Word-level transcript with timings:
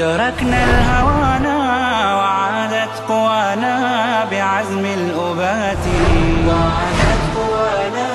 تركنا 0.00 0.64
الهوانا 0.64 1.56
وعادت 2.18 2.94
قوانا 3.08 3.74
بعزم 4.30 4.84
الأبات. 5.00 5.84
وعادت 6.48 7.22
قوانا 7.36 8.08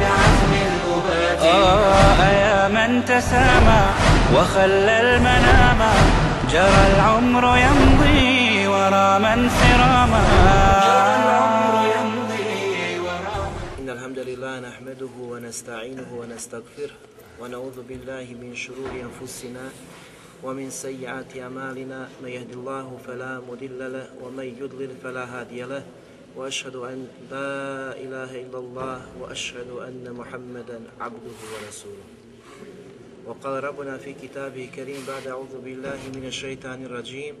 بعزم 0.00 0.52
الأبات. 0.68 1.40
آه 1.42 2.20
يا 2.44 2.68
من 2.68 3.04
تسامى 3.04 3.82
وخلى 4.34 4.94
المنام. 5.00 5.80
جرى 6.52 6.84
العمر 6.94 7.44
يمضي 7.66 8.66
ورا 8.66 9.18
من 9.18 9.38
سراما 9.60 10.24
جرى 10.86 11.12
العمر 11.22 11.74
يمضي 11.96 12.98
ورا 13.06 13.36
إن 13.80 13.88
الحمد 13.90 14.18
لله 14.18 14.54
نحمده 14.68 15.14
ونستعينه 15.20 16.08
ونستغفره 16.20 16.96
ونعوذ 17.40 17.78
بالله 17.88 18.26
من 18.42 18.50
شرور 18.56 18.90
أنفسنا 19.06 19.64
ومن 20.42 20.70
سيئات 20.70 21.36
أعمالنا 21.36 22.08
من 22.22 22.28
يهد 22.28 22.52
الله 22.52 22.98
فلا 23.06 23.40
مضل 23.40 23.80
له 23.92 24.06
ومن 24.22 24.46
يضلل 24.60 24.90
فلا 25.02 25.24
هادي 25.24 25.62
له 25.62 25.84
وأشهد 26.36 26.76
أن 26.76 27.08
لا 27.30 27.96
إله 27.96 28.30
إلا 28.44 28.58
الله 28.58 28.98
وأشهد 29.20 29.70
أن 29.70 30.04
محمدا 30.12 30.78
عبده 31.00 31.38
ورسوله. 31.52 32.06
وقال 33.26 33.64
ربنا 33.64 33.98
في 33.98 34.12
كتابه 34.12 34.64
الكريم 34.64 35.02
بعد 35.08 35.26
أعوذ 35.26 35.58
بالله 35.64 35.98
من 36.14 36.24
الشيطان 36.28 36.84
الرجيم 36.84 37.34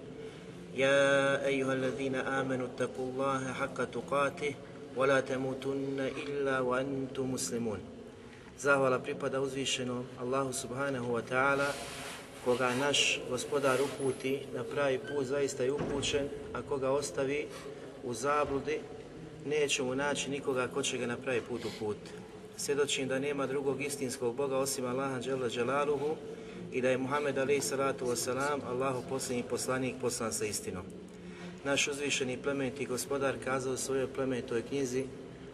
يا 0.74 1.46
أيها 1.46 1.72
الذين 1.72 2.14
آمنوا 2.14 2.66
اتقوا 2.66 3.06
الله 3.12 3.52
حق 3.52 3.78
تقاته 3.84 4.54
ولا 4.96 5.20
تموتن 5.20 6.00
إلا 6.00 6.60
وأنتم 6.60 7.32
مسلمون. 7.32 7.80
Zahvala 8.56 8.96
pripada 8.96 9.36
uzvišenom 9.36 10.16
Allahu 10.16 10.48
subhanahu 10.48 11.12
wa 11.12 11.20
ta'ala 11.20 11.68
koga 12.46 12.74
naš 12.74 13.20
gospodar 13.30 13.78
uputi 13.82 14.40
na 14.54 14.64
pravi 14.64 14.98
put 14.98 15.26
zaista 15.26 15.62
je 15.62 15.72
upućen, 15.72 16.28
a 16.52 16.62
koga 16.62 16.90
ostavi 16.90 17.46
u 18.04 18.14
zabludi 18.14 18.78
neće 19.46 19.82
mu 19.82 19.94
naći 19.94 20.30
nikoga 20.30 20.68
ko 20.68 20.82
će 20.82 20.98
ga 20.98 21.06
na 21.06 21.16
pravi 21.16 21.40
put 21.40 21.64
uputiti. 21.64 22.10
Svjedočim 22.56 23.08
da 23.08 23.18
nema 23.18 23.46
drugog 23.46 23.82
istinskog 23.82 24.34
Boga 24.34 24.58
osim 24.58 24.86
Allaha 24.86 25.18
Đela 25.20 25.48
Đelaluhu 25.48 26.16
i 26.72 26.80
da 26.80 26.90
je 26.90 26.98
Muhammed 26.98 27.38
alaih 27.38 27.64
salatu 27.64 28.06
wasalam 28.06 28.60
Allahu 28.68 29.02
posljednji 29.08 29.42
poslanik 29.50 29.94
poslan 30.00 30.32
sa 30.32 30.44
istinom. 30.44 30.84
Naš 31.64 31.88
uzvišeni 31.88 32.38
plemeniti 32.42 32.86
gospodar 32.86 33.34
kazao 33.44 33.72
u 33.72 33.76
svojoj 33.76 34.06
plemenitoj 34.06 34.62
knjizi 34.62 35.04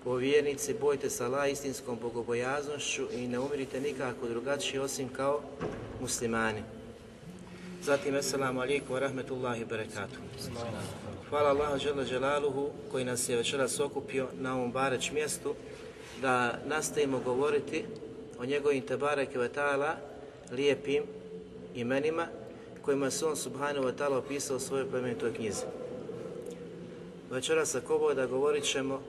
o 0.05 0.15
vjernici, 0.15 0.75
bojte 0.81 1.11
se 1.11 1.25
Allah 1.25 1.53
istinskom 1.53 1.99
bogobojaznošću 2.03 3.03
i 3.13 3.29
ne 3.29 3.39
umirite 3.39 3.81
nikako 3.81 4.29
drugačije 4.29 4.81
osim 4.81 5.09
kao 5.09 5.41
muslimani. 6.01 6.63
Zatim, 7.83 8.15
assalamu 8.15 8.61
alaikum 8.61 8.95
wa 8.95 9.01
rahmetullahi 9.01 9.65
barakatuh. 9.65 10.19
Hvala 11.31 11.51
Allahu 11.51 11.79
Đela 11.79 12.05
Đelaluhu 12.05 12.71
koji 12.93 13.05
nas 13.05 13.29
je 13.29 13.37
večeras 13.37 13.81
okupio 13.81 14.29
na 14.41 14.55
ovom 14.55 14.73
bareć 14.73 15.11
mjestu 15.13 15.55
da 16.21 16.59
nastavimo 16.67 17.21
govoriti 17.25 17.85
o 18.39 18.45
njegovim 18.45 18.87
tebareke 18.87 19.39
ve 19.39 19.49
ta'ala 19.49 19.95
lijepim 20.53 21.03
imenima 21.75 22.27
kojima 22.83 23.11
se 23.11 23.27
on 23.27 23.37
subhanahu 23.37 23.87
wa 23.87 23.93
ta'ala 23.99 24.19
opisao 24.19 24.57
u 24.57 24.61
svojoj 24.61 24.91
plemenitoj 24.91 25.35
knjizi. 25.35 25.65
Večeras 27.31 27.75
ako 27.75 28.15
da 28.15 28.27
govorit 28.27 28.65
ćemo 28.65 29.03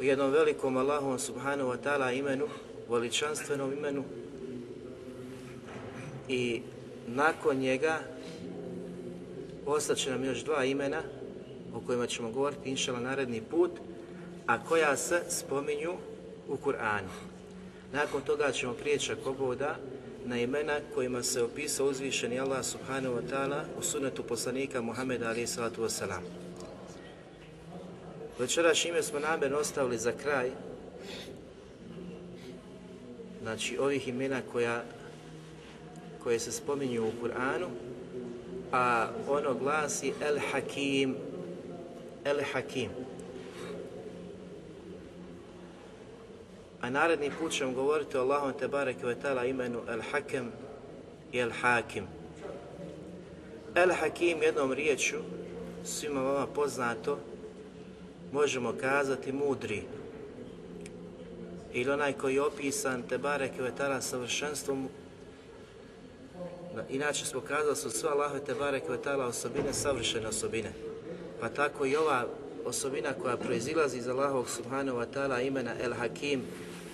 u 0.00 0.02
jednom 0.02 0.30
velikom 0.30 0.76
Allahom 0.76 1.18
subhanahu 1.18 1.70
wa 1.70 1.76
ta'ala 1.84 2.18
imenu, 2.18 2.48
veličanstvenom 2.88 3.72
imenu 3.72 4.04
i 6.28 6.62
nakon 7.14 7.56
njega 7.56 7.98
će 9.94 10.10
nam 10.10 10.24
još 10.24 10.44
dva 10.44 10.64
imena 10.64 11.02
o 11.74 11.80
kojima 11.86 12.06
ćemo 12.06 12.30
govoriti 12.30 12.70
inšala 12.70 13.00
naredni 13.00 13.42
put, 13.50 13.70
a 14.46 14.64
koja 14.64 14.96
se 14.96 15.22
spominju 15.28 15.92
u 16.48 16.56
Kur'anu. 16.56 17.12
Nakon 17.92 18.22
toga 18.22 18.52
ćemo 18.52 18.72
prijeći 18.72 19.12
ako 19.12 19.54
da 19.54 19.76
na 20.24 20.38
imena 20.38 20.80
kojima 20.94 21.22
se 21.22 21.42
opisao 21.42 21.86
uzvišeni 21.86 22.40
Allah 22.40 22.64
subhanahu 22.64 23.14
wa 23.14 23.22
ta'ala 23.30 23.62
u 23.78 23.82
sunetu 23.82 24.22
poslanika 24.22 24.82
Muhammeda 24.82 25.26
alaihi 25.28 25.46
salatu 25.46 25.82
wasalam. 25.82 26.22
Večeras 28.38 28.84
ime 28.84 29.02
smo 29.02 29.18
namjerno 29.18 29.58
ostavili 29.58 29.98
za 29.98 30.12
kraj, 30.12 30.50
znači 33.42 33.78
ovih 33.78 34.08
imena 34.08 34.40
koja, 34.52 34.84
koje 36.22 36.38
se 36.38 36.52
spominju 36.52 37.04
u 37.04 37.12
Kur'anu, 37.22 37.68
a 38.72 39.08
ono 39.28 39.54
glasi 39.54 40.12
El 40.20 40.38
Hakim, 40.52 41.16
El 42.24 42.40
Hakim. 42.52 42.90
A 46.80 46.90
naredni 46.90 47.30
put 47.40 47.52
ćemo 47.52 47.72
govoriti 47.72 48.16
o 48.16 48.20
Allahom 48.20 48.52
te 48.58 48.68
barek 48.68 48.96
ve 49.02 49.48
imenu 49.48 49.78
El 49.88 50.00
Hakem 50.12 50.52
i 51.32 51.38
El 51.38 51.50
Hakim. 51.50 52.04
El 53.74 53.92
Hakim 53.92 54.42
jednom 54.42 54.72
riječu, 54.72 55.16
svima 55.84 56.22
vama 56.22 56.46
poznato, 56.46 57.18
možemo 58.32 58.74
kazati 58.80 59.32
mudri. 59.32 59.82
Ili 61.72 61.90
onaj 61.90 62.12
koji 62.12 62.34
je 62.34 62.42
opisan 62.42 63.02
te 63.02 63.18
barek 63.18 63.52
ve 63.58 64.00
savršenstvom 64.00 64.88
Inače 66.88 67.24
smo 67.24 67.40
kazali 67.40 67.76
su 67.76 67.90
sve 67.90 68.10
Allahove 68.10 68.40
te 68.44 68.54
barek 68.54 68.82
osobine 69.28 69.72
savršene 69.72 70.28
osobine. 70.28 70.72
Pa 71.40 71.48
tako 71.48 71.86
i 71.86 71.96
ova 71.96 72.26
osobina 72.64 73.12
koja 73.22 73.36
proizilazi 73.36 73.98
iz 73.98 74.08
Allahovog 74.08 74.50
subhanahu 74.50 74.98
wa 74.98 75.06
ta'ala 75.14 75.46
imena 75.46 75.70
El 75.82 75.94
Hakim, 75.94 76.42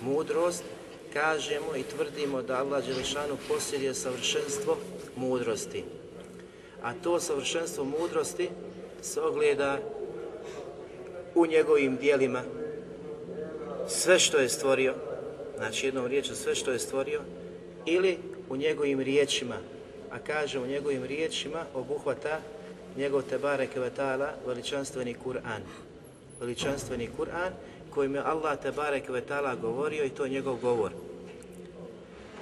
mudrost, 0.01 0.63
kažemo 1.13 1.75
i 1.75 1.83
tvrdimo 1.83 2.41
da 2.41 2.59
Allah 2.59 2.85
Đelešanu 2.85 3.37
posjeduje 3.47 3.93
savršenstvo 3.93 4.77
mudrosti. 5.15 5.83
A 6.83 6.93
to 7.03 7.19
savršenstvo 7.19 7.83
mudrosti 7.83 8.49
se 9.01 9.21
ogleda 9.21 9.77
u 11.35 11.45
njegovim 11.45 11.97
dijelima, 11.97 12.41
sve 13.87 14.19
što 14.19 14.37
je 14.37 14.49
stvorio, 14.49 14.93
znači 15.57 15.87
jednom 15.87 16.05
riječu 16.05 16.35
sve 16.35 16.55
što 16.55 16.71
je 16.71 16.79
stvorio, 16.79 17.21
ili 17.85 18.17
u 18.49 18.55
njegovim 18.55 18.99
riječima, 18.99 19.55
a 20.11 20.19
kaže 20.19 20.59
u 20.59 20.67
njegovim 20.67 21.03
riječima 21.03 21.65
obuhvata 21.73 22.39
njegov 22.97 23.21
Tebare 23.21 23.67
Kvetala 23.67 24.33
veličanstveni 24.47 25.15
Kur'an. 25.25 25.61
Veličanstveni 26.39 27.09
Kur'an 27.17 27.51
kojim 27.89 28.15
je 28.15 28.21
Allah 28.21 28.59
Tebare 28.61 29.01
Kvetala 29.01 29.55
govorio 29.55 30.05
i 30.05 30.09
to 30.09 30.23
je 30.23 30.29
njegov 30.29 30.57
govor. 30.61 30.91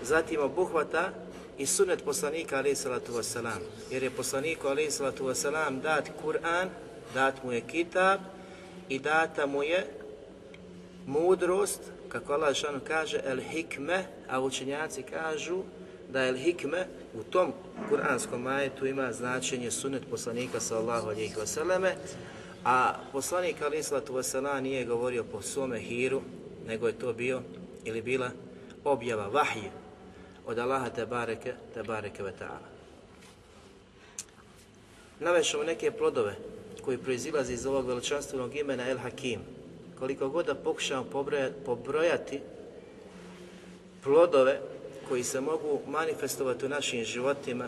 Zatim 0.02 0.42
obuhvata 0.42 1.12
i 1.58 1.66
sunet 1.66 2.04
poslanika 2.06 2.58
alaih 2.58 2.78
salatu 2.78 3.14
wasalam. 3.14 3.62
Jer 3.92 4.04
je 4.04 4.10
poslaniku 4.10 4.68
alaih 4.68 4.94
salatu 4.94 5.26
wasalam 5.26 5.82
dat 5.82 6.10
Kur'an, 6.22 6.70
dat 7.14 7.44
mu 7.44 7.52
je 7.52 7.62
kitab 7.62 8.20
i 8.90 9.00
data 9.00 9.46
mu 9.46 9.64
je 9.64 9.88
mudrost, 11.06 11.82
kako 12.10 12.34
Allah 12.34 12.56
kaže, 12.88 13.22
el 13.26 13.40
hikme, 13.40 14.06
a 14.30 14.42
učenjaci 14.42 15.04
kažu 15.04 15.64
da 16.14 16.28
el 16.28 16.36
hikme 16.38 16.86
u 17.14 17.24
tom 17.24 17.54
kuranskom 17.90 18.42
majetu 18.42 18.86
ima 18.86 19.14
značenje 19.14 19.72
sunet 19.72 20.04
poslanika 20.10 20.60
sallallahu 20.60 21.08
alejhi 21.10 21.34
ve 21.82 21.96
a 22.64 22.94
poslanik 23.12 23.62
alejhi 23.62 23.84
salatu 23.84 24.22
nije 24.62 24.86
govorio 24.86 25.24
po 25.24 25.42
svome 25.42 25.80
hiru, 25.80 26.22
nego 26.68 26.88
je 26.88 27.00
to 27.00 27.14
bio 27.14 27.42
ili 27.86 28.02
bila 28.02 28.30
objava 28.84 29.28
vahije 29.28 29.72
od 30.46 30.60
Allaha 30.60 30.90
te 30.90 31.06
bareke, 31.06 31.54
te 31.74 31.84
bareke 31.84 32.24
ve 32.24 32.34
ta'ala. 32.40 32.68
Navešemo 35.20 35.64
neke 35.64 35.92
plodove 35.92 36.36
koji 36.82 36.98
proizilaze 36.98 37.54
iz 37.54 37.66
ovog 37.66 37.88
veličanstvenog 37.88 38.56
imena 38.56 38.90
El 38.90 38.98
Hakim. 38.98 39.40
Koliko 40.00 40.30
god 40.30 40.46
da 40.46 40.56
pokušamo 40.56 41.06
pobrojati 41.66 42.40
plodove 44.04 44.73
koji 45.10 45.24
se 45.24 45.42
mogu 45.42 45.80
manifestovati 45.88 46.66
u 46.66 46.70
našim 46.70 47.04
životima, 47.04 47.68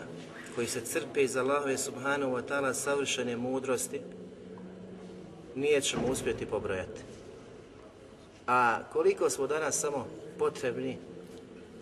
koji 0.54 0.66
se 0.66 0.80
crpe 0.80 1.22
iz 1.22 1.36
Allahove 1.36 1.78
subhanahu 1.78 2.32
wa 2.32 2.42
ta'ala 2.48 2.74
savršene 2.74 3.36
mudrosti, 3.36 4.00
nije 5.54 5.80
ćemo 5.80 6.08
uspjeti 6.08 6.46
pobrojati. 6.46 7.00
A 8.46 8.82
koliko 8.92 9.30
smo 9.30 9.46
danas 9.46 9.80
samo 9.80 10.06
potrebni, 10.38 10.98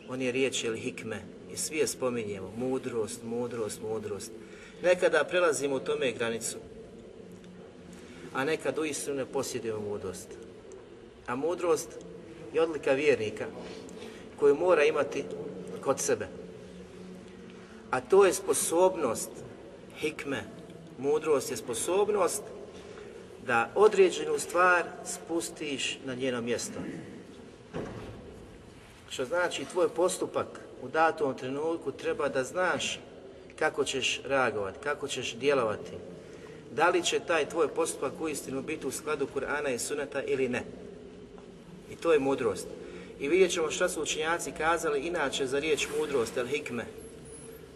on 0.09 0.23
je 0.23 0.33
riječ 0.33 0.65
ili 0.65 0.81
hikme, 0.81 1.23
i 1.53 1.57
svi 1.57 1.77
je 1.77 1.87
spominjemo, 1.87 2.53
mudrost, 2.57 3.23
mudrost, 3.23 3.81
mudrost. 3.83 4.33
Nekada 4.83 5.25
prelazimo 5.25 5.77
u 5.77 5.81
tome 5.81 6.13
granicu, 6.13 6.57
a 8.35 8.45
nekad 8.45 8.79
uistinu 8.79 9.17
ne 9.17 9.27
posjedujemo 9.27 9.81
mudrost. 9.81 10.29
A 11.27 11.37
mudrost 11.37 11.89
je 12.55 12.63
odlika 12.63 12.93
vjernika 12.93 13.47
koju 14.41 14.55
mora 14.55 14.85
imati 14.85 15.25
kod 15.85 16.01
sebe. 16.01 16.29
A 17.91 18.01
to 18.01 18.25
je 18.25 18.33
sposobnost 18.33 19.31
hikme, 19.99 20.45
mudrost 20.99 21.51
je 21.51 21.57
sposobnost 21.57 22.43
da 23.47 23.71
određenu 23.75 24.39
stvar 24.39 24.85
spustiš 25.05 25.99
na 26.05 26.15
njeno 26.15 26.41
mjesto. 26.41 26.79
Što 29.11 29.25
znači 29.25 29.65
tvoj 29.65 29.89
postupak 29.89 30.47
u 30.83 30.89
datom 30.89 31.35
trenutku 31.35 31.93
treba 31.93 32.29
da 32.29 32.45
znaš 32.45 33.01
kako 33.59 33.85
ćeš 33.85 34.21
reagovati, 34.25 34.79
kako 34.83 35.09
ćeš 35.09 35.35
djelovati. 35.35 35.93
Da 36.73 36.89
li 36.89 37.03
će 37.03 37.21
taj 37.21 37.49
tvoj 37.49 37.69
postupak 37.69 38.13
uistinu 38.21 38.63
biti 38.63 38.87
u 38.87 38.91
skladu 38.91 39.29
Kur'ana 39.35 39.75
i 39.75 39.79
Suneta 39.79 40.23
ili 40.23 40.49
ne. 40.49 40.65
I 41.91 41.97
to 41.97 42.13
je 42.13 42.19
mudrost. 42.19 42.67
I 43.25 43.29
vidjet 43.29 43.53
ćemo 43.53 43.71
šta 43.71 43.89
su 43.89 44.03
učinjaci 44.03 44.53
kazali 44.53 45.01
inače 45.01 45.47
za 45.47 45.59
riječ 45.59 45.89
mudrost, 45.99 46.37
el 46.37 46.47
hikme. 46.47 46.85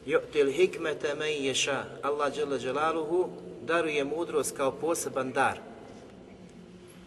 Ju'til 0.07 0.53
hikmete 0.53 1.15
men 1.15 1.45
ješa. 1.45 1.85
Allah 2.03 2.35
dželle 2.35 2.59
dželaluhu 2.59 3.29
daruje 3.63 4.05
mudrost 4.05 4.57
kao 4.57 4.73
poseban 4.73 5.33
dar 5.33 5.59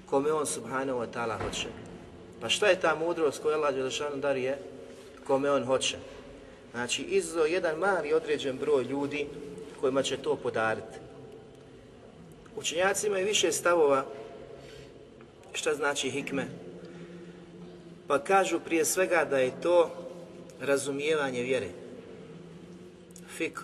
kome 0.09 0.31
on 0.31 0.45
subhanahu 0.45 0.99
wa 0.99 1.07
ta'ala 1.13 1.37
hoće. 1.43 1.67
Pa 2.41 2.49
šta 2.49 2.67
je 2.67 2.79
ta 2.79 2.95
mudrost 2.95 3.41
koju 3.41 3.55
Allah 3.55 3.75
Đelešanu 3.75 4.17
daruje 4.17 4.57
kome 5.27 5.51
on 5.51 5.63
hoće? 5.63 5.97
Znači, 6.71 7.01
izuzo 7.01 7.45
jedan 7.45 7.77
mali 7.77 8.13
određen 8.13 8.57
broj 8.57 8.83
ljudi 8.83 9.27
kojima 9.81 10.03
će 10.03 10.17
to 10.17 10.35
podariti. 10.35 10.97
Učenjaci 12.55 13.07
imaju 13.07 13.25
više 13.25 13.51
stavova 13.51 14.05
šta 15.53 15.73
znači 15.73 16.09
hikme. 16.09 16.70
Pa 18.11 18.19
kažu 18.19 18.59
prije 18.59 18.85
svega 18.85 19.25
da 19.29 19.37
je 19.37 19.61
to 19.61 19.89
razumijevanje 20.61 21.41
vjere. 21.41 21.67
Fik. 23.37 23.59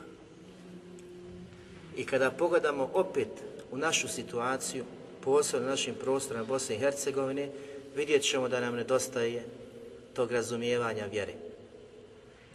I 1.97 2.05
kada 2.05 2.31
pogledamo 2.31 2.89
opet 2.93 3.27
u 3.71 3.77
našu 3.77 4.07
situaciju, 4.07 4.83
posebno 5.21 5.69
našim 5.69 5.95
prostorima 5.95 6.45
Bosne 6.45 6.75
i 6.75 6.79
Hercegovine, 6.79 7.49
vidjet 7.95 8.23
ćemo 8.23 8.49
da 8.49 8.59
nam 8.59 8.75
nedostaje 8.75 9.43
tog 10.13 10.31
razumijevanja 10.31 11.05
vjere. 11.11 11.33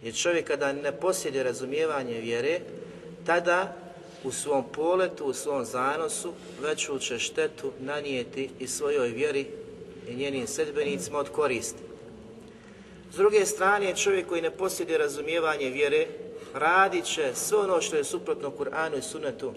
Jer 0.02 0.14
čovjek 0.14 0.46
kada 0.46 0.72
ne 0.72 0.92
posjeduje 0.92 1.44
razumijevanje 1.44 2.20
vjere, 2.20 2.60
tada 3.26 3.76
u 4.24 4.32
svom 4.32 4.64
poletu, 4.72 5.24
u 5.24 5.32
svom 5.32 5.64
zanosu, 5.64 6.32
veću 6.62 6.98
će 6.98 7.18
štetu 7.18 7.72
nanijeti 7.80 8.50
i 8.58 8.68
svojoj 8.68 9.08
vjeri 9.08 9.61
i 10.08 10.16
njenim 10.16 10.46
sedbenicima 10.46 11.18
od 11.18 11.28
koristi. 11.28 11.82
S 13.12 13.16
druge 13.16 13.46
strane, 13.46 13.96
čovjek 13.96 14.28
koji 14.28 14.42
ne 14.42 14.50
posjeduje 14.50 14.98
razumijevanje 14.98 15.70
vjere, 15.70 16.06
radit 16.54 17.04
će 17.04 17.30
sve 17.34 17.58
ono 17.58 17.80
što 17.80 17.96
je 17.96 18.04
suprotno 18.04 18.52
Kur'anu 18.58 18.98
i 18.98 19.02
Sunnetu, 19.02 19.54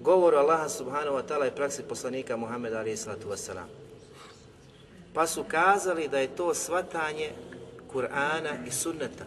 govoru 0.00 0.36
Allaha 0.36 0.68
subhanahu 0.68 1.16
wa 1.16 1.22
ta'ala 1.28 1.48
i 1.48 1.56
praksi 1.56 1.82
poslanika 1.82 2.36
Muhammeda 2.36 2.78
alaihi 2.78 2.96
sallatu 2.96 3.28
wasalam. 3.28 3.66
Pa 5.14 5.26
su 5.26 5.44
kazali 5.48 6.08
da 6.08 6.18
je 6.18 6.36
to 6.36 6.54
svatanje 6.54 7.30
Kur'ana 7.92 8.66
i 8.68 8.70
sunneta. 8.70 9.24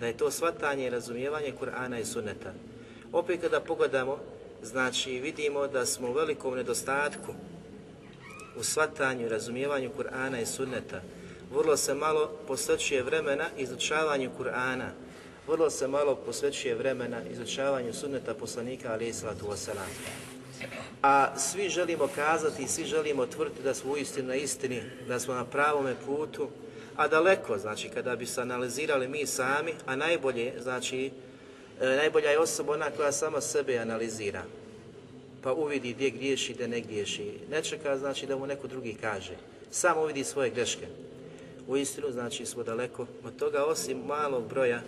Da 0.00 0.06
je 0.06 0.16
to 0.16 0.30
svatanje 0.30 0.86
i 0.86 0.90
razumijevanje 0.90 1.52
Kur'ana 1.60 2.00
i 2.00 2.04
sunneta. 2.04 2.52
Opet 3.12 3.40
kada 3.40 3.60
pogledamo, 3.60 4.18
znači 4.62 5.10
vidimo 5.10 5.66
da 5.66 5.86
smo 5.86 6.08
u 6.08 6.12
velikom 6.12 6.54
nedostatku 6.54 7.32
u 8.56 8.64
svatanju 8.64 9.26
i 9.26 9.28
razumijevanju 9.28 9.90
Kur'ana 9.98 10.42
i 10.42 10.46
sunneta. 10.46 11.00
Vrlo 11.52 11.76
se 11.76 11.94
malo 11.94 12.30
posvećuje 12.46 13.02
vremena 13.02 13.44
izučavanju 13.58 14.30
Kur'ana, 14.38 14.88
vrlo 15.46 15.70
se 15.70 15.88
malo 15.88 16.14
posvećuje 16.14 16.74
vremena 16.74 17.22
izučavanju 17.32 17.92
sunneta 17.92 18.34
poslanika 18.34 18.92
alaih 18.92 19.16
sallatu 19.16 19.46
wasalam. 19.46 19.90
A 21.02 21.38
svi 21.38 21.68
želimo 21.68 22.08
kazati, 22.14 22.68
svi 22.68 22.84
želimo 22.84 23.26
tvrditi 23.26 23.62
da 23.62 23.74
smo 23.74 23.92
uistinu 23.92 24.28
na 24.28 24.34
istini, 24.34 24.82
da 25.08 25.20
smo 25.20 25.34
na 25.34 25.44
pravome 25.44 25.94
putu, 26.06 26.48
a 26.96 27.08
daleko, 27.08 27.58
znači 27.58 27.88
kada 27.88 28.16
bi 28.16 28.26
se 28.26 28.40
analizirali 28.40 29.08
mi 29.08 29.26
sami, 29.26 29.74
a 29.86 29.96
najbolje, 29.96 30.52
znači 30.62 31.10
e, 31.80 31.96
najbolja 31.96 32.30
je 32.30 32.38
osoba 32.38 32.72
ona 32.72 32.90
koja 32.90 33.12
sama 33.12 33.40
sebe 33.40 33.78
analizira, 33.78 34.42
pa 35.42 35.52
uvidi 35.52 35.92
gdje 35.92 36.10
griješi, 36.10 36.54
gdje 36.54 36.68
ne 36.68 36.80
griješi. 36.80 37.32
Ne 37.50 37.62
čeka 37.62 37.98
znači 37.98 38.26
da 38.26 38.36
mu 38.36 38.46
neko 38.46 38.66
drugi 38.66 38.96
kaže. 39.00 39.36
Sam 39.70 39.98
uvidi 39.98 40.24
svoje 40.24 40.50
greške. 40.50 40.86
U 41.68 41.76
istinu 41.76 42.12
znači 42.12 42.46
smo 42.46 42.62
daleko 42.62 43.06
od 43.24 43.36
toga, 43.36 43.64
osim 43.64 43.98
malog 44.06 44.48
broja 44.48 44.80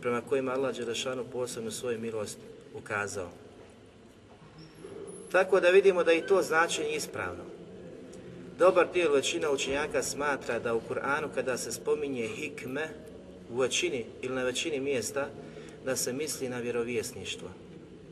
prema 0.00 0.20
kojima 0.20 0.52
Allah 0.52 0.76
Đelešanu 0.76 1.24
posebno 1.32 1.70
svoju 1.70 1.98
milost 1.98 2.38
ukazao. 2.74 3.30
Tako 5.32 5.60
da 5.60 5.70
vidimo 5.70 6.04
da 6.04 6.12
i 6.12 6.26
to 6.26 6.42
značenje 6.42 6.90
ispravno. 6.90 7.44
Dobar 8.58 8.92
dio 8.92 9.12
većina 9.12 9.50
učenjaka 9.50 10.02
smatra 10.02 10.58
da 10.58 10.74
u 10.74 10.80
Kur'anu 10.88 11.28
kada 11.34 11.56
se 11.56 11.72
spominje 11.72 12.26
hikme 12.26 12.88
u 13.50 13.56
većini 13.56 14.04
ili 14.22 14.34
na 14.34 14.42
većini 14.42 14.80
mjesta 14.80 15.28
da 15.84 15.96
se 15.96 16.12
misli 16.12 16.48
na 16.48 16.58
vjerovjesništvo 16.58 17.48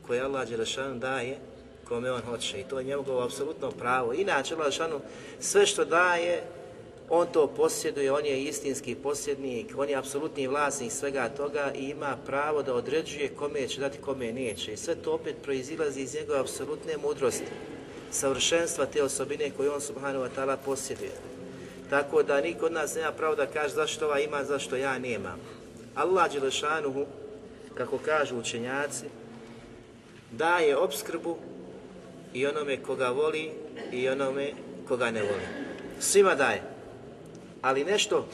koje 0.07 0.21
Allah 0.21 0.49
Đelešanu 0.49 0.99
daje 0.99 1.37
kome 1.89 2.11
on 2.11 2.21
hoće 2.21 2.59
i 2.59 2.63
to 2.63 2.79
je 2.79 2.85
njegovo 2.85 3.23
apsolutno 3.23 3.71
pravo. 3.71 4.13
Inače 4.13 4.55
Đelešanu 4.55 4.99
sve 5.39 5.65
što 5.65 5.85
daje 5.85 6.43
on 7.09 7.27
to 7.33 7.47
posjeduje, 7.47 8.11
on 8.11 8.25
je 8.25 8.43
istinski 8.43 8.95
posjednik, 8.95 9.73
on 9.77 9.89
je 9.89 9.95
apsolutni 9.95 10.47
vlasnik 10.47 10.91
svega 10.91 11.29
toga 11.29 11.71
i 11.75 11.83
ima 11.83 12.17
pravo 12.25 12.63
da 12.63 12.73
određuje 12.73 13.29
kome 13.29 13.67
će 13.67 13.79
dati, 13.79 13.97
kome 13.97 14.33
neće. 14.33 14.73
I 14.73 14.77
sve 14.77 14.95
to 14.95 15.13
opet 15.13 15.35
proizilazi 15.43 16.01
iz 16.01 16.15
njegove 16.15 16.39
apsolutne 16.39 16.97
mudrosti, 16.97 17.51
savršenstva 18.11 18.85
te 18.85 19.03
osobine 19.03 19.51
koje 19.57 19.71
on 19.71 19.81
subhanahu 19.81 20.25
wa 20.25 20.29
ta'ala 20.37 20.57
posjeduje. 20.65 21.11
Tako 21.89 22.23
da 22.23 22.41
niko 22.41 22.65
od 22.65 22.71
nas 22.71 22.95
nema 22.95 23.11
pravo 23.11 23.35
da 23.35 23.45
kaže 23.45 23.73
zašto 23.73 24.05
ova 24.05 24.19
ima, 24.19 24.43
zašto 24.43 24.75
ja 24.75 24.99
nemam. 24.99 25.39
Allah 25.95 26.31
Đelešanuhu, 26.31 27.05
kako 27.73 27.97
kažu 27.97 28.37
učenjaci, 28.37 29.05
daje 30.31 30.77
obskrbu 30.77 31.37
i 32.33 32.47
onome 32.47 32.77
koga 32.77 33.09
voli 33.09 33.51
i 33.91 34.09
onome 34.09 34.51
koga 34.87 35.11
ne 35.11 35.21
voli. 35.21 35.47
Svima 35.99 36.35
daje. 36.35 36.61
Ali 37.61 37.83
nešto 37.83 38.25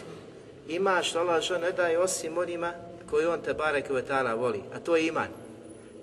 ima 0.67 1.03
što 1.03 1.19
Allah 1.19 1.61
ne 1.61 1.71
daje 1.71 1.99
osim 1.99 2.37
onima 2.37 2.73
koji 3.09 3.25
on 3.25 3.41
te 3.41 3.53
barek 3.53 3.89
ta'ala 3.89 4.33
voli, 4.33 4.61
a 4.75 4.79
to 4.79 4.95
je 4.95 5.07
iman. 5.07 5.27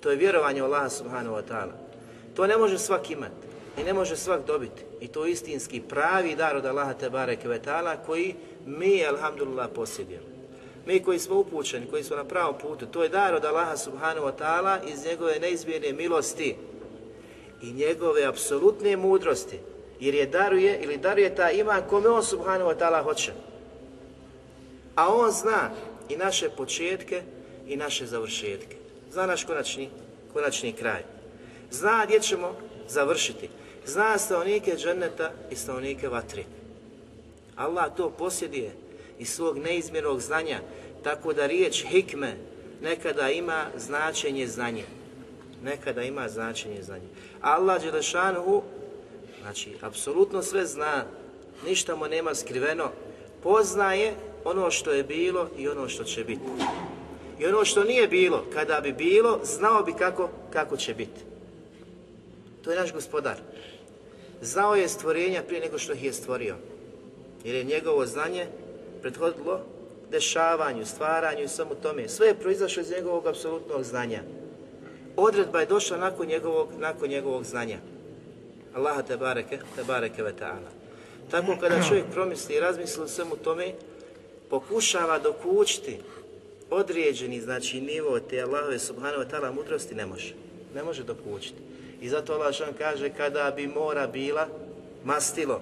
To 0.01 0.11
je 0.11 0.17
vjerovanje 0.17 0.61
u 0.61 0.65
Allah 0.65 0.91
subhanahu 0.91 1.35
wa 1.35 1.41
ta'ala. 1.49 1.71
To 2.35 2.47
ne 2.47 2.57
može 2.57 2.79
svak 2.79 3.11
imati 3.11 3.47
i 3.77 3.83
ne 3.83 3.93
može 3.93 4.15
svak 4.15 4.45
dobiti. 4.47 4.81
I 5.01 5.07
to 5.07 5.25
je 5.25 5.31
istinski 5.31 5.81
pravi 5.81 6.35
dar 6.35 6.55
od 6.55 6.65
Allaha 6.65 6.93
te 6.93 7.09
barek 7.09 7.39
ta'ala 7.43 7.95
koji 8.05 8.35
mi, 8.65 9.05
alhamdulillah, 9.05 9.69
posjedujemo. 9.75 10.25
Mi 10.85 11.03
koji 11.03 11.19
smo 11.19 11.35
upućeni, 11.35 11.87
koji 11.89 12.03
smo 12.03 12.15
na 12.15 12.23
pravom 12.23 12.55
putu, 12.61 12.85
to 12.85 13.03
je 13.03 13.09
dar 13.09 13.35
od 13.35 13.45
Allaha 13.45 13.77
subhanahu 13.77 14.27
wa 14.27 14.33
ta'ala 14.39 14.93
iz 14.93 15.05
njegove 15.05 15.39
neizmjerne 15.39 15.93
milosti 15.93 16.55
i 17.63 17.73
njegove 17.73 18.25
apsolutne 18.25 18.97
mudrosti 18.97 19.59
jer 19.99 20.15
je 20.15 20.25
daruje 20.25 20.79
ili 20.83 20.97
daruje 20.97 21.35
ta 21.35 21.51
ima 21.51 21.81
kome 21.89 22.09
on 22.09 22.23
subhanahu 22.23 22.69
wa 22.69 22.77
ta'ala 22.79 23.03
hoće. 23.03 23.31
A 24.95 25.13
on 25.13 25.31
zna 25.31 25.71
i 26.09 26.17
naše 26.17 26.49
početke 26.49 27.21
i 27.67 27.77
naše 27.77 28.05
završetke. 28.05 28.75
Zna 29.11 29.25
naš 29.25 29.43
konačni, 29.43 29.89
konačni 30.33 30.73
kraj. 30.73 31.03
Zna 31.71 32.05
gdje 32.05 32.19
ćemo 32.19 32.55
završiti. 32.87 33.49
Zna 33.85 34.17
stanovnike 34.17 34.75
dženneta 34.77 35.31
i 35.51 35.55
stanovnike 35.55 36.09
vatri. 36.09 36.45
Allah 37.55 37.95
to 37.97 38.09
posjeduje 38.09 38.71
iz 39.19 39.29
svog 39.29 39.57
neizmjernog 39.57 40.21
znanja, 40.21 40.59
tako 41.03 41.33
da 41.33 41.45
riječ 41.45 41.85
hikme 41.85 42.35
nekada 42.81 43.29
ima 43.29 43.65
značenje 43.77 44.47
znanje. 44.47 44.83
Nekada 45.63 46.01
ima 46.01 46.29
značenje 46.29 46.83
znanje. 46.83 47.07
Allah 47.41 47.81
Đelešanuhu 47.81 48.63
Znači, 49.43 49.71
apsolutno 49.81 50.43
sve 50.43 50.65
zna, 50.65 51.05
ništa 51.65 51.95
mu 51.95 52.07
nema 52.07 52.35
skriveno, 52.35 52.91
poznaje 53.43 54.13
ono 54.43 54.71
što 54.71 54.91
je 54.91 55.03
bilo 55.03 55.49
i 55.57 55.67
ono 55.67 55.89
što 55.89 56.03
će 56.03 56.23
biti. 56.23 56.41
I 57.39 57.45
ono 57.45 57.65
što 57.65 57.83
nije 57.83 58.07
bilo, 58.07 58.45
kada 58.53 58.81
bi 58.81 58.93
bilo, 58.93 59.39
znao 59.43 59.83
bi 59.83 59.93
kako, 59.93 60.29
kako 60.53 60.77
će 60.77 60.93
biti. 60.93 61.21
To 62.63 62.71
je 62.71 62.79
naš 62.79 62.93
gospodar. 62.93 63.37
Znao 64.41 64.75
je 64.75 64.87
stvorenja 64.87 65.43
prije 65.47 65.61
nego 65.61 65.77
što 65.77 65.93
ih 65.93 66.03
je 66.03 66.13
stvorio. 66.13 66.55
Jer 67.43 67.55
je 67.55 67.63
njegovo 67.63 68.05
znanje 68.05 68.47
prethodilo 69.01 69.59
dešavanju, 70.11 70.85
stvaranju 70.85 71.43
i 71.43 71.47
samo 71.47 71.75
tome. 71.75 72.09
Sve 72.09 72.27
je 72.27 72.39
proizašlo 72.39 72.81
iz 72.81 72.91
njegovog 72.91 73.27
apsolutnog 73.27 73.83
znanja. 73.83 74.21
Odredba 75.15 75.59
je 75.59 75.65
došla 75.65 75.97
nakon 75.97 76.27
njegovog, 76.27 76.69
nakon 76.79 77.09
njegovog 77.09 77.43
znanja. 77.43 77.77
Allaha 78.75 79.01
te 79.01 79.17
bareke, 79.17 79.59
te 79.75 79.83
bareke 79.83 80.23
ve 80.23 80.33
ta'ala. 80.39 80.69
Tako 81.31 81.57
kada 81.61 81.83
čovjek 81.87 82.05
promisli 82.13 82.55
i 82.55 82.59
razmisli 82.59 83.03
o 83.03 83.07
svemu 83.07 83.35
tome, 83.35 83.73
pokušava 84.49 85.19
dokućiti 85.19 85.97
određeni 86.69 87.41
znači 87.41 87.81
nivo 87.81 88.19
te 88.19 88.41
Allahove 88.41 88.79
subhanahu 88.79 89.23
wa 89.23 89.29
ta'ala 89.31 89.55
mudrosti 89.55 89.95
ne 89.95 90.05
može. 90.05 90.33
Ne 90.75 90.83
može 90.83 91.03
dokućiti. 91.03 91.61
I 92.01 92.09
zato 92.09 92.33
Allah 92.33 92.55
kaže 92.77 93.09
kada 93.09 93.53
bi 93.55 93.67
mora 93.67 94.07
bila 94.07 94.47
mastilo, 95.05 95.61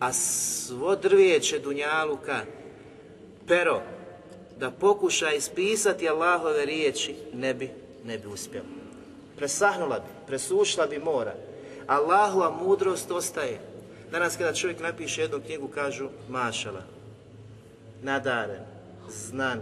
a 0.00 0.12
svo 0.12 0.96
drvijeće 0.96 1.58
dunjaluka, 1.58 2.40
pero, 3.48 3.82
da 4.58 4.70
pokuša 4.70 5.32
ispisati 5.32 6.08
Allahove 6.08 6.64
riječi, 6.64 7.14
ne 7.34 7.54
bi, 7.54 7.70
ne 8.04 8.18
bi 8.18 8.28
uspjelo. 8.28 8.66
Presahnula 9.36 9.98
bi, 9.98 10.26
presušla 10.26 10.86
bi 10.86 10.98
mora. 10.98 11.34
Allahova 11.86 12.50
mudrost 12.50 13.10
ostaje. 13.10 13.60
Danas 14.12 14.36
kada 14.36 14.54
čovjek 14.54 14.80
napiše 14.80 15.22
jednu 15.22 15.40
knjigu, 15.46 15.68
kažu 15.68 16.08
mašala, 16.28 16.82
nadaren, 18.02 18.62
znan, 19.08 19.60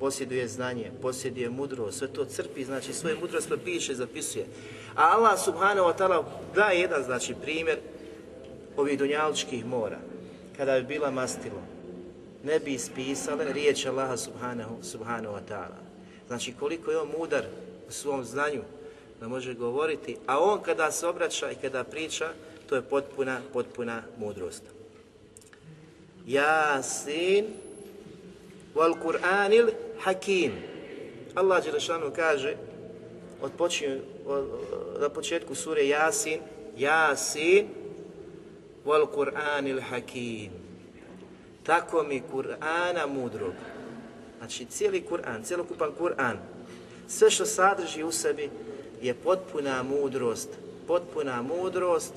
posjeduje 0.00 0.48
znanje, 0.48 0.90
posjeduje 1.02 1.50
mudrost, 1.50 1.98
sve 1.98 2.08
to 2.08 2.24
crpi, 2.24 2.64
znači 2.64 2.92
svoje 2.92 3.16
mudrost 3.20 3.52
piše, 3.64 3.94
zapisuje. 3.94 4.46
A 4.94 5.16
Allah 5.16 5.40
subhanahu 5.44 5.88
wa 5.88 5.96
ta'ala 5.98 6.24
daje 6.54 6.80
jedan, 6.80 7.02
znači, 7.02 7.34
primjer 7.42 7.78
ovih 8.76 8.98
dunjaličkih 8.98 9.66
mora. 9.66 9.98
Kada 10.56 10.80
bi 10.80 10.86
bila 10.86 11.10
mastilo, 11.10 11.62
ne 12.44 12.58
bi 12.58 12.74
ispisale 12.74 13.52
riječ 13.52 13.86
Allaha 13.86 14.16
subhanahu, 14.16 14.76
subhanahu 14.82 15.34
wa 15.34 15.40
ta'ala. 15.48 15.78
Znači, 16.26 16.52
koliko 16.60 16.90
je 16.90 16.98
on 16.98 17.08
mudar 17.18 17.44
u 17.88 17.92
svom 17.92 18.24
znanju, 18.24 18.62
da 19.20 19.28
može 19.28 19.54
govoriti, 19.54 20.16
a 20.26 20.38
on 20.40 20.62
kada 20.62 20.90
se 20.90 21.06
obraća 21.06 21.50
i 21.50 21.54
kada 21.54 21.84
priča, 21.84 22.28
to 22.68 22.76
je 22.76 22.82
potpuna, 22.82 23.40
potpuna 23.52 24.02
mudrost. 24.18 24.62
Jasin 26.26 27.46
wal 28.74 28.94
Kur'anil 29.02 29.70
hakim. 30.00 30.52
Allah 31.34 31.64
Đelešanu 31.64 32.10
kaže, 32.16 32.56
od 33.42 33.52
od, 34.26 34.48
na 35.00 35.08
početku 35.08 35.54
sure 35.54 35.86
Jasin, 35.86 36.40
Jasin 36.76 37.68
wal 38.84 39.06
Kur'anil 39.06 39.80
hakim. 39.80 40.50
Tako 41.62 42.02
mi 42.02 42.22
Kur'ana 42.32 43.06
mudrog. 43.06 43.52
Znači 44.38 44.64
cijeli 44.64 45.04
Kur'an, 45.10 45.44
cjelokupan 45.44 45.90
Kur'an, 45.98 46.36
sve 47.08 47.30
što 47.30 47.46
sadrži 47.46 48.02
u 48.02 48.12
sebi 48.12 48.50
je 49.02 49.14
potpuna 49.14 49.82
mudrost, 49.82 50.48
potpuna 50.86 51.42
mudrost 51.42 52.12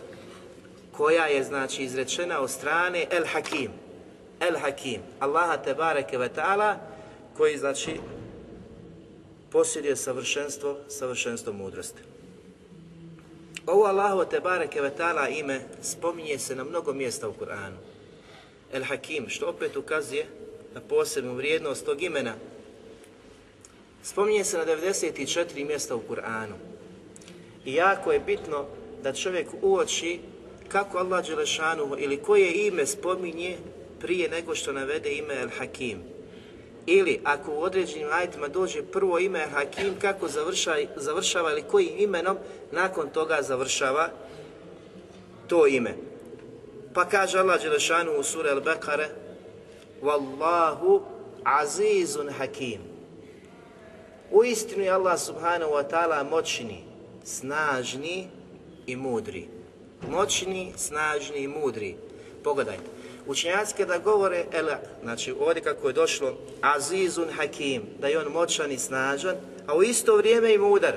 koja 0.91 1.25
je 1.25 1.43
znači 1.43 1.83
izrečena 1.83 2.39
od 2.39 2.49
strane 2.49 3.05
El 3.11 3.25
Hakim. 3.25 3.71
El 4.39 4.57
Hakim, 4.57 5.01
Allaha 5.19 5.57
te 5.57 5.73
bareke 5.73 6.17
ve 6.17 6.29
ta'ala, 6.35 6.75
koji 7.37 7.57
znači 7.57 7.99
posjeduje 9.51 9.95
savršenstvo, 9.95 10.77
savršenstvo 10.87 11.53
mudrosti. 11.53 12.01
Ovo 13.65 13.85
Allahu 13.85 14.25
te 14.29 14.39
bareke 14.39 14.81
ve 14.81 14.91
ta'ala 14.97 15.39
ime 15.39 15.61
spominje 15.81 16.39
se 16.39 16.55
na 16.55 16.63
mnogo 16.63 16.93
mjesta 16.93 17.29
u 17.29 17.33
Kur'anu. 17.33 17.77
El 18.73 18.83
Hakim, 18.83 19.29
što 19.29 19.49
opet 19.49 19.75
ukazuje 19.75 20.25
na 20.73 20.81
posebnu 20.81 21.33
vrijednost 21.33 21.85
tog 21.85 22.01
imena. 22.01 22.33
Spominje 24.03 24.43
se 24.43 24.57
na 24.57 24.65
94 24.65 25.65
mjesta 25.67 25.95
u 25.95 26.01
Kur'anu. 26.09 26.55
I 27.65 27.73
jako 27.73 28.11
je 28.11 28.19
bitno 28.19 28.65
da 29.03 29.13
čovjek 29.13 29.47
uoči 29.61 30.19
kako 30.67 30.97
Allah 30.97 31.27
Đelešanuhu 31.27 31.95
ili 31.97 32.17
koje 32.17 32.67
ime 32.67 32.85
spominje 32.85 33.57
prije 33.99 34.29
nego 34.29 34.55
što 34.55 34.73
navede 34.73 35.11
ime 35.13 35.35
El 35.41 35.49
Hakim. 35.57 35.99
Ili 36.85 37.19
ako 37.23 37.51
u 37.51 37.61
određenim 37.61 38.07
ajitima 38.11 38.47
dođe 38.47 38.83
prvo 38.83 39.19
ime 39.19 39.39
El 39.39 39.49
Hakim, 39.49 39.93
kako 40.01 40.27
završava, 40.27 40.77
završava 40.95 41.51
ili 41.51 41.61
kojim 41.61 41.93
imenom 41.97 42.37
nakon 42.71 43.09
toga 43.09 43.37
završava 43.41 44.09
to 45.47 45.67
ime. 45.67 45.95
Pa 46.93 47.05
kaže 47.05 47.39
Allah 47.39 47.61
Đelešanu 47.61 48.11
u 48.19 48.23
suri 48.23 48.49
Al-Bekare 48.49 49.07
Wallahu 50.01 51.01
azizun 51.43 52.29
hakim. 52.29 52.96
U 54.31 54.43
istinu 54.43 54.83
je 54.83 54.91
Allah 54.91 55.19
subhanahu 55.19 55.71
wa 55.71 55.83
ta'ala 55.89 56.29
moćni, 56.29 56.83
snažni 57.23 58.27
i 58.85 58.95
mudri. 58.95 59.47
Moćni, 60.09 60.73
snažni 60.75 61.37
i 61.37 61.47
mudri. 61.47 61.95
Pogledajte. 62.43 62.83
Učenjaci 63.27 63.75
kada 63.77 63.97
govore, 63.97 64.45
ele, 64.51 64.77
znači 65.03 65.35
ovdje 65.39 65.63
kako 65.63 65.87
je 65.87 65.93
došlo, 65.93 66.33
azizun 66.61 67.29
hakim, 67.31 67.83
da 67.99 68.07
je 68.07 68.19
on 68.19 68.31
moćan 68.33 68.71
i 68.71 68.77
snažan, 68.77 69.35
a 69.67 69.75
u 69.75 69.83
isto 69.83 70.15
vrijeme 70.15 70.53
i 70.53 70.57
mudar. 70.57 70.95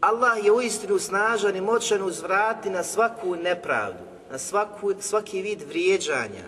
Allah 0.00 0.44
je 0.44 0.52
uistinu 0.52 0.98
snažan 0.98 1.56
i 1.56 1.60
moćan 1.60 2.02
uzvrati 2.02 2.70
na 2.70 2.82
svaku 2.82 3.36
nepravdu, 3.36 3.98
na 4.30 4.38
svaku, 4.38 4.94
svaki 5.00 5.42
vid 5.42 5.62
vrijeđanja, 5.68 6.44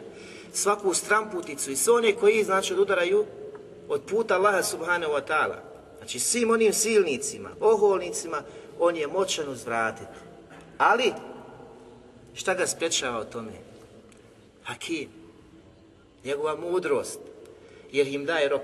svaku 0.53 0.95
stramputicu 0.95 1.71
i 1.71 1.77
sve 1.77 1.95
one 1.95 2.13
koji 2.13 2.45
znači 2.45 2.73
odudaraju 2.73 3.25
od 3.89 4.03
puta 4.03 4.35
Allaha 4.35 4.63
subhanahu 4.63 5.13
wa 5.13 5.23
ta'ala. 5.29 5.57
Znači 5.99 6.19
svim 6.19 6.51
onim 6.51 6.73
silnicima, 6.73 7.51
oholnicima, 7.61 8.43
on 8.79 8.97
je 8.97 9.07
moćan 9.07 9.49
uzvratiti. 9.49 10.19
Ali, 10.79 11.13
šta 12.35 12.55
ga 12.55 12.67
sprečava 12.67 13.19
o 13.19 13.25
tome? 13.25 13.53
Hakim, 14.65 15.09
njegova 16.25 16.57
mudrost, 16.57 17.19
jer 17.93 18.07
im 18.07 18.25
daje 18.25 18.49
rok, 18.49 18.63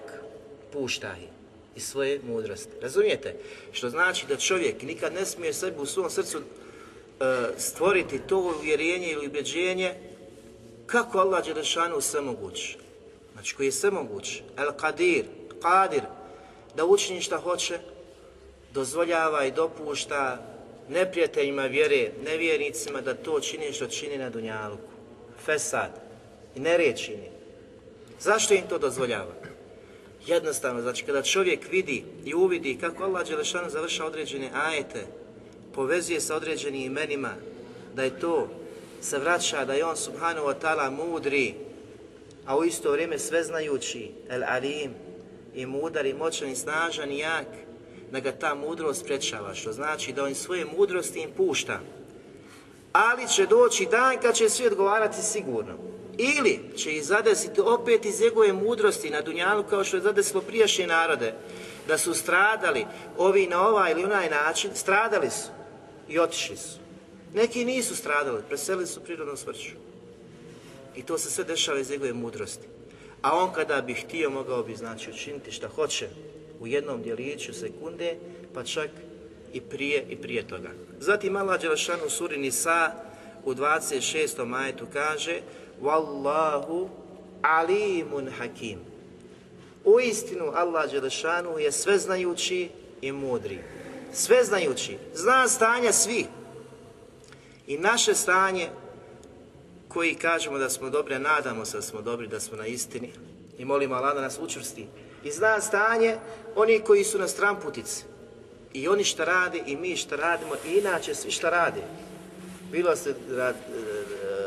pušta 0.73 1.15
ih 1.23 1.29
i 1.77 1.81
svoje 1.81 2.21
mudrosti. 2.27 2.71
Razumijete? 2.83 3.35
Što 3.73 3.91
znači 3.91 4.27
da 4.27 4.37
čovjek 4.37 4.83
nikad 4.83 5.13
ne 5.13 5.27
smije 5.27 5.53
sebi 5.53 5.77
u 5.81 5.87
svom 5.87 6.11
srcu 6.11 6.39
e, 6.39 6.43
stvoriti 7.59 8.21
to 8.29 8.39
uvjerenje 8.39 9.11
ili 9.11 9.27
ubjeđenje 9.27 9.95
kako 10.87 11.19
Allah 11.19 11.45
Đelešanu 11.45 12.01
sve 12.01 12.21
moguć. 12.21 12.77
Znači 13.45 13.57
koji 13.57 13.67
je 13.67 13.73
sve 13.73 13.91
moguć. 13.91 14.43
El 14.57 14.71
Qadir, 14.81 15.25
Qadir, 15.61 16.03
da 16.77 16.85
učini 16.85 17.21
šta 17.21 17.37
hoće, 17.37 17.79
dozvoljava 18.73 19.45
i 19.45 19.53
dopušta 19.53 20.47
neprijateljima 20.89 21.67
vjere, 21.67 22.11
nevjernicima 22.25 23.01
da 23.01 23.15
to 23.15 23.41
čini 23.41 23.73
što 23.73 23.87
čini 23.87 24.19
na 24.19 24.31
Dunjaluku. 24.31 24.93
Fesad. 25.45 25.91
I 26.57 26.61
nered 26.61 26.97
čini. 26.99 27.29
Zašto 28.21 28.55
im 28.55 28.63
to 28.69 28.79
dozvoljava? 28.79 29.35
Jednostavno, 30.27 30.83
znači 30.83 31.05
kada 31.05 31.23
čovjek 31.23 31.71
vidi 31.71 32.05
i 32.25 32.35
uvidi 32.35 32.79
kako 32.81 33.05
Allah 33.05 33.29
Đelešanu 33.29 33.71
završa 33.71 34.05
određene 34.05 34.51
ajete, 34.55 35.07
povezuje 35.75 36.21
sa 36.21 36.37
određenim 36.37 36.83
imenima, 36.83 37.35
da 37.95 38.03
je 38.03 38.21
to 38.21 38.49
se 39.01 39.19
vraća, 39.19 39.65
da 39.65 39.75
je 39.75 39.85
on 39.85 39.97
subhanahu 39.97 40.47
wa 40.47 40.55
ta'ala 40.63 40.91
mudri, 40.91 41.55
a 42.47 42.57
u 42.57 42.65
isto 42.65 42.93
vrijeme 42.93 43.19
sveznajući, 43.19 44.11
el 44.29 44.45
alim, 44.45 44.95
i 45.55 45.67
mudar, 45.67 46.07
i 46.07 46.15
moćan, 46.15 46.49
i 46.49 46.57
snažan, 46.57 47.13
i 47.13 47.19
jak, 47.19 47.47
da 48.13 48.21
ga 48.21 48.33
ta 48.33 48.55
mudrost 48.55 49.01
sprečava, 49.01 49.55
što 49.55 49.73
znači 49.73 50.13
da 50.13 50.25
on 50.25 50.35
svoje 50.35 50.65
mudrosti 50.65 51.21
im 51.21 51.31
pušta. 51.37 51.81
Ali 52.93 53.29
će 53.29 53.47
doći 53.47 53.87
dan 53.91 54.17
kad 54.23 54.35
će 54.35 54.49
svi 54.49 54.67
odgovarati 54.67 55.23
sigurno. 55.23 55.75
Ili 56.19 56.61
će 56.77 56.93
ih 56.93 57.05
zadesiti 57.05 57.61
opet 57.61 58.05
iz 58.05 58.21
njegove 58.21 58.53
mudrosti 58.53 59.11
na 59.11 59.21
Dunjalu 59.21 59.63
kao 59.63 59.85
što 59.85 59.97
je 59.97 60.03
zadesilo 60.03 60.43
prijašnje 60.43 60.87
narode, 60.87 61.35
da 61.89 61.99
su 61.99 62.15
stradali 62.15 62.87
ovi 63.19 63.47
na 63.47 63.69
ovaj 63.69 63.93
ili 63.93 64.05
onaj 64.05 64.31
način, 64.31 64.71
stradali 64.75 65.31
su 65.31 65.49
i 66.09 66.19
otišli 66.19 66.57
su. 66.57 66.79
Neki 67.35 67.65
nisu 67.65 67.97
stradali, 67.97 68.43
preselili 68.49 68.87
su 68.87 69.01
prirodnom 69.01 69.37
smrću. 69.37 69.71
I 70.97 71.03
to 71.03 71.19
se 71.19 71.31
sve 71.31 71.45
dešava 71.45 71.79
iz 71.79 71.91
njegove 71.91 72.13
mudrosti. 72.13 72.67
A 73.23 73.37
on 73.39 73.53
kada 73.53 73.81
bi 73.81 73.95
htio, 73.95 74.31
mogao 74.31 74.63
bi 74.63 74.77
znači 74.77 75.11
učiniti 75.11 75.53
šta 75.53 75.69
hoće 75.69 76.09
u 76.61 76.67
jednom 76.67 77.03
djeliću 77.03 77.55
sekunde, 77.55 78.17
pa 78.55 78.65
čak 78.65 78.91
i 79.53 79.61
prije 79.61 80.07
i 80.09 80.17
prije 80.17 80.49
toga. 80.49 80.71
Zatim 81.01 81.37
Allah 81.37 81.61
Đelešanu 81.61 82.05
u 82.07 82.11
suri 82.11 82.39
Nisa 82.39 82.93
u 83.45 83.55
26. 83.55 84.45
majetu 84.45 84.87
kaže 84.93 85.41
Wallahu 85.83 86.89
alimun 87.43 88.31
hakim. 88.39 88.79
U 89.85 90.01
istinu 90.01 90.53
Allah 90.55 90.91
Đelešanu 90.91 91.59
je 91.59 91.73
sveznajući 91.73 92.69
i 93.01 93.13
mudri. 93.13 93.59
Sveznajući. 94.13 94.99
Zna 95.15 95.49
stanja 95.49 95.93
svih. 95.93 96.27
I 97.67 97.79
naše 97.79 98.15
stanje 98.15 98.69
koji 99.95 100.15
kažemo 100.15 100.59
da 100.59 100.71
smo 100.71 100.91
dobri, 100.91 101.19
nadamo 101.19 101.65
se 101.65 101.77
da 101.77 101.83
smo 101.83 102.03
dobri, 102.03 102.27
da 102.27 102.41
smo 102.41 102.57
na 102.57 102.67
istini 102.67 103.11
i 103.59 103.65
molimo 103.65 103.95
Allah 103.95 104.15
da 104.15 104.21
nas 104.21 104.39
učvrsti. 104.39 104.87
I 105.25 105.31
zna 105.31 105.61
stanje 105.61 106.17
oni 106.57 106.81
koji 106.81 107.05
su 107.05 107.19
na 107.19 107.29
stramputici. 107.29 108.05
I 108.73 108.89
oni 108.89 109.05
šta 109.05 109.25
rade 109.25 109.63
i 109.67 109.77
mi 109.77 109.97
šta 109.97 110.17
radimo 110.17 110.55
i 110.67 110.79
inače 110.79 111.15
svi 111.15 111.31
šta 111.31 111.51
rade. 111.51 111.83
Bilo 112.73 112.97
se 112.97 113.15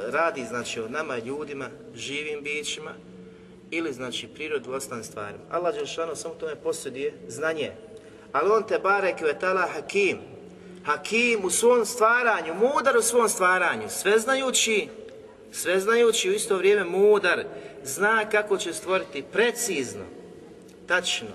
radi 0.09 0.45
znači 0.45 0.79
o 0.79 0.89
nama 0.89 1.17
ljudima, 1.17 1.69
živim 1.95 2.43
bićima 2.43 2.93
ili 3.71 3.93
znači 3.93 4.27
prirodu 4.27 4.71
ostalim 4.71 5.03
stvarima. 5.03 5.43
Allah 5.51 5.75
Đelšanu 5.75 6.15
samo 6.15 6.33
tome 6.33 6.55
posjeduje 6.55 7.13
znanje. 7.27 7.71
Ali 8.31 8.49
on 8.51 8.63
te 8.63 8.79
bare 8.79 9.17
kvetala 9.17 9.67
hakim. 9.73 10.17
Hakim 10.85 11.45
u 11.45 11.49
svom 11.49 11.85
stvaranju, 11.85 12.53
mudar 12.53 12.97
u 12.97 13.01
svom 13.01 13.29
stvaranju, 13.29 13.89
sveznajući, 13.89 14.87
sveznajući 15.51 16.29
u 16.29 16.33
isto 16.33 16.57
vrijeme 16.57 16.83
mudar, 16.83 17.43
zna 17.83 18.29
kako 18.29 18.57
će 18.57 18.73
stvoriti 18.73 19.23
precizno, 19.33 20.03
tačno, 20.87 21.27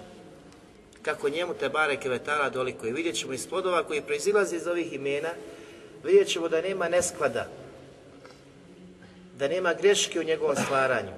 kako 1.03 1.29
njemu 1.29 1.55
te 1.55 1.69
bare 1.69 1.97
kvetala 1.97 2.51
dolikuje. 2.51 2.93
Vidjet 2.93 3.17
ćemo 3.17 3.33
iz 3.33 3.47
plodova 3.47 3.85
koji 3.85 4.03
proizilaze 4.03 4.57
iz 4.57 4.67
ovih 4.67 4.93
imena, 4.93 5.31
vidjet 6.05 6.29
ćemo 6.29 6.49
da 6.49 6.61
nema 6.61 6.89
nesklada, 6.89 7.49
da 9.39 9.49
nema 9.49 9.75
greške 9.75 10.21
u 10.21 10.25
njegovom 10.25 10.57
stvaranju, 10.57 11.13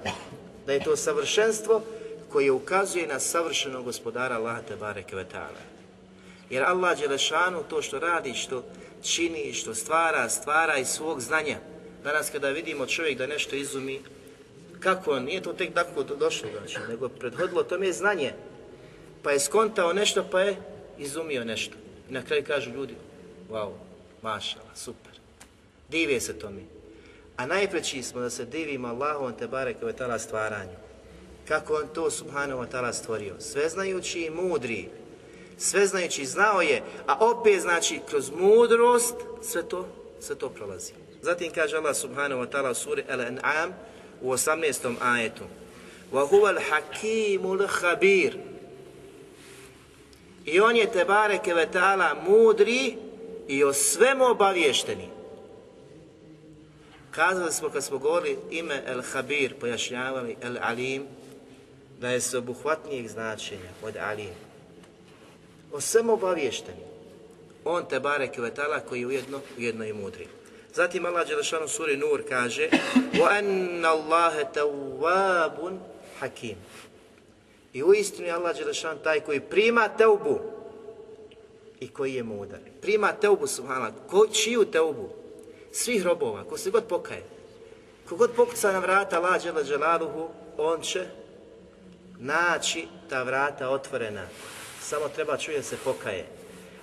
da 0.65 0.73
je 0.73 0.83
to 0.83 0.95
savršenstvo 0.95 1.81
koje 2.29 2.51
ukazuje 2.51 3.07
na 3.07 3.19
savršenog 3.19 3.85
gospodara 3.85 4.35
Allaha 4.35 4.61
Tebare 4.61 5.03
Kvetala. 5.03 5.61
Jer 6.49 6.63
Allah 6.63 6.99
Đelešanu 6.99 7.63
to 7.69 7.81
što 7.81 7.99
radi, 7.99 8.33
što 8.33 8.63
čini, 9.03 9.53
što 9.53 9.75
stvara, 9.75 10.29
stvara 10.29 10.77
iz 10.77 10.87
svog 10.87 11.21
znanja. 11.21 11.57
Danas 12.05 12.29
kada 12.29 12.49
vidimo 12.49 12.85
čovjek 12.85 13.17
da 13.17 13.27
nešto 13.27 13.55
izumi, 13.55 14.01
kako 14.79 15.11
on, 15.11 15.23
nije 15.23 15.41
to 15.41 15.53
tek 15.53 15.73
tako 15.73 16.03
došlo, 16.03 16.49
znači, 16.57 16.77
nego 16.89 17.09
prethodilo 17.09 17.63
tome 17.63 17.87
je 17.87 17.93
znanje. 17.93 18.33
Pa 19.23 19.31
je 19.31 19.39
skontao 19.39 19.93
nešto, 19.93 20.25
pa 20.31 20.41
je 20.41 20.55
izumio 20.97 21.43
nešto. 21.43 21.75
I 22.09 22.13
na 22.13 22.21
kraju 22.21 22.43
kažu 22.43 22.71
ljudi, 22.71 22.93
wow, 23.51 23.71
mašala, 24.21 24.75
super. 24.75 25.11
Divije 25.89 26.21
se 26.21 26.39
tome. 26.39 26.61
A 27.37 27.45
najpreći 27.45 28.03
smo 28.03 28.21
da 28.21 28.29
se 28.29 28.45
divimo 28.45 28.87
Allahom 28.87 29.33
te 29.39 29.47
barek 29.47 29.77
tala 29.97 30.19
stvaranju. 30.19 30.77
Kako 31.47 31.73
on 31.73 31.87
to 31.93 32.11
subhanahu 32.11 32.61
wa 32.61 32.67
ta'ala 32.71 32.93
stvorio. 32.93 33.35
Sveznajući 33.39 34.21
i 34.21 34.29
mudri. 34.29 34.89
Sveznajući 35.57 36.25
znao 36.25 36.61
je, 36.61 36.81
a 37.07 37.25
opet 37.25 37.61
znači 37.61 37.99
kroz 38.09 38.31
mudrost 38.31 39.15
sve 39.41 39.69
to, 39.69 39.87
sve 40.19 40.35
to 40.35 40.49
prolazi. 40.49 41.04
Zatim 41.25 41.49
kaže 41.49 41.81
Allah 41.81 41.97
subhanahu 41.97 42.45
wa 42.45 42.49
ta'ala 42.49 42.77
suri 42.77 43.01
Al-An'am 43.09 43.73
u 44.21 44.29
18. 44.29 44.93
ajetu. 45.01 45.43
Huwa 46.13 46.53
al-hakimul 46.53 47.65
khabir. 47.65 48.37
I 50.45 50.59
on 50.61 50.75
je 50.75 50.85
te 50.85 51.05
bareke 51.05 51.53
ve 51.53 51.65
ta'ala 51.65 52.13
mudri 52.13 52.97
i 53.47 53.63
o 53.63 53.73
svemu 53.73 54.25
obavješteni. 54.37 55.09
Kazali 57.11 57.51
smo 57.51 57.69
kad 57.69 57.83
smo 57.83 57.97
govorili 57.97 58.37
ime 58.51 58.83
El 58.85 59.01
Habir, 59.01 59.55
pojašnjavali 59.59 60.37
El 60.41 60.57
Alim, 60.61 61.07
da 61.99 62.09
je 62.09 62.21
sveobuhvatnijeg 62.21 63.07
značenja 63.07 63.71
od 63.81 63.97
Alim. 63.97 64.37
O 65.71 65.81
svemu 65.81 66.13
obavješteni. 66.13 66.85
On 67.65 67.85
te 67.89 67.99
bare 67.99 68.27
kvetala 68.27 68.79
koji 68.79 68.99
je 68.99 69.07
ujedno, 69.07 69.41
ujedno 69.57 69.85
i 69.85 69.93
mudri. 69.93 70.27
Zatim 70.74 71.06
Allah 71.06 71.28
Đelešanu 71.28 71.68
suri 71.68 71.96
Nur 71.96 72.22
kaže 72.28 72.68
وَأَنَّ 73.12 73.82
اللَّهَ 73.84 74.52
تَوَّابٌ 74.52 75.78
hakim. 76.20 76.56
I 77.72 77.82
u 77.82 77.94
istinu 77.94 78.26
je 78.26 78.32
Allah 78.32 78.56
Đelešan 78.56 78.98
taj 79.04 79.20
koji 79.20 79.40
prima 79.40 79.88
teubu 79.88 80.40
i 81.80 81.88
koji 81.88 82.14
je 82.14 82.22
mudar. 82.22 82.58
Prima 82.82 83.12
teubu, 83.12 83.46
subhanallah. 83.46 83.92
Ko, 84.10 84.26
čiju 84.26 84.64
teubu? 84.64 85.20
svih 85.72 86.02
robova, 86.02 86.44
ko 86.44 86.58
se 86.58 86.70
god 86.70 86.84
pokaje, 86.84 87.22
kogod 88.08 88.30
pokuca 88.36 88.72
na 88.72 88.78
vrata 88.78 89.20
lađe 89.20 89.52
Đelaluhu, 89.52 90.28
on 90.58 90.80
će 90.80 91.06
naći 92.18 92.86
ta 93.08 93.22
vrata 93.22 93.68
otvorena. 93.68 94.26
Samo 94.82 95.08
treba 95.08 95.36
čuje 95.36 95.62
se 95.62 95.76
pokaje. 95.84 96.26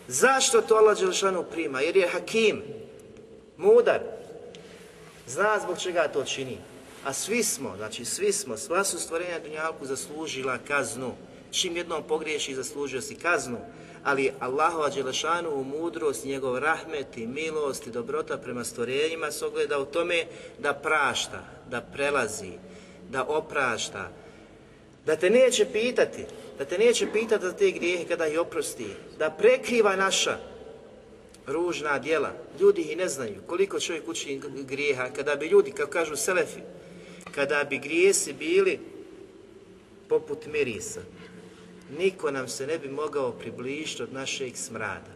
Zašto 0.08 0.62
to 0.62 0.76
Allah 0.76 1.00
Đelešanu 1.00 1.44
prima? 1.52 1.82
Jer 1.82 1.98
je 1.98 2.08
hakim, 2.08 2.64
mudar, 3.63 4.01
zna 5.27 5.59
zbog 5.63 5.79
čega 5.79 6.09
to 6.09 6.25
čini. 6.25 6.59
A 7.05 7.13
svi 7.13 7.43
smo, 7.43 7.77
znači 7.77 8.05
svi 8.05 8.33
smo, 8.33 8.57
sva 8.57 8.85
su 8.85 8.99
stvorenja 8.99 9.39
Dunjalku 9.39 9.87
zaslužila 9.87 10.59
kaznu. 10.69 11.13
Čim 11.51 11.77
jednom 11.77 12.03
pogriješi, 12.09 12.55
zaslužio 12.55 13.01
si 13.01 13.15
kaznu 13.15 13.59
ali 14.05 14.33
Allahova 14.41 14.89
Đelešanu 14.89 15.51
u 15.51 15.65
mudrost, 15.65 16.25
njegov 16.25 16.59
rahmet 16.59 17.17
i 17.17 17.27
milost 17.27 17.87
i 17.87 17.91
dobrota 17.91 18.39
prema 18.39 18.65
stvorenjima 18.65 19.31
se 19.31 19.47
ogleda 19.47 19.79
u 19.79 19.85
tome 19.85 20.25
da 20.59 20.75
prašta, 20.75 21.45
da 21.71 21.81
prelazi, 21.81 22.53
da 23.11 23.25
oprašta, 23.25 24.11
da 25.07 25.17
te 25.17 25.31
neće 25.31 25.67
pitati, 25.73 26.25
da 26.59 26.65
te 26.65 26.79
neće 26.79 27.13
pitati 27.13 27.45
za 27.45 27.53
te 27.53 27.71
grijehe 27.71 28.05
kada 28.05 28.27
ih 28.27 28.41
oprosti, 28.41 28.87
da 29.19 29.31
prekriva 29.31 29.97
naša 29.97 30.39
ružna 31.47 31.99
djela. 31.99 32.33
Ljudi 32.61 32.83
ih 32.83 32.97
ne 32.97 33.09
znaju 33.09 33.43
koliko 33.47 33.81
čovjek 33.81 34.09
učini 34.09 34.41
grijeha, 34.69 35.11
kada 35.17 35.37
bi 35.37 35.47
ljudi, 35.47 35.73
kao 35.73 35.87
kažu 35.87 36.17
selefi, 36.17 36.61
kada 37.35 37.65
bi 37.65 37.79
grijesi 37.79 38.33
bili 38.33 38.79
poput 40.09 40.47
mirisa, 40.47 41.01
niko 41.99 42.31
nam 42.31 42.49
se 42.49 42.67
ne 42.67 42.79
bi 42.79 42.89
mogao 42.89 43.33
približiti 43.33 44.03
od 44.03 44.13
našeg 44.13 44.57
smrada. 44.57 45.13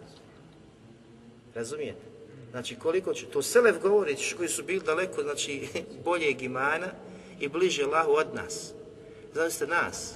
Razumijete? 1.54 2.06
Znači 2.50 2.76
koliko 2.76 3.14
će, 3.14 3.26
to 3.26 3.42
Selev 3.42 3.78
govori 3.82 4.16
koji 4.36 4.48
su 4.48 4.62
bili 4.62 4.80
daleko, 4.80 5.22
znači 5.22 5.68
boljeg 6.04 6.42
imana 6.42 6.86
i 7.40 7.48
bliže 7.48 7.86
lahu 7.86 8.10
od 8.12 8.34
nas. 8.34 8.72
Zamislite 9.34 9.72
nas, 9.72 10.14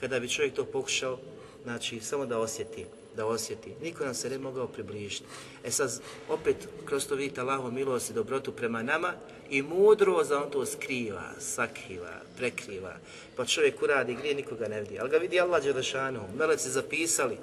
kada 0.00 0.20
bi 0.20 0.28
čovjek 0.28 0.54
to 0.54 0.64
pokušao, 0.64 1.18
znači 1.62 2.00
samo 2.00 2.26
da 2.26 2.38
osjeti, 2.38 2.86
da 3.16 3.26
osjeti. 3.26 3.74
Niko 3.82 4.04
nam 4.04 4.14
se 4.14 4.30
ne 4.30 4.38
mogao 4.38 4.66
približiti. 4.66 5.24
E 5.64 5.70
sad, 5.70 6.00
opet, 6.28 6.56
kroz 6.84 7.06
to 7.06 7.14
vidite 7.14 7.40
Allahu 7.40 7.70
milost 7.70 8.10
i 8.10 8.12
dobrotu 8.12 8.52
prema 8.52 8.82
nama 8.82 9.12
i 9.50 9.62
mudro 9.62 10.24
za 10.24 10.42
on 10.42 10.50
to 10.50 10.66
skriva, 10.66 11.22
sakriva, 11.38 12.20
prekriva. 12.36 12.94
Pa 13.36 13.44
čovjek 13.44 13.82
uradi 13.82 14.14
grije, 14.14 14.34
nikoga 14.34 14.68
ne 14.68 14.80
vidi. 14.80 14.98
Ali 14.98 15.10
ga 15.10 15.16
vidi 15.16 15.40
Allah 15.40 15.62
Đelešanu, 15.62 16.20
meleci 16.38 16.70
zapisali. 16.70 17.36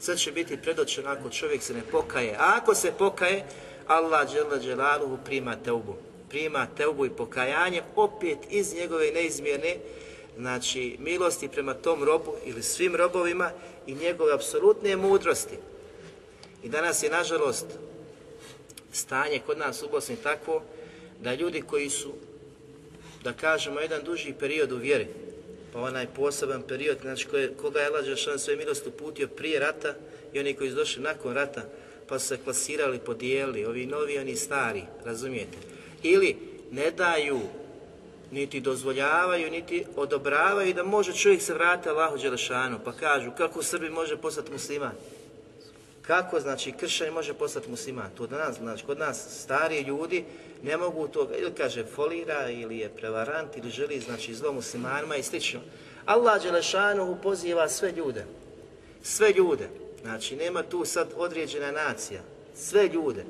Sad 0.00 0.18
će 0.18 0.32
biti 0.32 0.56
predočeno 0.56 1.10
ako 1.10 1.30
čovjek 1.30 1.62
se 1.62 1.74
ne 1.74 1.82
pokaje. 1.90 2.36
A 2.38 2.58
ako 2.62 2.74
se 2.74 2.92
pokaje, 2.98 3.44
Allah 3.86 4.28
Đelešanu 4.32 5.18
prima 5.24 5.56
teubu. 5.56 5.94
Prima 6.28 6.66
teubu 6.76 7.06
i 7.06 7.10
pokajanje 7.10 7.82
opet 7.96 8.38
iz 8.50 8.74
njegove 8.74 9.10
neizmjerne 9.10 9.76
znači 10.38 10.96
milosti 10.98 11.48
prema 11.48 11.74
tom 11.74 12.04
robu 12.04 12.34
ili 12.44 12.62
svim 12.62 12.96
robovima 12.96 13.50
i 13.86 13.94
njegove 13.94 14.34
apsolutne 14.34 14.96
mudrosti. 14.96 15.54
I 16.62 16.68
danas 16.68 17.02
je 17.02 17.10
nažalost 17.10 17.66
stanje 18.92 19.40
kod 19.46 19.58
nas 19.58 19.82
u 19.82 19.88
Bosni 19.88 20.16
takvo 20.16 20.62
da 21.20 21.34
ljudi 21.34 21.62
koji 21.62 21.90
su, 21.90 22.12
da 23.24 23.32
kažemo, 23.32 23.80
jedan 23.80 24.02
duži 24.04 24.34
period 24.38 24.72
u 24.72 24.76
vjeri, 24.76 25.06
pa 25.72 25.80
onaj 25.80 26.06
poseban 26.06 26.62
period, 26.62 26.98
znači 27.02 27.26
koje, 27.26 27.54
koga 27.54 27.80
je 27.80 27.86
Allah 27.86 28.04
Žešan 28.04 28.38
sve 28.38 28.56
milost 28.56 28.86
uputio 28.86 29.28
prije 29.28 29.60
rata 29.60 29.94
i 30.32 30.40
oni 30.40 30.54
koji 30.54 30.70
su 30.70 30.76
došli 30.76 31.02
nakon 31.02 31.34
rata, 31.34 31.62
pa 32.08 32.18
su 32.18 32.26
se 32.26 32.38
klasirali, 32.44 32.98
podijelili, 32.98 33.64
ovi 33.64 33.86
novi, 33.86 34.18
oni 34.18 34.36
stari, 34.36 34.82
razumijete? 35.04 35.58
Ili 36.02 36.36
ne 36.70 36.90
daju, 36.90 37.40
niti 38.34 38.60
dozvoljavaju, 38.60 39.50
niti 39.50 39.84
odobravaju 39.96 40.74
da 40.74 40.82
može 40.82 41.12
čovjek 41.12 41.42
se 41.42 41.54
vratiti 41.54 41.88
Allahu 41.88 42.18
Đelešanu, 42.18 42.78
pa 42.84 42.92
kažu 42.92 43.30
kako 43.30 43.62
Srbi 43.62 43.90
može 43.90 44.16
postati 44.16 44.52
musliman? 44.52 44.92
Kako, 46.02 46.40
znači, 46.40 46.72
kršćan 46.72 47.12
može 47.12 47.34
postati 47.34 47.70
musliman? 47.70 48.10
To 48.16 48.26
danas, 48.26 48.56
znači, 48.56 48.84
kod 48.84 48.98
nas 48.98 49.42
stariji 49.42 49.82
ljudi 49.82 50.24
ne 50.62 50.76
mogu 50.76 51.08
to, 51.08 51.28
ili 51.38 51.54
kaže 51.54 51.84
folira, 51.84 52.50
ili 52.50 52.78
je 52.78 52.88
prevarant, 52.88 53.56
ili 53.56 53.70
želi, 53.70 54.00
znači, 54.00 54.34
zlo 54.34 54.52
muslimanima 54.52 55.16
i 55.16 55.22
slično. 55.22 55.60
Allah 56.04 56.42
Đelešanu 56.42 57.18
poziva 57.22 57.68
sve 57.68 57.92
ljude. 57.92 58.24
Sve 59.02 59.32
ljude. 59.32 59.68
Znači, 60.02 60.36
nema 60.36 60.62
tu 60.62 60.84
sad 60.84 61.08
određena 61.16 61.72
nacija. 61.72 62.20
Sve 62.54 62.88
ljude. 62.88 63.24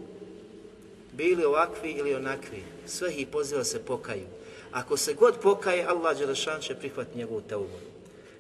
Bili 1.12 1.44
ovakvi 1.44 1.90
ili 1.90 2.14
onakvi. 2.14 2.62
Sve 2.86 3.14
ih 3.14 3.26
poziva 3.26 3.64
se 3.64 3.84
pokaju. 3.84 4.26
Ako 4.74 4.96
se 4.96 5.14
god 5.14 5.34
pokaje, 5.42 5.86
Allah 5.86 6.18
Đelešan 6.18 6.60
će 6.60 6.74
prihvatiti 6.74 7.18
njegovu 7.18 7.40
teubu. 7.40 7.78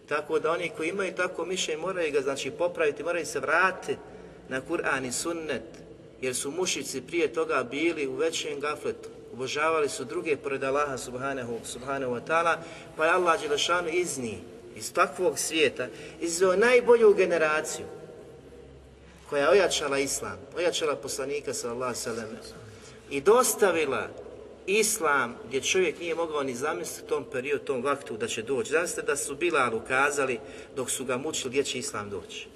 Tako 0.08 0.38
da 0.38 0.50
oni 0.50 0.70
koji 0.76 0.88
imaju 0.88 1.14
tako 1.14 1.44
mišljenje 1.44 1.80
moraju 1.80 2.12
ga 2.12 2.20
znači 2.20 2.50
popraviti, 2.50 3.02
moraju 3.02 3.26
se 3.26 3.40
vratiti 3.40 3.98
na 4.48 4.60
Kur'an 4.68 5.08
i 5.08 5.12
sunnet, 5.12 5.62
jer 6.20 6.34
su 6.34 6.50
mušici 6.50 7.00
prije 7.00 7.32
toga 7.32 7.64
bili 7.70 8.06
u 8.06 8.14
većem 8.14 8.60
gafletu. 8.60 9.08
Obožavali 9.32 9.88
su 9.88 10.04
druge 10.04 10.36
pored 10.36 10.64
Allaha 10.64 10.98
subhanahu, 10.98 11.58
subhanahu 11.64 12.12
wa 12.12 12.20
ta'ala, 12.26 12.56
pa 12.96 13.04
je 13.04 13.12
Allah 13.12 13.40
Đelešanu 13.40 13.88
iz 13.88 14.18
njih, 14.18 14.38
iz 14.76 14.92
takvog 14.92 15.38
svijeta, 15.38 15.86
izveo 16.20 16.56
najbolju 16.56 17.14
generaciju 17.14 17.86
koja 19.30 19.42
je 19.42 19.50
ojačala 19.50 19.98
Islam, 19.98 20.38
ojačala 20.56 20.96
poslanika 20.96 21.54
sallallahu 21.54 21.94
sallam 21.94 22.28
i 23.10 23.20
dostavila 23.20 24.08
Islam 24.66 25.36
gdje 25.48 25.60
čovjek 25.60 26.00
nije 26.00 26.14
mogao 26.14 26.42
ni 26.42 26.54
zamisliti 26.54 27.08
tom 27.08 27.24
periodu, 27.32 27.64
tom 27.64 27.82
vaktu 27.82 28.16
da 28.16 28.28
će 28.28 28.42
doći. 28.42 28.70
Zamislite 28.70 29.02
da 29.06 29.16
su 29.16 29.36
Bilalu 29.36 29.80
kazali 29.88 30.38
dok 30.76 30.90
su 30.90 31.04
ga 31.04 31.16
mučili 31.16 31.50
gdje 31.50 31.64
će 31.64 31.78
Islam 31.78 32.10
doći. 32.10 32.46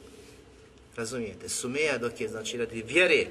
Razumijete? 0.96 1.48
Sumeja 1.48 1.98
dok 1.98 2.20
je, 2.20 2.28
znači 2.28 2.58
radi 2.58 2.82
vjere, 2.82 3.26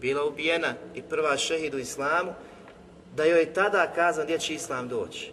bila 0.00 0.24
ubijena 0.24 0.74
i 0.94 1.02
prva 1.02 1.36
šehid 1.36 1.74
u 1.74 1.78
Islamu, 1.78 2.34
da 3.16 3.24
joj 3.24 3.40
je 3.40 3.54
tada 3.54 3.92
kazan 3.94 4.24
gdje 4.24 4.38
će 4.38 4.54
Islam 4.54 4.88
doći. 4.88 5.30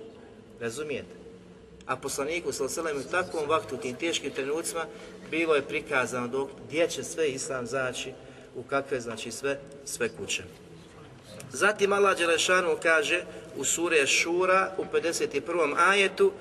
Razumijete? 0.59 1.15
A 1.85 1.95
poslaniku 1.95 2.51
sallallahu 2.51 2.99
u 2.99 3.11
takvom 3.11 3.49
vaktu, 3.49 3.75
u 3.75 3.77
tim 3.77 3.95
teškim 3.95 4.31
trenucima, 4.31 4.85
bilo 5.31 5.55
je 5.55 5.61
prikazano 5.61 6.27
dok, 6.27 6.49
gdje 6.67 6.87
će 6.87 7.03
sve 7.03 7.29
Islam 7.29 7.67
zaći, 7.67 8.11
u 8.55 8.63
kakve, 8.63 9.01
znači 9.01 9.31
sve, 9.31 9.59
sve 9.85 10.09
kuće. 10.09 10.43
Zatim 11.53 11.93
Allah 11.93 12.17
Đelešanu 12.17 12.77
kaže 12.83 13.23
u 13.57 13.63
sure 13.63 14.07
Šura 14.07 14.71
u 14.77 14.85
51. 14.93 15.75
ajetu 15.77 16.31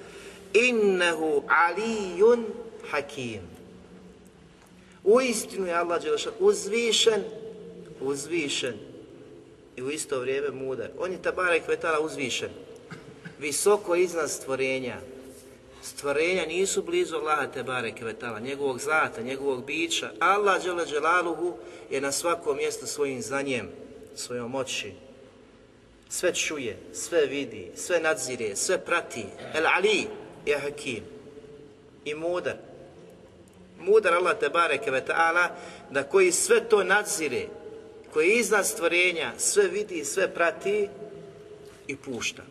Innehu 0.52 1.42
alijun 1.48 2.44
hakim. 2.90 3.40
U 5.04 5.20
istinu 5.20 5.66
je 5.66 5.74
Allah 5.74 6.02
Đelešanu 6.02 6.36
uzvišen, 6.38 7.22
uzvišen 8.00 8.74
i 9.76 9.82
u 9.82 9.90
isto 9.90 10.20
vrijeme 10.20 10.50
mudar. 10.50 10.90
On 10.98 11.12
je 11.12 11.22
tabara 11.22 11.60
kvetala 11.60 12.00
uzvišen, 12.00 12.50
visoko 13.38 13.94
iznad 13.94 14.30
stvorenja. 14.30 14.96
Stvorenja 15.82 16.46
nisu 16.46 16.82
blizu 16.82 17.16
Allaha 17.16 17.46
Tebare 17.46 17.92
Kvetala, 17.92 18.40
njegovog 18.40 18.80
zlata, 18.80 19.22
njegovog 19.22 19.64
bića. 19.64 20.10
Allah 20.18 20.62
Đelaluhu 20.90 21.56
je 21.90 22.00
na 22.00 22.12
svakom 22.12 22.56
mjestu 22.56 22.86
svojim 22.86 23.22
znanjem, 23.22 23.68
svojom 24.14 24.50
moći. 24.50 24.92
Sve 26.08 26.34
čuje, 26.34 26.76
sve 26.92 27.26
vidi, 27.26 27.70
sve 27.76 28.00
nadzire, 28.00 28.56
sve 28.56 28.84
prati. 28.84 29.24
El 29.54 29.66
Ali 29.66 30.06
je 30.46 30.58
Hakim 30.58 31.04
i 32.04 32.14
mudar. 32.14 32.56
Mudar 33.78 34.14
Allah 34.14 34.38
te 34.38 34.48
bareke 34.48 34.90
ve 34.90 35.04
ta'ala 35.06 35.48
da 35.90 36.02
koji 36.02 36.32
sve 36.32 36.68
to 36.68 36.84
nadzire, 36.84 37.46
koji 38.12 38.38
iznad 38.38 38.66
stvorenja, 38.66 39.32
sve 39.38 39.68
vidi, 39.68 40.04
sve 40.04 40.34
prati 40.34 40.88
i 41.86 41.96
pušta 41.96 42.42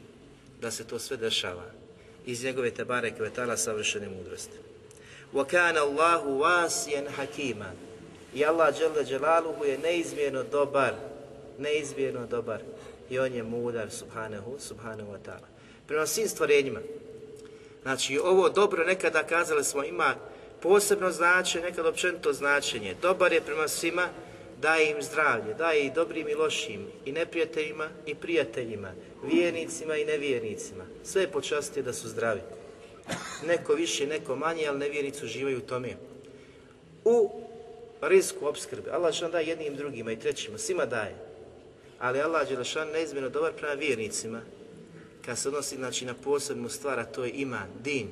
da 0.62 0.72
se 0.72 0.88
to 0.88 1.00
sve 1.00 1.18
dešava 1.18 1.66
iz 2.26 2.44
njegove 2.44 2.72
te 2.72 2.86
bareke 2.86 3.22
ve 3.22 3.30
ta'ala 3.30 3.58
savršene 3.58 4.10
mudrosti. 4.10 4.58
Kana 5.52 5.82
Allahu 5.82 6.30
wasiyan 6.40 7.08
hakima. 7.16 7.72
I 8.34 8.46
Allah 8.46 8.76
je 9.66 9.78
neizmjerno 9.78 10.44
dobar, 10.44 10.94
neizmjerno 11.62 12.28
dobar 12.28 12.62
i 13.10 13.20
on 13.20 13.34
je 13.34 13.44
mudar 13.44 13.92
subhanahu, 13.92 14.56
subhanahu 14.60 15.12
wa 15.12 15.18
ta'ala. 15.26 15.48
Prema 15.88 16.06
svim 16.06 16.28
stvorenjima. 16.28 16.80
Znači 17.82 18.20
ovo 18.20 18.50
dobro 18.50 18.86
nekada 18.86 19.24
kazali 19.24 19.64
smo 19.64 19.84
ima 19.84 20.16
posebno 20.62 21.12
značenje, 21.12 21.66
nekad 21.66 21.86
općenito 21.86 22.34
značenje. 22.34 22.96
Dobar 23.02 23.34
je 23.34 23.42
prema 23.42 23.68
svima, 23.68 24.10
daje 24.62 24.92
im 24.92 25.02
zdravlje, 25.02 25.54
daje 25.54 25.86
i 25.86 25.92
dobrim 25.92 26.28
i 26.28 26.34
lošim, 26.34 26.88
i 27.06 27.12
neprijateljima 27.12 27.88
i 28.06 28.16
prijateljima, 28.16 28.92
vjernicima 29.24 29.98
i 29.98 30.06
nevjernicima. 30.06 30.84
Sve 31.04 31.22
je 31.22 31.32
počastio 31.32 31.84
da 31.84 31.94
su 31.94 32.08
zdravi. 32.08 32.42
Neko 33.46 33.74
više, 33.74 34.08
neko 34.08 34.36
manje, 34.36 34.68
ali 34.68 34.80
nevjernici 34.80 35.26
uživaju 35.26 35.58
u 35.58 35.62
tome. 35.62 35.96
U 37.06 37.30
risku 38.02 38.48
obskrbe. 38.48 38.92
Allah 38.92 39.14
što 39.14 39.30
daje 39.30 39.48
jednim 39.48 39.76
drugima 39.76 40.12
i 40.12 40.20
trećima, 40.20 40.58
svima 40.58 40.86
daje 40.86 41.31
ali 42.02 42.22
Allah 42.22 42.48
Đelešan 42.48 42.90
dobar 43.32 43.54
prema 43.54 43.74
vjernicima, 43.74 44.42
kad 45.26 45.38
se 45.38 45.48
odnosi 45.48 45.76
znači, 45.76 46.06
na 46.06 46.14
posebnu 46.14 46.70
stvar, 46.70 47.00
a 47.00 47.06
to 47.06 47.24
je 47.24 47.32
iman, 47.32 47.68
din, 47.84 48.08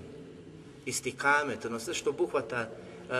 istikamet, 0.86 1.65
ono 1.65 1.80
sve 1.80 1.93
što 1.93 2.10
obuhvata 2.10 2.69
uh, 2.69 3.15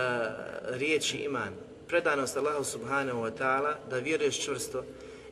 riječi 0.70 1.18
iman, 1.18 1.54
predanost 1.88 2.38
Allahu 2.38 2.64
subhanahu 2.64 3.22
wa 3.22 3.32
ta'ala, 3.40 3.74
da 3.90 3.98
vjeruješ 3.98 4.40
čvrsto 4.40 4.84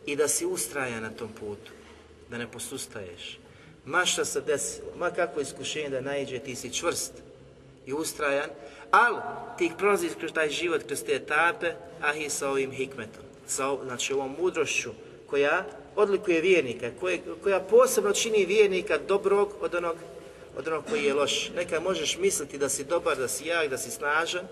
i 0.06 0.16
da 0.16 0.28
si 0.28 0.46
ustrajan 0.46 1.04
na 1.04 1.10
tom 1.10 1.30
putu, 1.40 1.72
da 2.30 2.38
ne 2.38 2.52
posustaješ. 2.52 3.40
Ma 3.86 4.06
šta 4.06 4.26
se 4.26 4.42
desilo, 4.42 4.88
ma 4.98 5.12
kako 5.12 5.42
iskušenje 5.42 5.90
da 5.90 6.02
najđe, 6.02 6.40
ti 6.40 6.56
si 6.56 6.74
čvrst 6.74 7.14
i 7.86 7.94
ustrajan, 7.94 8.50
ali 8.92 9.18
ti 9.58 9.72
prolaziš 9.78 10.12
kroz 10.20 10.32
taj 10.32 10.50
život, 10.50 10.84
kroz 10.84 11.04
te 11.04 11.16
etape, 11.16 11.74
a 12.02 12.14
i 12.14 12.30
sa 12.30 12.50
ovim 12.50 12.72
hikmetom, 12.72 13.24
sa, 13.48 13.78
znači 13.86 14.14
ovom 14.14 14.36
mudrošću, 14.40 14.92
koja 15.30 15.66
odlikuje 15.96 16.42
vjernika, 16.42 16.92
koje, 17.00 17.22
koja 17.44 17.60
posebno 17.60 18.14
čini 18.14 18.46
vjernika 18.46 18.98
dobrog 19.08 19.54
od 19.62 19.76
onog, 19.76 19.96
od 20.58 20.68
onog 20.68 20.84
koji 20.90 21.04
je 21.04 21.14
loš. 21.14 21.52
Neka 21.56 21.80
možeš 21.80 22.18
misliti 22.18 22.58
da 22.58 22.70
si 22.70 22.84
dobar, 22.84 23.18
da 23.18 23.28
si 23.28 23.48
jak, 23.48 23.70
da 23.70 23.78
si 23.78 23.92
snažan 23.92 24.48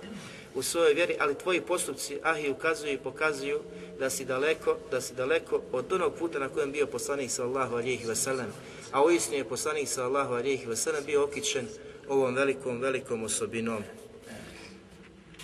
u 0.56 0.64
svojoj 0.64 0.94
vjeri, 0.94 1.16
ali 1.20 1.36
tvoji 1.36 1.62
postupci 1.62 2.20
ahi 2.24 2.50
ukazuju 2.50 2.94
i 2.94 2.98
pokazuju 2.98 3.60
da 4.00 4.10
si 4.10 4.26
daleko, 4.26 4.78
da 4.92 5.02
si 5.02 5.14
daleko 5.14 5.62
od 5.72 5.94
onog 5.94 6.14
puta 6.20 6.40
na 6.40 6.50
kojem 6.50 6.72
bio 6.72 6.88
poslanik 6.88 7.32
sallallahu 7.32 7.76
alejhi 7.76 8.08
ve 8.08 8.16
sellem. 8.16 8.54
A 8.92 9.04
uistinu 9.04 9.38
je 9.38 9.50
poslanik 9.50 9.88
sallallahu 9.88 10.34
alejhi 10.34 10.66
ve 10.66 10.76
sellem 10.76 11.06
bio 11.06 11.24
okićen 11.24 11.68
ovom 12.08 12.36
velikom, 12.36 12.82
velikom 12.82 13.24
osobinom 13.24 13.84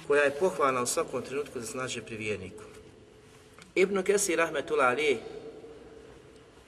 koja 0.08 0.24
je 0.24 0.36
pohvalna 0.40 0.82
u 0.82 0.86
svakom 0.86 1.22
trenutku 1.22 1.60
da 1.60 1.66
snaže 1.66 2.02
pri 2.02 2.16
vjerniku. 2.16 2.71
Ibn 3.76 4.04
Kesir 4.04 4.38
Rahmetullah 4.38 4.88
Ali 4.88 5.18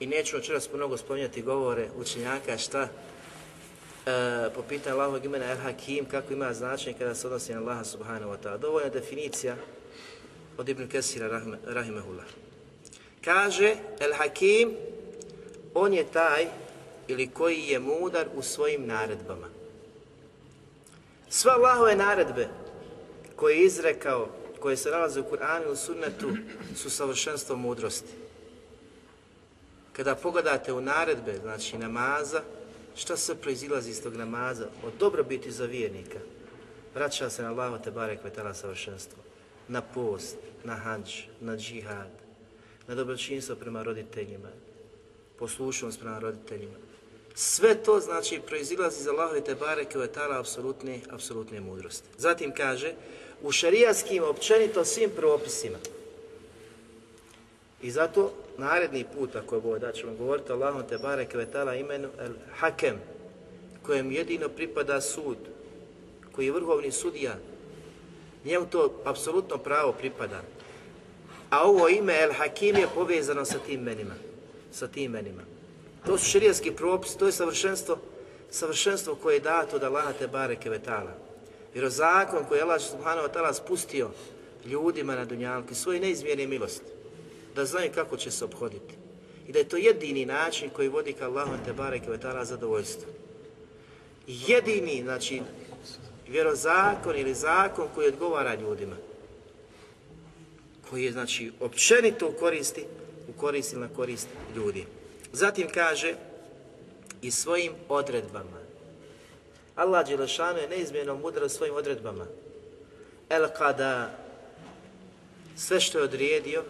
i 0.00 0.06
neću 0.06 0.36
večeras 0.36 0.72
mnogo 0.72 0.96
spominjati 0.96 1.42
govore 1.42 1.88
učenjaka 1.96 2.58
šta 2.58 2.82
e, 2.82 2.88
po 4.54 4.62
pitanju 4.62 4.94
Allahovog 4.94 5.24
imena 5.24 5.50
El 5.50 5.56
Hakim, 5.56 6.04
kako 6.04 6.32
ima 6.32 6.54
značenje 6.54 6.98
kada 6.98 7.14
se 7.14 7.26
odnosi 7.26 7.52
na 7.52 7.60
Allaha 7.60 7.84
subhanahu 7.84 8.32
wa 8.32 8.36
ta'ala. 8.42 8.58
Dovoljna 8.58 8.88
definicija 8.88 9.56
od 10.58 10.68
Ibn 10.68 10.88
Kesira 10.88 11.28
rahme, 11.28 11.58
Rahimahullah. 11.66 12.26
Kaže 13.24 13.76
El 14.00 14.12
Hakim, 14.12 14.76
on 15.74 15.94
je 15.94 16.04
taj 16.12 16.46
ili 17.08 17.26
koji 17.26 17.60
je 17.60 17.78
mudar 17.78 18.26
u 18.34 18.42
svojim 18.42 18.86
naredbama. 18.86 19.48
Sve 21.28 21.52
Allahove 21.52 21.96
naredbe 21.96 22.48
koje 23.36 23.56
je 23.56 23.64
izrekao 23.64 24.28
koje 24.64 24.76
se 24.76 24.90
nalaze 24.90 25.20
u 25.20 25.24
Kur'anu 25.24 25.66
i 25.68 25.72
u 25.72 25.76
sunnetu 25.76 26.36
su 26.76 26.90
savršenstvo 26.90 27.56
mudrosti. 27.56 28.12
Kada 29.92 30.14
pogledate 30.14 30.72
u 30.72 30.80
naredbe, 30.80 31.38
znači 31.42 31.78
namaza, 31.78 32.42
šta 32.96 33.16
se 33.16 33.34
proizilazi 33.34 33.90
iz 33.90 34.02
tog 34.02 34.16
namaza? 34.16 34.66
Od 34.86 34.92
dobrobiti 34.98 35.50
za 35.50 35.64
vjernika. 35.64 36.18
Vraća 36.94 37.30
se 37.30 37.42
na 37.42 37.48
Allaho 37.48 37.78
te 37.78 37.90
barek 37.90 38.24
vetala 38.24 38.54
savršenstvo. 38.54 39.22
Na 39.68 39.82
post, 39.82 40.36
na 40.64 40.76
hađ, 40.76 41.12
na 41.40 41.56
džihad, 41.56 42.10
na 42.88 42.94
dobročinstvo 42.94 43.56
prema 43.56 43.82
roditeljima, 43.82 44.48
poslušnost 45.38 46.00
prema 46.00 46.18
roditeljima. 46.18 46.76
Sve 47.34 47.82
to 47.82 48.00
znači 48.00 48.40
proizilazi 48.46 49.00
iz 49.00 49.08
Allaho 49.08 49.40
te 49.40 49.54
barek 49.54 49.94
vetala 49.94 50.40
apsolutne, 50.40 51.00
apsolutne 51.10 51.60
mudrosti. 51.60 52.08
Zatim 52.18 52.54
kaže, 52.54 52.94
u 53.42 53.52
šarijaskim 53.52 54.24
općenito 54.24 54.84
svim 54.84 55.10
propisima. 55.16 55.78
I 57.82 57.90
zato 57.90 58.32
naredni 58.58 59.04
put, 59.18 59.36
ako 59.36 59.60
bo, 59.60 59.78
da 59.78 59.92
ćemo 59.92 60.12
govoriti 60.14 60.52
o 60.52 60.54
Allahom 60.54 60.82
te 60.88 60.98
barek 60.98 61.34
vetala 61.34 61.74
imenu 61.74 62.08
el 62.18 62.32
hakem, 62.56 62.96
kojem 63.82 64.12
jedino 64.12 64.48
pripada 64.48 65.00
sud, 65.00 65.36
koji 66.32 66.46
je 66.46 66.52
vrhovni 66.52 66.92
sudija, 66.92 67.36
njemu 68.44 68.66
to 68.66 69.02
apsolutno 69.04 69.58
pravo 69.58 69.92
pripada. 69.92 70.42
A 71.50 71.62
ovo 71.62 71.88
ime 71.88 72.22
El 72.22 72.32
Hakim 72.32 72.76
je 72.76 72.88
povezano 72.94 73.44
sa 73.44 73.58
tim 73.58 73.80
imenima. 73.80 74.14
Sa 74.72 74.88
tim 74.88 75.04
imenima. 75.04 75.42
To 76.06 76.18
su 76.18 76.30
širijaski 76.30 76.70
propis, 76.70 77.16
to 77.16 77.26
je 77.26 77.32
savršenstvo, 77.32 77.98
savršenstvo 78.50 79.14
koje 79.14 79.34
je 79.34 79.40
dato 79.40 79.76
od 79.76 79.82
Allaha 79.82 80.12
te 80.12 80.26
bareke 80.26 80.70
vetala. 80.70 81.14
Jer 81.74 81.88
zakon 81.88 82.44
koji 82.48 82.58
je 82.58 82.62
Allah 82.62 82.80
subhanahu 82.80 83.28
wa 83.28 83.32
ta'ala 83.32 83.52
spustio 83.52 84.10
ljudima 84.66 85.14
na 85.14 85.24
dunjalku 85.24 85.74
svoje 85.74 86.00
neizmjerne 86.00 86.46
milosti, 86.46 86.90
da 87.54 87.64
znaju 87.64 87.90
kako 87.94 88.16
će 88.16 88.30
se 88.30 88.44
obhoditi. 88.44 88.94
I 89.48 89.52
da 89.52 89.58
je 89.58 89.68
to 89.68 89.76
jedini 89.76 90.26
način 90.26 90.70
koji 90.70 90.88
vodi 90.88 91.12
ka 91.12 91.24
Allahom 91.24 91.58
te 91.64 91.72
bareke 91.72 92.10
wa 92.10 92.18
ta'ala 92.18 92.44
zadovoljstvo. 92.44 93.12
Jedini, 94.26 95.02
znači, 95.02 95.42
vjerozakon 96.28 97.16
ili 97.16 97.34
zakon 97.34 97.88
koji 97.94 98.08
odgovara 98.08 98.54
ljudima. 98.54 98.96
Koji 100.90 101.04
je, 101.04 101.12
znači, 101.12 101.52
općenito 101.60 102.28
u 102.28 102.32
koristi, 102.32 102.84
u 103.28 103.40
korist 103.40 103.72
ili 103.72 103.80
na 103.80 103.88
korist 103.88 104.28
ljudi. 104.56 104.84
Zatim 105.32 105.68
kaže, 105.74 106.14
i 107.22 107.30
svojim 107.30 107.72
odredbama. 107.88 108.63
Allah 109.76 110.06
Đelešanu 110.06 110.58
je 110.58 110.68
neizmjerno 110.68 111.14
mudro 111.14 111.48
svojim 111.48 111.74
odredbama. 111.74 112.26
El 113.30 113.46
kada 113.58 114.18
sve 115.56 115.80
što 115.80 115.98
je 115.98 116.04
odrijedio 116.04 116.62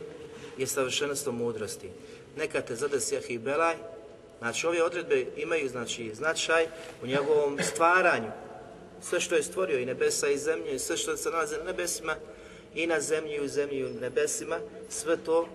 je 0.58 0.66
savršenstvo 0.66 1.32
mudrosti. 1.32 1.90
Neka 2.36 2.60
te 2.60 2.74
zadesi 2.74 3.16
i 3.28 3.38
belaj, 3.38 3.74
znači 4.38 4.66
ove 4.66 4.82
odredbe 4.82 5.26
imaju 5.36 5.68
znači 5.68 6.14
značaj 6.14 6.66
u 7.02 7.06
njegovom 7.06 7.58
stvaranju. 7.62 8.30
Sve 9.02 9.20
što 9.20 9.34
je 9.34 9.42
stvorio 9.42 9.78
i 9.78 9.86
nebesa 9.86 10.28
i 10.28 10.38
zemlju 10.38 10.74
i 10.74 10.78
sve 10.78 10.96
što 10.96 11.16
se 11.16 11.30
nalazi 11.30 11.56
na 11.56 11.64
nebesima 11.64 12.16
i 12.74 12.86
na 12.86 13.00
zemlji 13.00 13.34
i 13.34 13.40
u 13.40 13.48
zemlji 13.48 13.78
i 13.78 13.84
u 13.84 13.90
nebesima, 14.00 14.58
sve 14.88 15.16
to 15.16 15.48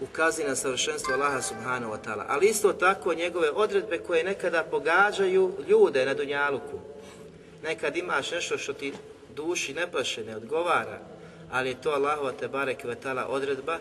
ukazuje 0.00 0.48
na 0.48 0.56
savršenstvo 0.56 1.14
Allaha 1.14 1.42
subhanahu 1.42 1.92
wa 1.92 1.98
ta'ala. 2.04 2.24
Ali 2.28 2.48
isto 2.48 2.72
tako 2.72 3.14
njegove 3.14 3.50
odredbe 3.50 3.98
koje 3.98 4.24
nekada 4.24 4.62
pogađaju 4.62 5.52
ljude 5.68 6.06
na 6.06 6.14
Dunjaluku. 6.14 6.78
Nekad 7.62 7.96
imaš 7.96 8.30
nešto 8.30 8.58
što 8.58 8.72
ti 8.72 8.92
duši 9.36 9.74
ne 9.74 9.92
paše, 9.92 10.24
ne 10.24 10.36
odgovara, 10.36 10.98
ali 11.50 11.68
je 11.68 11.80
to 11.82 11.90
Allahova 11.90 12.32
te 12.32 12.48
barek 12.48 12.84
ta'ala 12.84 13.24
odredba 13.28 13.78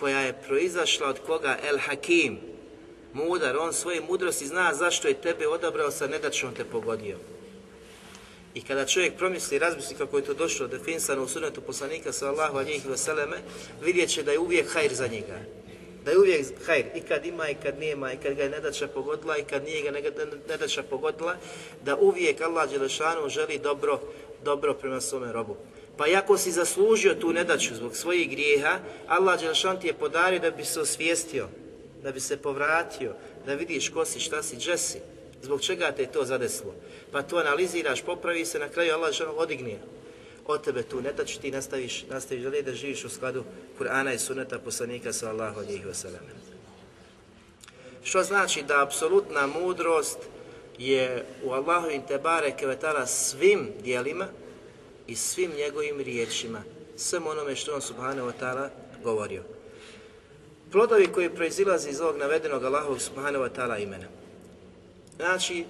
koja 0.00 0.20
je 0.20 0.40
proizašla 0.46 1.08
od 1.08 1.18
koga 1.26 1.58
El 1.68 1.78
Hakim, 1.78 2.38
mudar, 3.12 3.56
on 3.56 3.72
svoje 3.72 4.00
mudrosti 4.00 4.46
zna 4.46 4.74
zašto 4.74 5.08
je 5.08 5.14
tebe 5.14 5.48
odabrao 5.48 5.90
sa 5.90 6.06
nedačnom 6.06 6.54
te 6.54 6.64
pogodio. 6.64 7.16
I 8.54 8.62
kada 8.62 8.86
čovjek 8.86 9.16
promisli, 9.16 9.58
razmisli 9.58 9.96
kako 9.96 10.16
je 10.16 10.24
to 10.24 10.34
došlo 10.34 10.66
definisano 10.66 11.22
u 11.22 11.28
sunetu 11.28 11.60
poslanika 11.60 12.12
sallahu 12.12 12.58
alihi 12.58 12.88
vseleme, 12.88 13.36
vidjet 13.82 14.10
će 14.10 14.22
da 14.22 14.32
je 14.32 14.38
uvijek 14.38 14.72
hajr 14.72 14.94
za 14.94 15.06
njega. 15.06 15.57
Da 16.04 16.10
je 16.10 16.18
uvijek 16.18 16.46
hajr, 16.66 16.84
i 16.94 17.00
kad 17.00 17.26
ima 17.26 17.48
i 17.48 17.54
kad 17.54 17.78
nema, 17.78 18.12
i 18.12 18.16
kad 18.16 18.34
ga 18.34 18.42
je 18.42 18.50
nedača 18.50 18.86
pogodila, 18.86 19.38
i 19.38 19.44
kad 19.44 19.64
nije 19.64 19.82
ga 19.82 20.10
nedača 20.48 20.82
pogodila, 20.82 21.36
da 21.84 21.96
uvijek 21.96 22.40
Allah 22.40 22.70
Đelešanu 22.70 23.28
želi 23.28 23.58
dobro, 23.58 24.00
dobro 24.44 24.74
prema 24.74 25.00
svome 25.00 25.32
robu. 25.32 25.56
Pa 25.96 26.04
ako 26.16 26.38
si 26.38 26.52
zaslužio 26.52 27.14
tu 27.14 27.32
nedaću 27.32 27.74
zbog 27.74 27.96
svojih 27.96 28.30
grijeha, 28.30 28.78
Allah 29.06 29.40
Đelešan 29.40 29.80
ti 29.80 29.86
je 29.86 29.94
podario 29.94 30.38
da 30.38 30.50
bi 30.50 30.64
se 30.64 30.80
osvijestio, 30.80 31.48
da 32.02 32.12
bi 32.12 32.20
se 32.20 32.36
povratio, 32.36 33.14
da 33.46 33.54
vidiš 33.54 33.88
ko 33.88 34.04
si, 34.04 34.20
šta 34.20 34.42
si, 34.42 34.56
gdje 34.56 34.78
si. 34.78 34.98
Zbog 35.42 35.60
čega 35.60 35.92
te 35.92 36.02
je 36.02 36.12
to 36.12 36.24
zadeslo? 36.24 36.74
Pa 37.12 37.22
to 37.22 37.36
analiziraš, 37.36 38.02
popravi 38.02 38.44
se, 38.44 38.58
na 38.58 38.68
kraju 38.68 38.94
Allah 38.94 39.06
Đelešan 39.06 39.34
odignije 39.36 39.78
od 40.48 40.64
tebe 40.64 40.82
tu 40.82 41.00
nedaću, 41.00 41.40
ti 41.40 41.50
nastaviš, 41.50 42.04
nastaviš 42.10 42.42
da, 42.42 42.50
da 42.50 42.74
živiš 42.74 43.04
u 43.04 43.08
skladu 43.08 43.44
Kur'ana 43.78 44.14
i 44.14 44.18
suneta 44.18 44.58
poslanika 44.58 45.12
sallahu 45.12 45.60
alihi 45.60 45.84
wasallam. 45.84 46.24
Što 48.02 48.22
znači 48.22 48.62
da 48.62 48.82
apsolutna 48.82 49.46
mudrost 49.46 50.18
je 50.78 51.24
u 51.44 51.52
Allahovim 51.52 52.02
tebare 52.02 52.56
kevetala 52.56 53.06
svim 53.06 53.68
dijelima, 53.82 54.26
i 55.08 55.16
svim 55.16 55.50
njegovim 55.56 56.00
riječima, 56.00 56.62
svem 56.96 57.26
onome 57.26 57.56
što 57.56 57.74
on 57.74 57.80
subhanahu 57.80 58.28
wa 58.28 58.32
ta'ala 58.40 58.68
govorio. 59.02 59.42
Plodovi 60.72 61.06
koji 61.06 61.34
proizilaze 61.34 61.90
iz 61.90 62.00
ovog 62.00 62.16
navedenog 62.16 62.64
Allahovog 62.64 63.00
subhanahu 63.00 63.44
wa 63.44 63.50
ta'ala 63.56 63.82
imena. 63.82 64.06
Znači, 65.16 65.64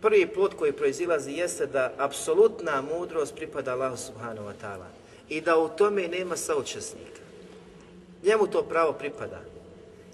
prvi 0.00 0.26
plod 0.26 0.54
koji 0.54 0.72
proizilazi 0.72 1.32
jeste 1.32 1.66
da 1.66 1.92
apsolutna 1.98 2.82
mudrost 2.82 3.34
pripada 3.34 3.72
Allahu 3.72 3.96
subhanahu 3.96 4.48
wa 4.48 4.54
ta'ala 4.62 4.86
i 5.28 5.40
da 5.40 5.58
u 5.58 5.68
tome 5.68 6.08
nema 6.08 6.36
saučesnika. 6.36 7.20
Njemu 8.22 8.46
to 8.46 8.62
pravo 8.62 8.92
pripada. 8.92 9.40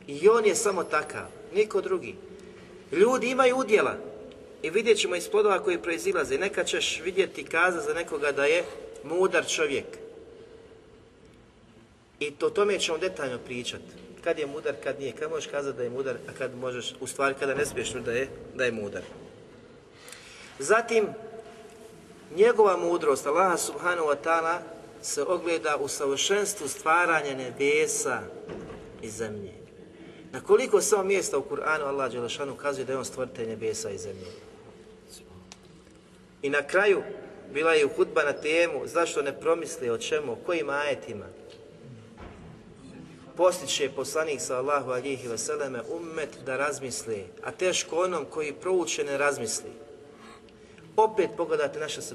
I 0.06 0.28
on 0.28 0.46
je 0.46 0.54
samo 0.54 0.84
takav, 0.84 1.26
niko 1.54 1.80
drugi. 1.80 2.14
Ljudi 2.92 3.30
imaju 3.30 3.56
udjela, 3.56 3.96
i 4.62 4.70
vidjet 4.70 4.98
ćemo 4.98 5.16
iz 5.16 5.28
plodova 5.28 5.62
koji 5.62 5.78
proizilaze. 5.78 6.38
Neka 6.38 6.64
ćeš 6.64 7.00
vidjeti 7.04 7.44
kaza 7.44 7.80
za 7.80 7.94
nekoga 7.94 8.32
da 8.32 8.44
je 8.44 8.64
mudar 9.04 9.46
čovjek. 9.46 9.84
I 12.20 12.30
to 12.30 12.50
tome 12.50 12.78
ćemo 12.78 12.98
detaljno 12.98 13.38
pričati. 13.38 13.84
Kad 14.24 14.38
je 14.38 14.46
mudar, 14.46 14.74
kad 14.84 15.00
nije. 15.00 15.12
Kad 15.12 15.30
možeš 15.30 15.50
kazati 15.50 15.76
da 15.76 15.82
je 15.82 15.90
mudar, 15.90 16.16
a 16.28 16.32
kad 16.38 16.56
možeš, 16.56 16.94
u 17.00 17.06
stvari 17.06 17.34
kada 17.40 17.54
ne 17.54 17.66
smiješ 17.66 17.92
da 17.92 18.12
je, 18.12 18.28
da 18.54 18.64
je 18.64 18.72
mudar. 18.72 19.02
Zatim, 20.62 21.06
njegova 22.36 22.76
mudrost, 22.76 23.26
Allah 23.26 23.60
subhanahu 23.60 24.08
wa 24.08 24.16
ta'ala, 24.24 24.58
se 25.02 25.22
ogleda 25.22 25.76
u 25.76 25.88
savršenstvu 25.88 26.68
stvaranja 26.68 27.34
nebesa 27.34 28.20
i 29.02 29.10
zemlje. 29.10 29.52
Na 30.32 30.40
koliko 30.40 30.80
samo 30.80 31.02
mjesta 31.02 31.38
u 31.38 31.44
Kur'anu 31.50 31.84
Allah 31.84 32.12
Đelešanu 32.12 32.52
ukazuje 32.52 32.84
da 32.84 32.92
je 32.92 32.98
on 32.98 33.04
stvoritelj 33.04 33.48
nebesa 33.48 33.90
i 33.90 33.98
zemlje. 33.98 34.30
I 36.42 36.50
na 36.50 36.62
kraju 36.62 37.02
bila 37.52 37.72
je 37.72 37.88
hudba 37.96 38.22
na 38.22 38.32
temu 38.32 38.86
zašto 38.86 39.22
ne 39.22 39.40
promisli 39.40 39.90
o 39.90 39.98
čemu, 39.98 40.32
o 40.32 40.36
kojim 40.46 40.70
ajetima. 40.70 41.26
Postiće 43.36 43.90
poslanik 43.96 44.40
sallahu 44.40 44.90
alihi 44.90 45.28
vseleme 45.28 45.82
ummet 45.90 46.38
da 46.46 46.56
razmisli, 46.56 47.24
a 47.44 47.50
teško 47.50 48.04
onom 48.04 48.24
koji 48.30 48.52
prouče 48.52 49.04
ne 49.04 49.18
razmisli. 49.18 49.70
Opet 50.96 51.30
pogledajte 51.36 51.80
naša 51.80 52.02
se, 52.02 52.14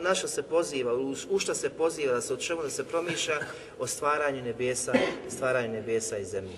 naša 0.00 0.28
se 0.28 0.42
poziva, 0.42 0.94
u 1.30 1.38
šta 1.38 1.54
se 1.54 1.70
poziva 1.70 2.14
da 2.14 2.20
se 2.20 2.34
o 2.34 2.36
čemu 2.36 2.62
da 2.62 2.70
se 2.70 2.84
promišlja 2.84 3.38
o 3.78 3.86
stvaranju 3.86 4.42
nebesa, 4.42 4.92
stvaranju 5.28 5.72
nebesa 5.72 6.18
i 6.18 6.24
zemlje. 6.24 6.56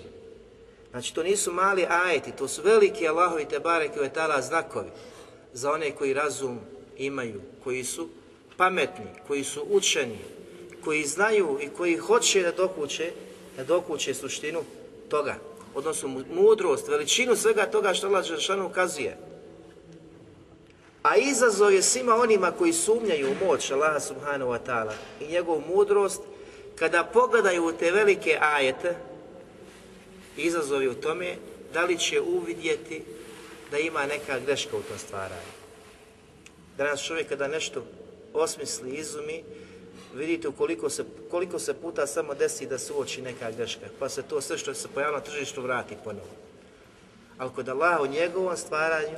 Znači 0.91 1.15
to 1.15 1.23
nisu 1.23 1.53
mali 1.53 1.85
ajeti, 1.89 2.31
to 2.31 2.47
su 2.47 2.61
veliki 2.61 3.07
Allahovi 3.07 3.45
te 3.45 3.59
bareke 3.59 3.99
znakovi 4.41 4.89
za 5.53 5.71
one 5.71 5.91
koji 5.91 6.13
razum 6.13 6.59
imaju, 6.97 7.41
koji 7.63 7.83
su 7.83 8.09
pametni, 8.57 9.05
koji 9.27 9.43
su 9.43 9.65
učeni, 9.69 10.17
koji 10.83 11.05
znaju 11.05 11.59
i 11.61 11.69
koji 11.69 11.97
hoće 11.97 12.41
da 12.41 12.51
dokuće, 12.51 13.11
da 13.57 13.63
dokuće 13.63 14.13
suštinu 14.13 14.63
toga, 15.09 15.35
odnosno 15.75 16.23
mudrost, 16.33 16.87
veličinu 16.87 17.35
svega 17.35 17.65
toga 17.65 17.93
što 17.93 18.07
Allah 18.07 18.25
Žešanu 18.25 18.65
ukazuje. 18.65 19.30
A 21.03 21.17
izazov 21.17 21.73
je 21.73 21.81
svima 21.81 22.15
onima 22.15 22.51
koji 22.51 22.73
sumnjaju 22.73 23.31
u 23.31 23.45
moć 23.45 23.71
Allaha 23.71 23.99
subhanahu 23.99 24.51
wa 24.51 24.59
ta'ala 24.65 24.93
i 25.19 25.31
njegovu 25.31 25.63
mudrost, 25.67 26.21
kada 26.75 27.03
pogledaju 27.03 27.73
te 27.79 27.91
velike 27.91 28.37
ajete, 28.41 28.95
izazov 30.37 30.81
je 30.81 30.89
u 30.89 30.93
tome 30.93 31.35
da 31.73 31.83
li 31.83 31.97
će 31.97 32.21
uvidjeti 32.21 33.03
da 33.71 33.77
ima 33.77 34.05
neka 34.05 34.39
greška 34.39 34.77
u 34.77 34.81
tom 34.81 34.97
stvaranju. 34.97 35.51
Danas 36.77 37.03
čovjek 37.03 37.29
kada 37.29 37.47
nešto 37.47 37.83
osmisli, 38.33 38.95
izumi, 38.95 39.43
vidite 40.15 40.47
koliko 40.57 40.89
se, 40.89 41.05
koliko 41.31 41.59
se 41.59 41.73
puta 41.73 42.07
samo 42.07 42.33
desi 42.33 42.65
da 42.65 42.77
se 42.77 42.93
uoči 42.93 43.21
neka 43.21 43.51
greška, 43.51 43.85
pa 43.99 44.09
se 44.09 44.21
to 44.21 44.41
sve 44.41 44.57
što 44.57 44.73
se 44.73 44.87
pojavilo 44.87 45.19
tržištu 45.19 45.61
vrati 45.61 45.95
ponovo. 46.03 46.29
Ali 47.37 47.51
kod 47.55 47.69
Allah 47.69 48.01
u 48.01 48.07
njegovom 48.07 48.57
stvaranju 48.57 49.17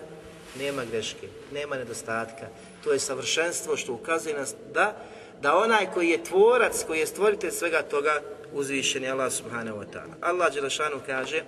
nema 0.59 0.85
greške, 0.85 1.27
nema 1.51 1.75
nedostatka. 1.75 2.47
To 2.83 2.93
je 2.93 2.99
savršenstvo 2.99 3.77
što 3.77 3.93
ukazuje 3.93 4.37
nas 4.37 4.55
da, 4.73 4.95
da 5.41 5.57
onaj 5.57 5.91
koji 5.93 6.09
je 6.09 6.23
tvorac, 6.23 6.83
koji 6.87 6.99
je 6.99 7.07
stvoritelj 7.07 7.51
svega 7.51 7.81
toga, 7.81 8.21
uzvišen 8.53 9.03
je 9.03 9.11
Allah 9.11 9.31
subhanahu 9.33 9.77
wa 9.77 9.85
ta'ala. 9.93 10.13
Allah 10.21 10.53
Đelešanu 10.53 10.99
kaže 11.05 11.43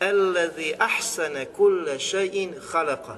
Alladhi 0.00 0.74
ahsane 0.78 1.46
kulle 1.56 1.98
še'in 1.98 2.54
khalaqa 2.72 3.16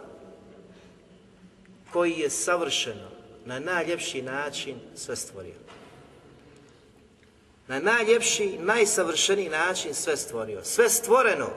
koji 1.92 2.12
je 2.12 2.30
savršeno, 2.30 3.08
na 3.44 3.58
najljepši 3.58 4.22
način 4.22 4.76
sve 4.94 5.16
stvorio. 5.16 5.54
Na 7.68 7.78
najljepši, 7.78 8.58
najsavršeniji 8.58 9.48
način 9.48 9.94
sve 9.94 10.16
stvorio. 10.16 10.64
Sve 10.64 10.88
stvoreno, 10.88 11.48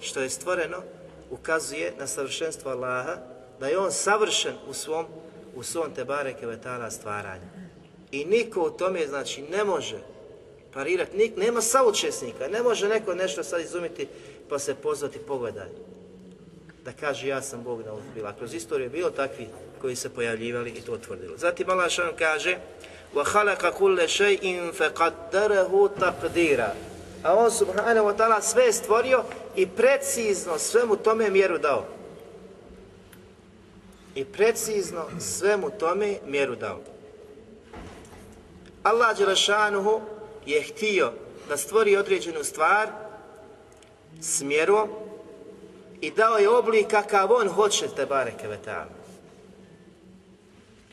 što 0.00 0.20
je 0.20 0.30
stvoreno, 0.30 0.82
ukazuje 1.31 1.93
na 1.99 2.07
savršenstvo 2.07 2.71
Allaha, 2.71 3.17
da 3.59 3.67
je 3.67 3.77
On 3.77 3.91
savršen 3.91 4.53
u 4.67 4.73
svom, 4.73 5.05
u 5.55 5.63
svom 5.63 5.93
Tebare 5.95 6.33
Kevetala 6.33 6.91
stvaranju. 6.91 7.45
I 8.11 8.25
niko 8.25 8.61
u 8.61 8.69
tome, 8.69 9.07
znači, 9.07 9.41
ne 9.41 9.63
može 9.63 9.99
parirati, 10.73 11.17
nik, 11.17 11.37
nema 11.37 11.61
saučesnika, 11.61 12.47
ne 12.47 12.63
može 12.63 12.87
neko 12.87 13.13
nešto 13.13 13.43
sad 13.43 13.61
izumiti 13.61 14.07
pa 14.49 14.59
se 14.59 14.75
pozvati 14.75 15.19
pogledaj. 15.19 15.67
Da 16.85 16.91
kaže 16.91 17.27
ja 17.27 17.41
sam 17.41 17.63
Bog 17.63 17.79
na 17.85 17.91
bila. 18.15 18.33
Kroz 18.33 18.53
istoriju 18.53 18.85
je 18.85 18.89
bilo 18.89 19.09
takvi 19.09 19.47
koji 19.81 19.95
se 19.95 20.09
pojavljivali 20.09 20.69
i 20.69 20.81
to 20.81 20.93
utvrdilo. 20.93 21.37
Zatim 21.37 21.69
Allah 21.69 21.89
što 21.89 22.03
kaže 22.17 22.57
وَحَلَقَ 23.15 23.71
كُلَّ 23.79 24.07
شَيْءٍ 24.07 24.71
فَقَدَّرَهُ 24.71 25.89
تَقْدِيرًا 25.99 26.71
a 27.26 27.34
on 27.34 27.50
subhanahu 27.50 28.06
wa 28.06 28.16
ta'ala 28.16 28.40
sve 28.40 28.64
je 28.64 28.72
stvorio 28.72 29.24
i 29.56 29.66
precizno 29.66 30.58
svemu 30.58 30.96
tome 30.96 31.30
mjeru 31.30 31.58
dao. 31.58 31.96
i 34.16 34.24
precizno 34.24 35.04
svemu 35.20 35.70
tome 35.78 36.18
mjeru 36.26 36.56
dao. 36.56 36.80
Allah 38.82 39.18
Đelešanuhu 39.18 40.00
je 40.46 40.62
htio 40.62 41.12
da 41.48 41.56
stvori 41.56 41.96
određenu 41.96 42.44
stvar 42.44 42.88
s 44.20 44.42
mjerom 44.42 44.88
i 46.00 46.10
dao 46.10 46.38
je 46.38 46.48
oblik 46.48 46.86
kakav 46.88 47.32
on 47.32 47.48
hoće 47.48 47.88
te 47.96 48.06
bareke 48.06 48.48
vetala. 48.48 48.96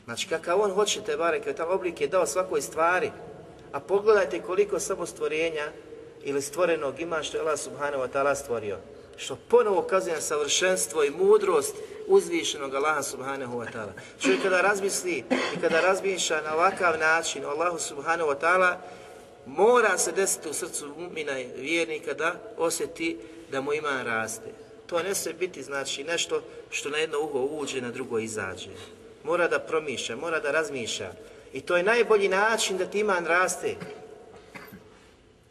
Znači 0.04 0.28
kakav 0.28 0.60
on 0.60 0.70
hoće 0.70 1.00
te 1.00 1.16
bareke 1.16 1.46
vetala, 1.46 1.74
oblik 1.74 2.00
je 2.00 2.08
dao 2.08 2.26
svakoj 2.26 2.62
stvari. 2.62 3.10
A 3.72 3.80
pogledajte 3.80 4.42
koliko 4.42 4.80
samo 4.80 5.06
stvorenja 5.06 5.72
ili 6.24 6.42
stvorenog 6.42 7.00
ima 7.00 7.22
što 7.22 7.36
je 7.36 7.40
Allah 7.40 7.58
subhanahu 7.58 8.02
wa 8.02 8.08
ta'ala 8.08 8.34
stvorio. 8.34 8.78
Što 9.16 9.36
ponovo 9.48 9.80
ukazuje 9.80 10.14
na 10.14 10.20
savršenstvo 10.20 11.04
i 11.04 11.10
mudrost 11.10 11.76
uzvišenog 12.06 12.74
Allaha 12.74 13.02
subhanahu 13.02 13.58
wa 13.58 13.66
ta'ala. 13.72 13.92
Čovjek 14.20 14.42
kada 14.42 14.60
razmisli 14.60 15.24
i 15.56 15.60
kada 15.60 15.80
razmišlja 15.80 16.40
na 16.40 16.54
ovakav 16.54 16.98
način 16.98 17.44
o 17.44 17.48
Allahu 17.48 17.78
subhanahu 17.78 18.30
wa 18.30 18.36
ta'ala, 18.40 18.76
mora 19.46 19.98
se 19.98 20.12
desiti 20.12 20.48
u 20.48 20.52
srcu 20.52 20.94
umina 20.96 21.40
i 21.40 21.46
vjernika 21.56 22.14
da 22.14 22.34
osjeti 22.56 23.18
da 23.50 23.60
mu 23.60 23.72
iman 23.72 24.04
raste. 24.06 24.50
To 24.86 25.02
ne 25.02 25.14
sve 25.14 25.32
biti 25.32 25.62
znači 25.62 26.04
nešto 26.04 26.42
što 26.70 26.90
na 26.90 26.98
jedno 26.98 27.20
uho 27.20 27.38
uđe, 27.38 27.80
na 27.80 27.90
drugo 27.90 28.18
izađe. 28.18 28.70
Mora 29.24 29.48
da 29.48 29.58
promišlja, 29.58 30.16
mora 30.16 30.40
da 30.40 30.50
razmišlja. 30.50 31.12
I 31.52 31.60
to 31.60 31.76
je 31.76 31.82
najbolji 31.82 32.28
način 32.28 32.78
da 32.78 32.86
ti 32.86 32.98
iman 32.98 33.26
raste. 33.26 33.74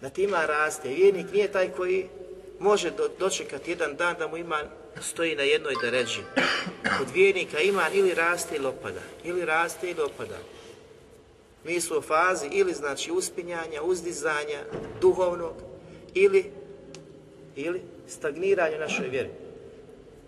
Da 0.03 0.09
ti 0.09 0.23
iman 0.23 0.47
raste. 0.47 0.89
Vjernik 0.89 1.31
nije 1.33 1.51
taj 1.51 1.69
koji 1.71 2.07
može 2.59 2.91
do, 2.91 3.09
dočekati 3.19 3.71
jedan 3.71 3.95
dan 3.95 4.15
da 4.19 4.27
mu 4.27 4.37
iman 4.37 4.65
stoji 5.01 5.35
na 5.35 5.43
jednoj 5.43 5.73
deređi. 5.81 6.19
Kod 6.97 7.07
vjernika 7.13 7.59
iman 7.59 7.93
ili 7.93 8.13
raste 8.13 8.55
ili 8.55 8.65
opada. 8.65 8.99
Ili 9.23 9.45
raste 9.45 9.89
ili 9.89 10.01
opada. 10.01 10.37
Mi 11.63 11.81
smo 11.81 11.97
u 11.97 12.01
fazi 12.01 12.47
ili 12.51 12.73
znači 12.73 13.11
uspinjanja, 13.11 13.81
uzdizanja, 13.83 14.59
duhovnog, 15.01 15.53
ili, 16.13 16.51
ili 17.55 17.81
stagniranja 18.07 18.79
našoj 18.79 19.07
vjeri. 19.07 19.29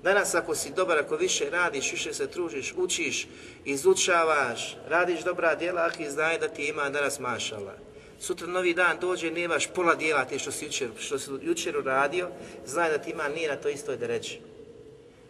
Danas 0.03 0.35
ako 0.35 0.55
si 0.55 0.73
dobar, 0.75 0.99
ako 0.99 1.15
više 1.15 1.49
radiš, 1.49 1.91
više 1.91 2.13
se 2.13 2.27
tružiš, 2.27 2.73
učiš, 2.77 3.27
izučavaš, 3.65 4.77
radiš 4.87 5.23
dobra 5.23 5.55
djela, 5.55 5.91
i 5.99 6.09
znaj 6.09 6.37
da 6.37 6.47
ti 6.47 6.65
ima 6.65 6.89
danas 6.89 7.19
mašala. 7.19 7.85
Sutra 8.19 8.47
novi 8.47 8.73
dan 8.73 8.97
dođe, 8.99 9.31
nemaš 9.31 9.67
pola 9.67 9.95
djela 9.95 10.25
te 10.25 10.39
što 10.39 10.51
si 10.51 10.65
jučer, 10.65 10.89
što 10.99 11.19
si 11.19 11.31
jučer 11.41 11.77
uradio, 11.77 12.29
znaj 12.65 12.89
da 12.89 12.97
ti 12.97 13.11
ima 13.11 13.27
nije 13.27 13.49
na 13.49 13.55
to 13.55 13.69
istoj 13.69 13.97
da 13.97 14.07
reći. 14.07 14.39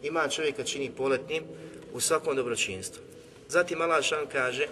Ima 0.03 0.27
čovjeka 0.27 0.63
čini 0.63 0.91
poletnim 0.97 1.43
u 1.93 1.99
svakom 1.99 2.35
dobročinstvu. 2.35 3.03
Zatim 3.47 3.81
Allah 3.81 4.03
šan 4.03 4.27
kaže 4.31 4.67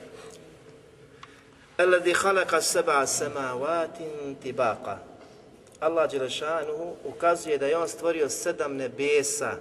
Alladhi 1.78 2.14
khalaqa 2.14 2.62
sab'a 2.62 3.06
samawati 3.06 4.36
tibaqa. 4.44 4.98
Allah 5.80 6.12
Đelešanuhu 6.12 6.96
ukazuje 7.04 7.58
da 7.58 7.68
je 7.68 7.78
on 7.78 7.88
stvorio 7.88 8.30
sedam 8.30 8.76
nebesa, 8.76 9.58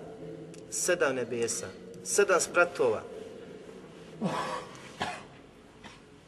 sedam 0.71 1.15
nebesa, 1.15 1.67
sedam 2.05 2.41
spratova. 2.41 3.03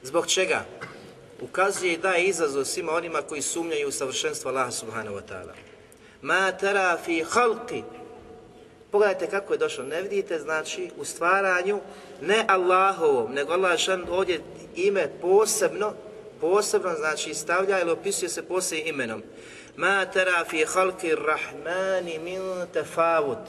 Zbog 0.02 0.26
čega? 0.26 0.64
Ukazuje 1.44 1.92
i 1.92 1.98
daje 1.98 2.24
izazov 2.24 2.64
svima 2.64 2.92
onima 2.92 3.22
koji 3.22 3.42
sumnjaju 3.42 3.88
u 3.88 3.92
savršenstvo 3.92 4.50
Allaha 4.50 4.70
subhanahu 4.70 5.16
wa 5.16 5.22
ta'ala. 5.28 5.52
Ma 6.22 6.52
tara 6.52 6.98
fi 7.04 7.24
khalqi. 7.24 7.82
Pogledajte 8.90 9.26
kako 9.26 9.52
je 9.52 9.58
došlo. 9.58 9.84
Ne 9.84 10.02
vidite, 10.02 10.38
znači, 10.38 10.90
u 10.96 11.04
stvaranju 11.04 11.80
ne 12.20 12.44
Allahovom, 12.48 13.32
nego 13.32 13.52
Allah 13.52 13.78
šan 13.78 14.04
ovdje 14.10 14.40
ime 14.76 15.08
posebno, 15.20 15.92
posebno, 16.40 16.94
znači, 16.94 17.34
stavlja 17.34 17.80
ili 17.80 17.90
opisuje 17.90 18.28
se 18.28 18.42
posebnim 18.42 18.86
imenom. 18.94 19.22
Ma 19.76 20.06
tara 20.06 20.44
fi 20.50 20.64
khalqi 20.64 21.14
rahmani 21.14 22.18
min 22.18 22.66
tefavut. 22.72 23.48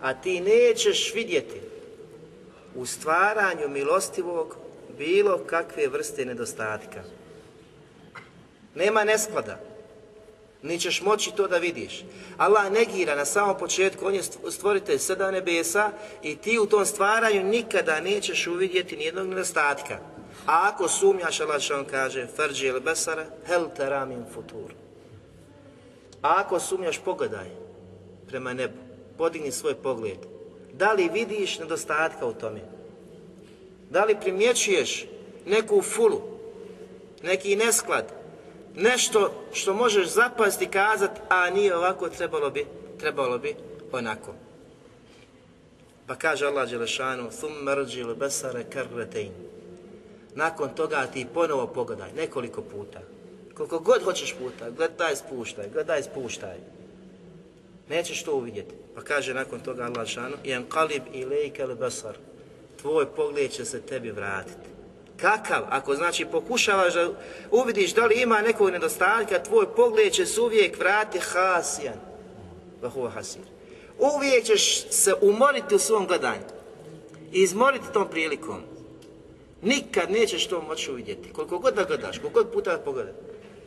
A 0.00 0.14
ti 0.14 0.40
nećeš 0.40 1.14
vidjeti 1.14 1.60
u 2.74 2.86
stvaranju 2.86 3.68
milostivog 3.68 4.67
bilo 4.98 5.38
kakve 5.38 5.88
vrste 5.88 6.24
nedostatka. 6.24 7.02
Nema 8.74 9.04
nesklada. 9.04 9.60
Ni 10.62 10.80
ćeš 10.80 11.02
moći 11.02 11.32
to 11.36 11.48
da 11.48 11.58
vidiš. 11.58 12.04
Allah 12.36 12.72
negira 12.72 13.16
na 13.16 13.24
samom 13.24 13.58
početku, 13.58 14.06
on 14.06 14.14
je 14.14 14.22
stvoritelj 14.50 14.98
sada 14.98 15.30
nebesa 15.30 15.90
i 16.22 16.36
ti 16.36 16.58
u 16.58 16.66
tom 16.66 16.86
stvaranju 16.86 17.42
nikada 17.42 18.00
nećeš 18.00 18.46
uvidjeti 18.46 18.96
nijednog 18.96 19.28
nedostatka. 19.28 19.98
A 20.46 20.70
ako 20.72 20.88
sumnjaš, 20.88 21.40
Allah 21.40 21.60
što 21.60 21.78
on 21.78 21.84
kaže, 21.84 22.26
farđi 22.36 22.66
il 22.66 22.80
besara, 22.80 23.26
hel 23.46 23.66
teramin 23.76 24.24
futur. 24.34 24.72
A 26.22 26.34
ako 26.40 26.60
sumnjaš, 26.60 26.98
pogledaj 26.98 27.50
prema 28.28 28.52
nebu, 28.52 28.78
podigni 29.18 29.52
svoj 29.52 29.74
pogled. 29.74 30.18
Da 30.72 30.92
li 30.92 31.10
vidiš 31.12 31.58
nedostatka 31.58 32.26
u 32.26 32.34
tome? 32.34 32.77
Da 33.90 34.04
li 34.04 34.20
primjećuješ 34.20 35.06
neku 35.46 35.82
fulu, 35.82 36.20
neki 37.22 37.56
nesklad, 37.56 38.12
nešto 38.76 39.44
što 39.52 39.74
možeš 39.74 40.08
zapasti 40.08 40.64
i 40.64 40.68
kazati, 40.68 41.20
a 41.28 41.50
nije 41.50 41.76
ovako, 41.76 42.08
trebalo 42.08 42.50
bi, 42.50 42.66
trebalo 42.98 43.38
bi 43.38 43.54
onako. 43.92 44.34
Pa 46.06 46.14
kaže 46.14 46.46
Allah 46.46 46.70
Đelešanu, 46.70 47.30
rđilu 47.74 48.14
besare 48.14 48.64
karretein. 48.72 49.32
Nakon 50.34 50.68
toga 50.74 51.06
ti 51.06 51.26
ponovo 51.34 51.66
pogledaj, 51.66 52.12
nekoliko 52.16 52.62
puta. 52.62 53.00
Koliko 53.54 53.78
god 53.78 54.02
hoćeš 54.02 54.34
puta, 54.34 54.70
gledaj, 54.70 55.16
spuštaj, 55.16 55.68
gledaj, 55.72 56.02
spuštaj. 56.02 56.56
Nećeš 57.88 58.22
to 58.22 58.34
uvidjeti. 58.34 58.74
Pa 58.94 59.00
kaže 59.00 59.34
nakon 59.34 59.60
toga 59.60 59.82
Allah 59.82 59.94
Đelešanu, 59.94 60.36
i 61.12 61.24
lejke 61.24 61.66
besar. 61.66 62.16
Tvoj 62.80 63.06
pogled 63.06 63.50
će 63.50 63.64
se 63.64 63.80
tebi 63.80 64.10
vratiti. 64.10 64.68
Kakav? 65.20 65.62
Ako 65.70 65.94
znači 65.94 66.24
pokušavaš 66.24 66.94
da 66.94 67.10
uvidiš 67.50 67.94
da 67.94 68.06
li 68.06 68.22
ima 68.22 68.40
nekog 68.40 68.70
nedostatka, 68.70 69.42
tvoj 69.42 69.74
pogled 69.76 70.12
će 70.12 70.26
se 70.26 70.40
uvijek 70.40 70.78
vratiti 70.78 71.24
hasijan. 71.24 71.98
Vahuva 72.82 73.10
hasir. 73.10 73.42
Uvijek 73.98 74.44
ćeš 74.44 74.90
se 74.90 75.14
umoriti 75.20 75.74
u 75.74 75.78
svom 75.78 76.06
gledanju. 76.06 76.42
I 77.32 77.42
izmoriti 77.42 77.92
tom 77.92 78.08
prilikom. 78.10 78.62
Nikad 79.62 80.10
nećeš 80.10 80.46
to 80.46 80.62
moći 80.62 80.92
uvidjeti. 80.92 81.32
Koliko 81.32 81.58
god 81.58 81.74
da 81.74 81.84
gledaš, 81.84 82.18
koliko 82.18 82.42
god 82.42 82.52
puta 82.52 82.76
da 82.76 82.82
pogledaš, 82.82 83.14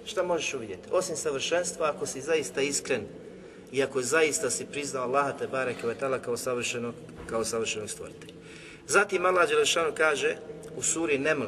šta 0.06 0.24
možeš 0.24 0.54
uvidjeti? 0.54 0.90
Osim 0.92 1.16
savršenstva, 1.16 1.90
ako 1.96 2.06
si 2.06 2.22
zaista 2.22 2.62
iskren 2.62 3.02
i 3.72 3.84
ako 3.84 4.02
zaista 4.02 4.50
si 4.50 4.66
priznao 4.66 5.04
Allaha 5.04 5.32
te 5.32 5.48
bareke 5.48 5.82
kao 6.22 6.38
savršenog, 6.38 6.94
kao 7.30 7.46
savršenog 7.46 7.90
stvoritelja. 7.90 8.41
Zatim 8.88 9.26
Allah 9.26 9.50
Đelešanu 9.50 9.92
kaže 9.98 10.38
u 10.78 10.84
suri 10.84 11.18
Neml 11.18 11.46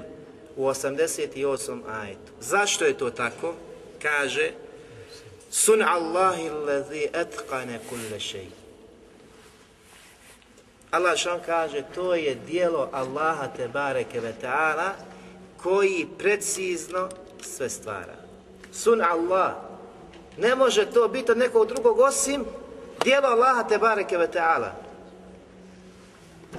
u 0.56 0.65
88. 0.65 1.82
ajetu. 2.02 2.32
Zašto 2.41 2.86
je 2.86 2.98
to 2.98 3.10
tako? 3.10 3.54
Kaže 4.02 4.52
Sun 5.52 5.82
Allahi 5.82 6.50
allazi 6.50 7.10
etqane 7.13 7.80
kulle 7.89 8.19
šeji. 8.19 8.52
Allah 10.91 11.13
kaže, 11.46 11.84
to 11.96 12.13
je 12.15 12.36
dijelo 12.36 12.89
Allaha 12.91 13.48
te 13.58 13.67
bareke 13.67 14.19
ve 14.19 14.34
ta'ala 14.41 14.93
koji 15.63 16.08
precizno 16.17 17.10
sve 17.41 17.69
stvara. 17.69 18.15
Sun 18.72 19.02
Allah. 19.02 19.54
Ne 20.38 20.56
može 20.56 20.86
to 20.86 21.08
biti 21.08 21.32
od 21.32 21.38
nekog 21.38 21.67
drugog 21.67 22.00
osim 22.00 22.46
dijelo 23.04 23.28
Allaha 23.28 23.63
te 23.63 23.78
bareke 23.78 24.17
ve 24.17 24.28
ta'ala 24.28 24.72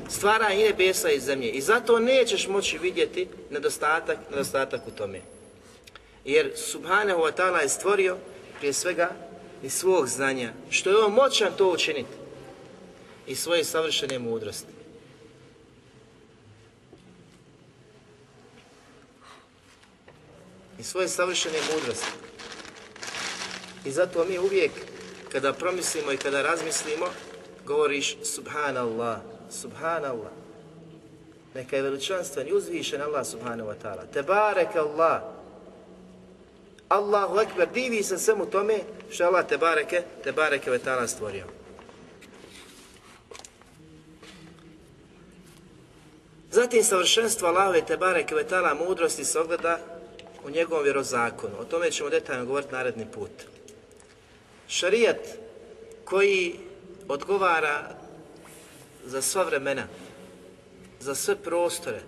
stvara 0.09 0.53
i 0.53 0.63
nebesa 0.63 1.11
i 1.11 1.21
zemlje. 1.21 1.51
I 1.51 1.61
zato 1.61 1.99
nećeš 1.99 2.49
moći 2.49 2.79
vidjeti 2.79 3.29
nedostatak, 3.51 4.19
nedostatak 4.31 4.81
u 4.89 4.91
tome. 4.91 5.21
Jer 6.25 6.53
Subhanahu 6.57 7.21
wa 7.21 7.33
ta'ala 7.37 7.63
je 7.63 7.69
stvorio 7.69 8.17
prije 8.59 8.73
svega 8.73 9.11
i 9.63 9.71
svog 9.71 10.09
znanja, 10.09 10.53
što 10.71 10.91
je 10.91 11.05
on 11.05 11.13
moćan 11.13 11.53
to 11.59 11.71
učiniti 11.71 12.11
i 13.27 13.35
svoje 13.35 13.65
savršene 13.65 14.19
mudrosti. 14.19 14.73
I 20.79 20.83
svoje 20.83 21.09
savršene 21.09 21.59
mudrosti. 21.75 22.11
I 23.85 23.91
zato 23.91 24.25
mi 24.25 24.39
uvijek 24.39 24.71
kada 25.33 25.53
promislimo 25.53 26.13
i 26.13 26.17
kada 26.17 26.43
razmislimo, 26.43 27.07
govoriš 27.67 28.17
Subhanallah, 28.23 29.19
Subhanallah. 29.61 30.33
Neka 31.55 31.77
je 31.77 31.83
veličanstven 31.83 32.49
i 32.49 32.53
uzvišen 32.53 33.03
Allah 33.03 33.27
subhanahu 33.27 33.71
wa 33.71 33.75
ta'ala. 33.83 34.07
Tebarek 34.13 34.77
Allah. 34.77 35.23
Allahu 36.89 37.41
ekber, 37.41 37.69
divi 37.75 38.03
se 38.03 38.19
svemu 38.19 38.47
tome 38.47 38.79
što 39.11 39.25
Allah 39.25 39.47
tebareke, 39.47 40.03
tebareke 40.25 40.71
ve 40.71 40.79
ta'ala 40.79 41.07
stvorio. 41.07 41.45
Zatim 46.55 46.85
savršenstvo 46.85 47.49
Allahove 47.49 47.83
Tebare 47.87 48.27
Kvetala 48.27 48.75
mudrosti 48.75 49.25
se 49.25 49.39
ogleda 49.41 49.79
u 50.45 50.51
njegovom 50.51 50.85
vjerozakonu. 50.85 51.55
O 51.61 51.65
tome 51.65 51.91
ćemo 51.91 52.11
detaljno 52.11 52.45
govoriti 52.45 52.73
naredni 52.73 53.07
put. 53.13 53.31
Šarijat 54.69 55.19
koji 56.05 56.57
odgovara 57.09 58.04
za 59.07 59.23
sva 59.23 59.43
vremena, 59.43 59.87
za 61.01 61.15
sve 61.15 61.37
prostore, 61.37 62.01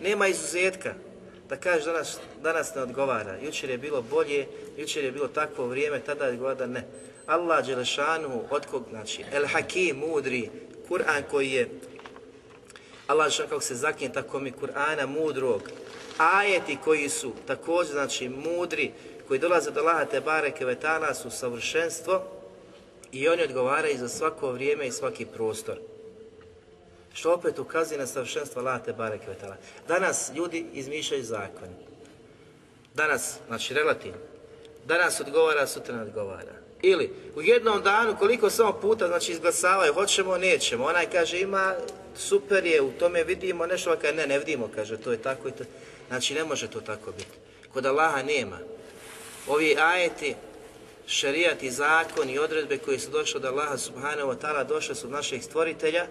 nema 0.00 0.28
izuzetka 0.28 0.94
da 1.48 1.56
kaže 1.56 1.84
danas, 1.84 2.18
danas 2.42 2.74
ne 2.74 2.82
odgovara. 2.82 3.36
Jučer 3.42 3.70
je 3.70 3.78
bilo 3.78 4.02
bolje, 4.02 4.46
jučer 4.76 5.04
je 5.04 5.12
bilo 5.12 5.28
takvo 5.28 5.66
vrijeme, 5.66 6.00
tada 6.00 6.26
odgovara 6.26 6.66
ne. 6.66 6.86
Allah 7.26 7.66
Đelešanu, 7.66 8.42
od 8.50 8.66
znači, 8.90 9.24
El 9.32 9.46
Hakim, 9.46 9.96
mudri, 9.96 10.50
Kur'an 10.88 11.22
koji 11.30 11.50
je, 11.50 11.70
Allah 13.06 13.26
Đelešanu 13.26 13.48
kako 13.48 13.60
se 13.60 13.74
zakine, 13.74 14.12
tako 14.12 14.38
mi 14.38 14.52
Kur'ana 14.52 15.06
mudrog, 15.06 15.62
ajeti 16.18 16.78
koji 16.84 17.08
su 17.08 17.32
također, 17.46 17.92
znači, 17.92 18.28
mudri, 18.28 18.92
koji 19.28 19.40
dolaze 19.40 19.70
do 19.70 19.80
Allaha 19.80 20.04
te 20.04 20.20
bareke 20.20 20.64
vetala 20.64 21.14
su 21.14 21.30
savršenstvo 21.30 22.22
i 23.12 23.28
oni 23.28 23.42
odgovaraju 23.42 23.98
za 23.98 24.08
svako 24.08 24.52
vrijeme 24.52 24.86
i 24.86 24.92
svaki 24.92 25.26
prostor. 25.26 25.78
Što 27.16 27.32
opet 27.32 27.58
ukazuje 27.58 27.98
na 27.98 28.06
savršenstvo 28.06 28.60
Allaha 28.60 28.84
te 28.84 28.92
bareke 28.92 29.26
vetala. 29.28 29.56
Danas 29.88 30.30
ljudi 30.34 30.66
izmišljaju 30.72 31.24
zakon. 31.24 31.68
Danas, 32.94 33.38
znači 33.46 33.74
relativno, 33.74 34.18
danas 34.84 35.20
odgovara, 35.20 35.66
sutra 35.66 35.96
ne 35.96 36.02
odgovara. 36.02 36.52
Ili 36.82 37.14
u 37.36 37.42
jednom 37.42 37.82
danu 37.82 38.16
koliko 38.18 38.50
samo 38.50 38.72
puta 38.72 39.06
znači 39.06 39.32
izglasavaju, 39.32 39.94
hoćemo, 39.94 40.38
nećemo. 40.38 40.84
Onaj 40.84 41.10
kaže 41.10 41.40
ima, 41.40 41.74
super 42.16 42.66
je, 42.66 42.82
u 42.82 42.90
tome 42.90 43.24
vidimo 43.24 43.66
nešto, 43.66 43.96
kaže 44.02 44.14
ne, 44.14 44.26
ne 44.26 44.38
vidimo, 44.38 44.70
kaže 44.74 44.96
to 44.96 45.12
je 45.12 45.22
tako 45.22 45.48
i 45.48 45.52
to. 45.52 45.64
Znači 46.08 46.34
ne 46.34 46.44
može 46.44 46.70
to 46.70 46.80
tako 46.80 47.12
biti. 47.12 47.38
Kod 47.72 47.86
Allaha 47.86 48.22
nema. 48.22 48.58
Ovi 49.46 49.76
ajeti, 49.78 50.34
šarijat 51.06 51.62
i 51.62 51.70
zakon 51.70 52.30
i 52.30 52.38
odredbe 52.38 52.78
koje 52.78 52.98
su 52.98 53.10
došle 53.10 53.38
od 53.38 53.44
Allaha 53.44 53.78
subhanahu 53.78 54.28
wa 54.28 54.36
ta'ala 54.36 54.66
došle 54.66 54.94
su 54.94 55.06
od 55.06 55.12
naših 55.12 55.44
stvoritelja 55.44 56.06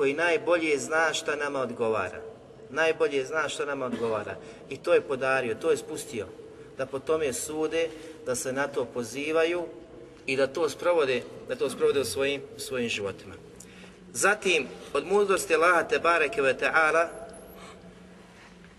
koji 0.00 0.14
najbolje 0.14 0.78
zna 0.78 1.12
šta 1.12 1.36
nama 1.36 1.60
odgovara. 1.60 2.22
Najbolje 2.70 3.24
zna 3.24 3.48
šta 3.48 3.64
nama 3.64 3.86
odgovara. 3.86 4.36
I 4.70 4.76
to 4.76 4.94
je 4.94 5.00
podario, 5.00 5.54
to 5.54 5.70
je 5.70 5.76
spustio. 5.76 6.26
Da 6.78 6.86
po 6.86 6.98
tome 6.98 7.32
sude, 7.32 7.88
da 8.26 8.34
se 8.34 8.52
na 8.52 8.68
to 8.68 8.84
pozivaju 8.84 9.66
i 10.26 10.36
da 10.36 10.46
to 10.46 10.68
sprovode, 10.68 11.22
da 11.48 11.56
to 11.56 11.70
sprovode 11.70 12.00
u 12.00 12.04
svojim, 12.04 12.42
svojim 12.56 12.88
životima. 12.88 13.34
Zatim, 14.12 14.68
od 14.92 15.06
mudrosti 15.06 15.54
Allaha 15.54 15.82
te 15.82 15.98
bareke 15.98 16.42
ve 16.42 16.56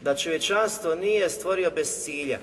da 0.01 0.15
čovječanstvo 0.15 0.95
nije 0.95 1.29
stvorio 1.29 1.71
bez 1.71 2.03
cilja. 2.03 2.39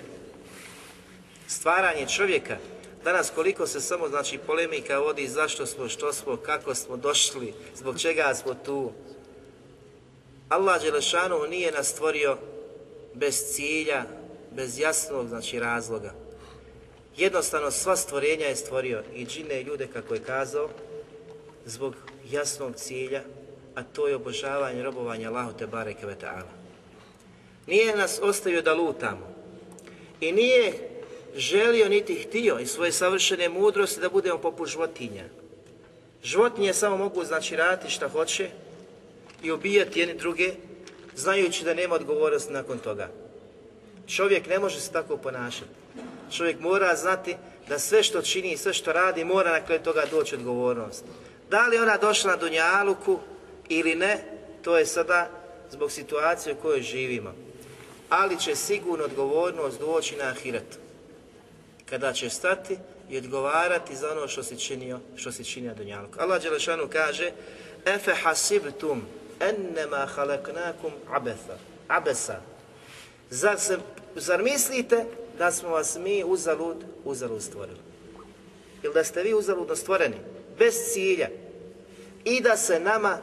Stvaranje 1.47 2.07
čovjeka, 2.07 2.57
danas 3.05 3.31
koliko 3.35 3.67
se 3.67 3.81
samo 3.81 4.09
znači 4.09 4.39
polemika 4.39 4.99
vodi 4.99 5.29
zašto 5.29 5.67
smo, 5.67 5.89
što 5.89 6.13
smo, 6.13 6.37
kako 6.37 6.75
smo 6.75 6.97
došli, 6.97 7.55
zbog 7.75 8.01
čega 8.01 8.35
smo 8.35 8.55
tu. 8.55 8.93
Allah 10.49 10.83
Đelešanu 10.83 11.47
nije 11.51 11.73
nas 11.73 11.89
stvorio 11.89 12.39
bez 13.15 13.55
cilja, 13.55 14.05
bez 14.51 14.79
jasnog 14.79 15.29
znači 15.29 15.59
razloga. 15.59 16.15
Jednostavno 17.17 17.71
sva 17.71 17.97
stvorenja 17.97 18.47
je 18.47 18.57
stvorio 18.57 19.03
i 19.15 19.27
džine 19.27 19.61
i 19.61 19.65
ljude 19.65 19.87
kako 19.93 20.15
je 20.15 20.23
kazao 20.23 20.69
zbog 21.67 21.95
jasnog 22.31 22.77
cilja, 22.77 23.23
a 23.75 23.83
to 23.83 24.09
je 24.09 24.17
obožavanje, 24.17 24.83
robovanje 24.83 25.27
Allahu 25.27 25.53
te 25.59 25.67
bareke 25.67 26.07
ve. 26.07 26.17
Nije 27.67 27.97
nas 27.97 28.21
ostavio 28.23 28.63
da 28.63 28.75
lutamo 28.75 29.35
i 30.21 30.33
nije 30.33 30.89
želio 31.35 31.89
niti 31.89 32.15
htio 32.15 32.59
iz 32.59 32.71
svoje 32.71 32.93
savršene 32.93 33.49
mudrosti 33.49 34.01
da 34.01 34.09
budemo 34.09 34.39
poput 34.39 34.69
životinja. 34.69 35.25
Životinje 36.23 36.75
samo 36.75 36.97
mogu 36.97 37.25
znači 37.25 37.57
raditi 37.57 37.93
šta 37.93 38.09
hoće 38.09 38.51
i 39.43 39.51
ubijati 39.51 40.01
jedni 40.01 40.15
druge, 40.15 40.53
znajući 41.17 41.65
da 41.65 41.75
nema 41.75 41.95
odgovornosti 41.95 42.53
nakon 42.53 42.79
toga. 42.79 43.09
Čovjek 44.07 44.47
ne 44.47 44.59
može 44.59 44.81
se 44.81 44.93
tako 44.93 45.17
ponašati. 45.17 45.71
Čovjek 46.33 46.61
mora 46.61 46.97
znati 46.97 47.37
da 47.69 47.79
sve 47.79 48.03
što 48.03 48.23
čini 48.23 48.53
i 48.53 48.57
sve 48.57 48.73
što 48.73 48.93
radi 48.93 49.25
mora 49.25 49.53
na 49.53 49.65
kraju 49.65 49.81
toga 49.81 50.03
doći 50.11 50.35
odgovornost. 50.35 51.05
Da 51.51 51.67
li 51.67 51.79
ona 51.79 51.97
došla 51.97 52.31
na 52.31 52.37
Dunjaluku 52.37 53.19
ili 53.69 53.95
ne, 53.95 54.25
to 54.63 54.79
je 54.79 54.87
sada 54.87 55.31
zbog 55.71 55.91
situacije 55.91 56.55
u 56.55 56.63
kojoj 56.63 56.83
živimo. 56.83 57.35
Ali 58.09 58.41
će 58.41 58.55
sigurno 58.55 59.05
odgovornost 59.05 59.81
doći 59.81 60.17
na 60.17 60.25
ahiretu 60.25 60.77
Kada 61.88 62.14
će 62.14 62.30
stati 62.30 62.78
i 63.10 63.18
odgovarati 63.18 63.96
za 63.96 64.12
ono 64.12 64.28
što 64.28 64.44
si 64.44 64.60
činio, 64.60 65.00
što 65.16 65.32
si 65.32 65.44
činio 65.44 65.74
Dunjaluku. 65.74 66.20
Allah 66.20 66.42
Đelešanu 66.42 66.88
kaže 66.92 67.32
Efe 67.86 68.14
hasibtum 68.24 69.02
ennema 69.40 70.06
halaknakum 70.16 70.92
abesa. 71.12 71.58
abesa. 71.88 72.42
Zar, 73.30 73.60
se, 73.60 73.78
zar 74.16 74.44
mislite 74.44 75.06
da 75.38 75.52
smo 75.52 75.70
vas 75.70 75.98
mi 75.98 76.24
uzalud, 76.26 76.78
uzalud 77.04 77.44
stvorili? 77.44 77.80
Ili 78.84 78.94
da 78.94 79.04
ste 79.04 79.24
vi 79.24 79.34
uzaludno 79.34 79.76
stvoreni, 79.76 80.16
bez 80.60 80.74
cilja 80.94 81.30
i 82.24 82.42
da 82.42 82.58
se 82.58 82.80
nama 82.80 83.18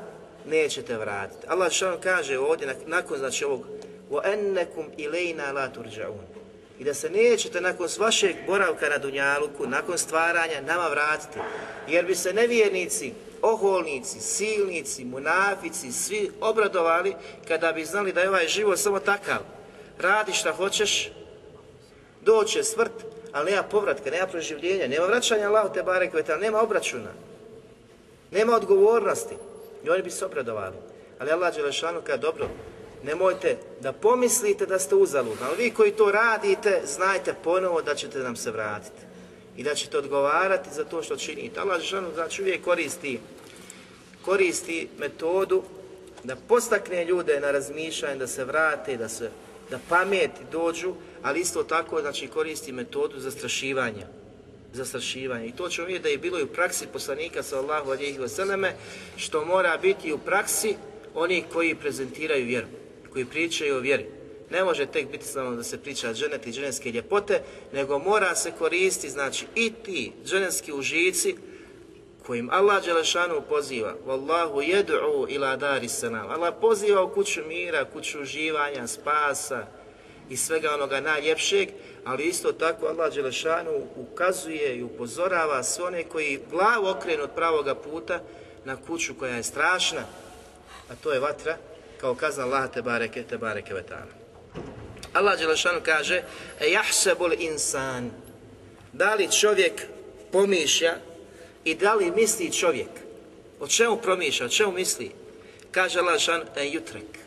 nećete 0.46 0.96
vratiti. 0.96 1.46
Allah 1.48 1.72
što 1.72 2.00
kaže 2.02 2.38
ovdje, 2.38 2.76
nakon 2.86 3.18
znači 3.18 3.44
ovog 3.44 3.66
وَأَنَّكُمْ 4.10 4.84
إِلَيْنَا 4.98 5.52
لَا 5.52 5.66
تُرْجَعُونَ 5.68 6.33
i 6.79 6.83
da 6.83 6.93
se 6.93 7.09
nećete 7.09 7.61
nakon 7.61 7.87
vašeg 7.99 8.35
boravka 8.47 8.89
na 8.89 8.97
Dunjaluku, 8.97 9.67
nakon 9.67 9.97
stvaranja, 9.97 10.61
nama 10.61 10.87
vratiti. 10.87 11.39
Jer 11.87 12.05
bi 12.05 12.15
se 12.15 12.33
nevjernici, 12.33 13.13
oholnici, 13.41 14.19
silnici, 14.19 15.05
munafici, 15.05 15.91
svi 15.91 16.31
obradovali 16.41 17.15
kada 17.47 17.71
bi 17.71 17.85
znali 17.85 18.13
da 18.13 18.21
je 18.21 18.29
ovaj 18.29 18.47
život 18.47 18.79
samo 18.79 18.99
takav. 18.99 19.39
Radi 19.99 20.33
šta 20.33 20.51
hoćeš, 20.51 21.11
doće 22.21 22.63
smrt, 22.63 22.91
ali 23.31 23.51
nema 23.51 23.63
povratka, 23.63 24.09
nema 24.09 24.27
proživljenja, 24.27 24.87
nema 24.87 25.05
vraćanja 25.05 25.47
Allahu 25.47 25.73
te 25.73 25.83
barek, 25.83 26.13
nema 26.41 26.61
obračuna, 26.61 27.11
nema 28.31 28.55
odgovornosti. 28.55 29.35
I 29.83 29.89
oni 29.89 30.03
bi 30.03 30.11
se 30.11 30.25
obradovali. 30.25 30.75
Ali 31.19 31.31
Allah 31.31 31.55
Đelešanu 31.55 32.01
kaže, 32.01 32.17
dobro, 32.17 32.49
nemojte 33.05 33.57
da 33.81 33.93
pomislite 33.93 34.65
da 34.65 34.79
ste 34.79 34.95
uzaludni, 34.95 35.45
ali 35.47 35.63
vi 35.63 35.71
koji 35.71 35.91
to 35.91 36.11
radite, 36.11 36.81
znajte 36.85 37.35
ponovo 37.43 37.81
da 37.81 37.95
ćete 37.95 38.19
nam 38.19 38.35
se 38.35 38.51
vratiti 38.51 39.01
i 39.57 39.63
da 39.63 39.75
ćete 39.75 39.97
odgovarati 39.97 40.69
za 40.73 40.83
to 40.83 41.03
što 41.03 41.17
činite. 41.17 41.59
Allah 41.59 41.77
Đelešanu 41.77 42.13
znači 42.13 42.41
uvijek 42.41 42.63
koristi, 42.63 43.19
koristi 44.25 44.87
metodu 44.99 45.63
da 46.23 46.35
postakne 46.35 47.05
ljude 47.05 47.39
na 47.39 47.51
razmišljanje, 47.51 48.17
da 48.17 48.27
se 48.27 48.45
vrate, 48.45 48.97
da 48.97 49.09
se 49.09 49.29
da 49.69 49.79
pameti 49.89 50.41
dođu, 50.51 50.93
ali 51.23 51.39
isto 51.39 51.63
tako 51.63 52.01
znači 52.01 52.27
koristi 52.27 52.71
metodu 52.71 53.19
zastrašivanja. 53.19 54.07
Zastrašivanja. 54.73 55.45
I 55.45 55.51
to 55.51 55.69
ćemo 55.69 55.87
vidjeti 55.87 56.03
da 56.03 56.09
je 56.09 56.17
bilo 56.17 56.39
i 56.39 56.43
u 56.43 56.47
praksi 56.47 56.87
poslanika 56.93 57.43
sallallahu 57.43 57.91
alejhi 57.91 58.19
ve 58.19 58.29
selleme, 58.29 58.75
što 59.17 59.45
mora 59.45 59.77
biti 59.77 60.13
u 60.13 60.17
praksi 60.17 60.75
oni 61.15 61.43
koji 61.53 61.75
prezentiraju 61.75 62.45
vjeru, 62.45 62.67
koji 63.15 63.25
pričaju 63.25 63.75
o 63.75 63.79
vjeri. 63.79 64.05
Ne 64.49 64.63
može 64.63 64.85
tek 64.85 65.11
biti 65.11 65.25
samo 65.25 65.55
da 65.55 65.63
se 65.63 65.77
priča 65.81 66.13
dženet 66.13 66.47
i 66.47 66.51
dženevske 66.51 66.91
ljepote, 66.91 67.41
nego 67.73 67.99
mora 67.99 68.35
se 68.35 68.51
koristiti, 68.51 69.09
znači 69.09 69.45
i 69.55 69.73
ti 69.85 70.11
dženevski 70.25 70.73
užici 70.73 71.35
kojim 72.25 72.49
Allah 72.51 72.85
Đelešanu 72.85 73.41
poziva 73.49 73.95
Wallahu 74.07 74.61
jed'u 74.61 75.25
ila 75.29 75.55
dari 75.55 75.89
salam 75.89 76.29
Allah 76.29 76.53
poziva 76.61 77.03
u 77.03 77.13
kuću 77.13 77.41
mira, 77.47 77.85
kuću 77.85 78.21
uživanja, 78.21 78.87
spasa 78.87 79.67
i 80.29 80.37
svega 80.37 80.73
onoga 80.73 80.99
najljepšeg, 80.99 81.69
ali 82.05 82.23
isto 82.23 82.51
tako 82.51 82.85
Allah 82.85 83.13
Đelešanu 83.13 83.71
ukazuje 83.95 84.75
i 84.75 84.83
upozorava 84.83 85.63
sve 85.63 85.85
one 85.85 86.03
koji 86.03 86.39
glavu 86.51 86.87
okrenu 86.87 87.23
od 87.23 87.31
pravoga 87.35 87.75
puta 87.75 88.19
na 88.65 88.75
kuću 88.75 89.13
koja 89.19 89.35
je 89.35 89.43
strašna, 89.43 90.01
a 90.89 90.95
to 91.03 91.13
je 91.13 91.19
vatra, 91.19 91.57
kao 92.01 92.15
kazna 92.15 92.43
Allah 92.43 92.71
te 92.73 92.81
bareke, 92.81 93.23
te 93.23 93.37
bareke 93.37 93.73
vetana. 93.73 94.11
Allah 95.13 95.39
Đelešanu 95.39 95.79
kaže 95.83 96.23
e 96.59 96.77
insan 97.37 98.11
da 98.93 99.15
li 99.15 99.31
čovjek 99.31 99.81
pomišlja 100.31 100.95
i 101.63 101.75
da 101.75 101.93
li 101.93 102.11
misli 102.11 102.51
čovjek? 102.51 102.89
O 103.59 103.67
čemu 103.67 103.97
promišlja, 103.97 104.45
o 104.45 104.49
čemu 104.49 104.71
misli? 104.71 105.11
Kaže 105.71 105.99
Allah 105.99 106.19
šan 106.19 106.43
en 106.55 106.73
jutrek, 106.73 107.17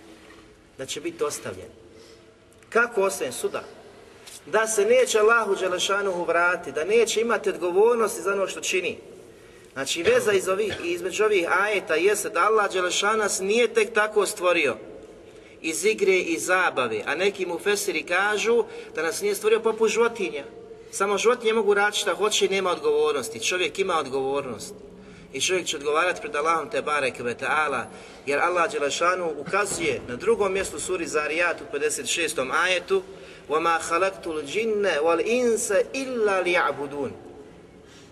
da 0.78 0.86
će 0.86 1.00
biti 1.00 1.24
ostavljen. 1.24 1.68
Kako 2.68 3.02
ostavljen? 3.02 3.32
Suda. 3.32 3.64
Da 4.46 4.66
se 4.66 4.84
neće 4.84 5.18
Allahu 5.18 5.54
Đelešanuhu 5.54 6.24
vrati, 6.24 6.72
da 6.72 6.84
neće 6.84 7.20
imati 7.20 7.50
odgovornosti 7.50 8.22
za 8.22 8.32
ono 8.32 8.46
što 8.46 8.60
čini. 8.60 8.98
Znači 9.77 10.03
veza 10.03 10.31
iz 10.31 10.47
ovih, 10.47 10.73
između 10.83 11.23
ovih 11.23 11.47
ajeta 11.61 11.95
jeste 11.95 12.29
da 12.29 12.39
Allah 12.39 12.73
Đelešan 12.73 13.19
nas 13.19 13.39
nije 13.39 13.67
tek 13.67 13.93
tako 13.93 14.25
stvorio. 14.25 14.77
iz 15.63 15.85
igre 15.85 16.17
i 16.17 16.39
zabave, 16.39 17.03
a 17.05 17.15
neki 17.15 17.45
mu 17.45 17.59
fesiri 17.59 18.03
kažu 18.03 18.63
da 18.95 19.03
nas 19.03 19.21
nije 19.21 19.35
stvorio 19.35 19.59
poput 19.59 19.89
životinja. 19.89 20.43
Samo 20.91 21.17
životinje 21.17 21.53
mogu 21.53 21.73
raditi 21.73 21.99
šta 21.99 22.13
hoće 22.13 22.45
i 22.45 22.49
nema 22.49 22.71
odgovornosti. 22.71 23.39
Čovjek 23.39 23.79
ima 23.79 23.99
odgovornost. 23.99 24.73
I 25.33 25.41
čovjek 25.41 25.65
će 25.65 25.77
odgovarati 25.77 26.21
pred 26.21 26.35
Allahom 26.35 26.69
te 26.69 26.81
bareke 26.81 27.23
ve 27.23 27.35
ta'ala, 27.35 27.83
jer 28.25 28.39
Allah 28.39 28.71
Đelešanu 28.71 29.33
ukazuje 29.37 30.01
na 30.07 30.15
drugom 30.15 30.53
mjestu 30.53 30.79
suri 30.79 31.07
Zarijat 31.07 31.61
u 31.61 31.77
56. 31.77 32.51
ajetu 32.51 33.01
وَمَا 33.49 33.79
خَلَقْتُ 33.79 34.27
الْجِنَّ 34.27 34.85
وَالْإِنسَ 35.01 35.71
إِلَّا 35.93 36.41
لِيَعْبُدُونَ 36.43 37.11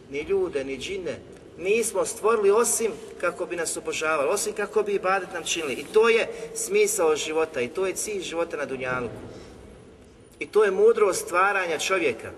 Ni 0.10 0.22
ljude, 0.22 0.64
ni 0.64 0.78
džine, 0.78 1.20
nismo 1.59 2.05
stvorili 2.05 2.51
osim 2.51 2.93
kako 3.21 3.47
bi 3.47 3.57
nas 3.57 3.77
obožavali, 3.77 4.29
osim 4.29 4.53
kako 4.53 4.83
bi 4.83 4.95
ibadet 4.95 5.33
nam 5.33 5.45
činili. 5.45 5.73
I 5.73 5.85
to 5.85 6.09
je 6.09 6.29
smisao 6.55 7.17
života 7.17 7.61
i 7.61 7.69
to 7.69 7.87
je 7.87 7.95
cilj 7.95 8.23
života 8.23 8.57
na 8.57 8.65
Dunjaluku. 8.65 9.15
I 10.39 10.47
to 10.47 10.65
je 10.65 10.71
mudrost 10.71 11.25
stvaranja 11.25 11.79
čovjeka. 11.79 12.31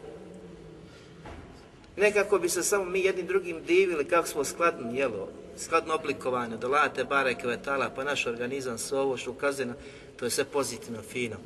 Ne 1.97 2.13
kako 2.13 2.39
bi 2.39 2.49
se 2.49 2.63
samo 2.63 2.85
mi 2.85 3.01
jednim 3.01 3.27
drugim 3.27 3.65
divili 3.65 4.05
kako 4.05 4.29
smo 4.29 4.45
skladno, 4.45 4.93
jelo, 4.93 5.29
skladno 5.57 5.95
oblikovani, 5.95 6.57
dolate 6.57 7.05
bare 7.05 7.35
kvetala, 7.35 7.91
pa 7.97 8.05
naš 8.05 8.27
organizam 8.27 8.79
sve 8.79 8.99
ovo 8.99 9.17
što 9.17 9.31
ukazuje 9.31 9.67
na, 9.67 9.75
to 10.17 10.25
je 10.25 10.31
sve 10.31 10.45
pozitivno, 10.45 11.03
fino. 11.03 11.37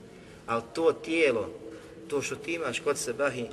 Ali 0.46 0.62
to 0.74 0.92
tijelo, 0.92 1.50
to 2.08 2.22
što 2.22 2.36
ti 2.36 2.52
imaš 2.52 2.80
kod 2.80 2.98
se 2.98 3.12
bahi, 3.12 3.46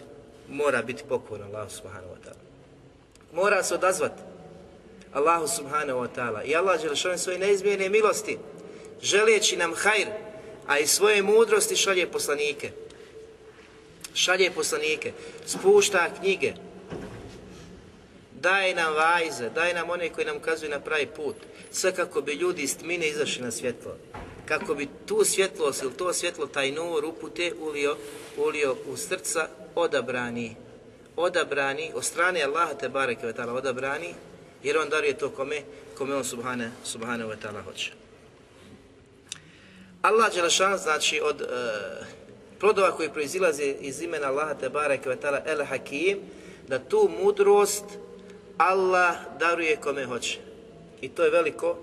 mora 0.50 0.82
biti 0.82 1.04
pokorno 1.10 1.46
Allah 1.46 1.72
subhanahu 1.72 2.14
wa 2.14 2.30
ta'ala. 2.30 2.49
Mora 3.34 3.64
se 3.64 3.74
odazvati 3.74 4.22
Allahu 5.14 5.48
subhanahu 5.48 6.00
wa 6.00 6.08
ta'ala. 6.08 6.44
I 6.46 6.56
Allah 6.56 6.80
žele 6.94 7.18
svoje 7.18 7.40
neizmjerne 7.40 7.90
milosti, 7.90 8.38
želeći 9.02 9.58
nam 9.58 9.74
hajr, 9.74 10.08
a 10.68 10.80
i 10.80 10.88
svoje 10.88 11.22
mudrosti 11.22 11.76
šalje 11.76 12.12
poslanike. 12.12 12.72
Šalje 14.14 14.52
poslanike, 14.52 15.12
spušta 15.46 16.10
knjige, 16.20 16.54
daje 18.34 18.76
nam 18.76 18.94
vajze, 18.94 19.50
daje 19.50 19.74
nam 19.74 19.90
one 19.90 20.10
koji 20.10 20.26
nam 20.26 20.38
ukazuju 20.38 20.70
na 20.70 20.80
pravi 20.80 21.06
put. 21.06 21.36
Sve 21.72 21.96
kako 21.96 22.22
bi 22.22 22.34
ljudi 22.34 22.62
iz 22.62 22.78
tmine 22.78 23.08
izašli 23.08 23.44
na 23.44 23.52
svjetlo. 23.52 23.96
Kako 24.46 24.76
bi 24.76 24.88
tu 25.06 25.26
svjetlost 25.26 25.84
ili 25.84 25.94
to 25.94 26.14
svjetlo, 26.14 26.48
taj 26.48 26.72
nur 26.72 27.06
upute 27.06 27.54
ulio, 27.60 27.98
ulio 28.38 28.76
u 28.88 28.98
srca 28.98 29.48
odabrani. 29.76 30.56
Odabrani, 31.20 31.92
od 31.96 32.04
strane 32.04 32.44
Allaha 32.44 32.74
te 32.74 32.90
bareke 32.90 33.28
ve 33.28 33.34
ta'ala 33.34 33.54
odabrani, 33.54 34.14
jer 34.64 34.78
on 34.78 34.90
daruje 34.90 35.18
to 35.18 35.30
kome, 35.30 35.62
kome 35.98 36.16
on 36.16 36.24
subhane, 36.24 36.72
subhane 36.84 37.26
ve 37.26 37.36
ta'ala 37.36 37.62
hoće. 37.62 37.92
Allah 40.02 40.34
Đelešan 40.34 40.78
znači 40.78 41.22
od 41.24 41.42
e, 41.42 41.46
plodova 42.60 42.92
koji 42.92 43.10
proizilaze 43.10 43.64
iz 43.64 44.02
imena 44.02 44.28
Allaha 44.28 44.54
te 44.54 44.70
bareke 44.70 45.10
ve 45.10 45.16
ta'ala 45.16 45.42
El 45.46 45.66
Hakim, 45.66 46.20
da 46.68 46.80
tu 46.80 47.10
mudrost 47.24 47.86
Allah 48.58 49.16
daruje 49.40 49.76
kome 49.76 50.06
hoće. 50.06 50.40
I 51.02 51.10
to 51.10 51.24
je 51.24 51.30
veliko, 51.30 51.78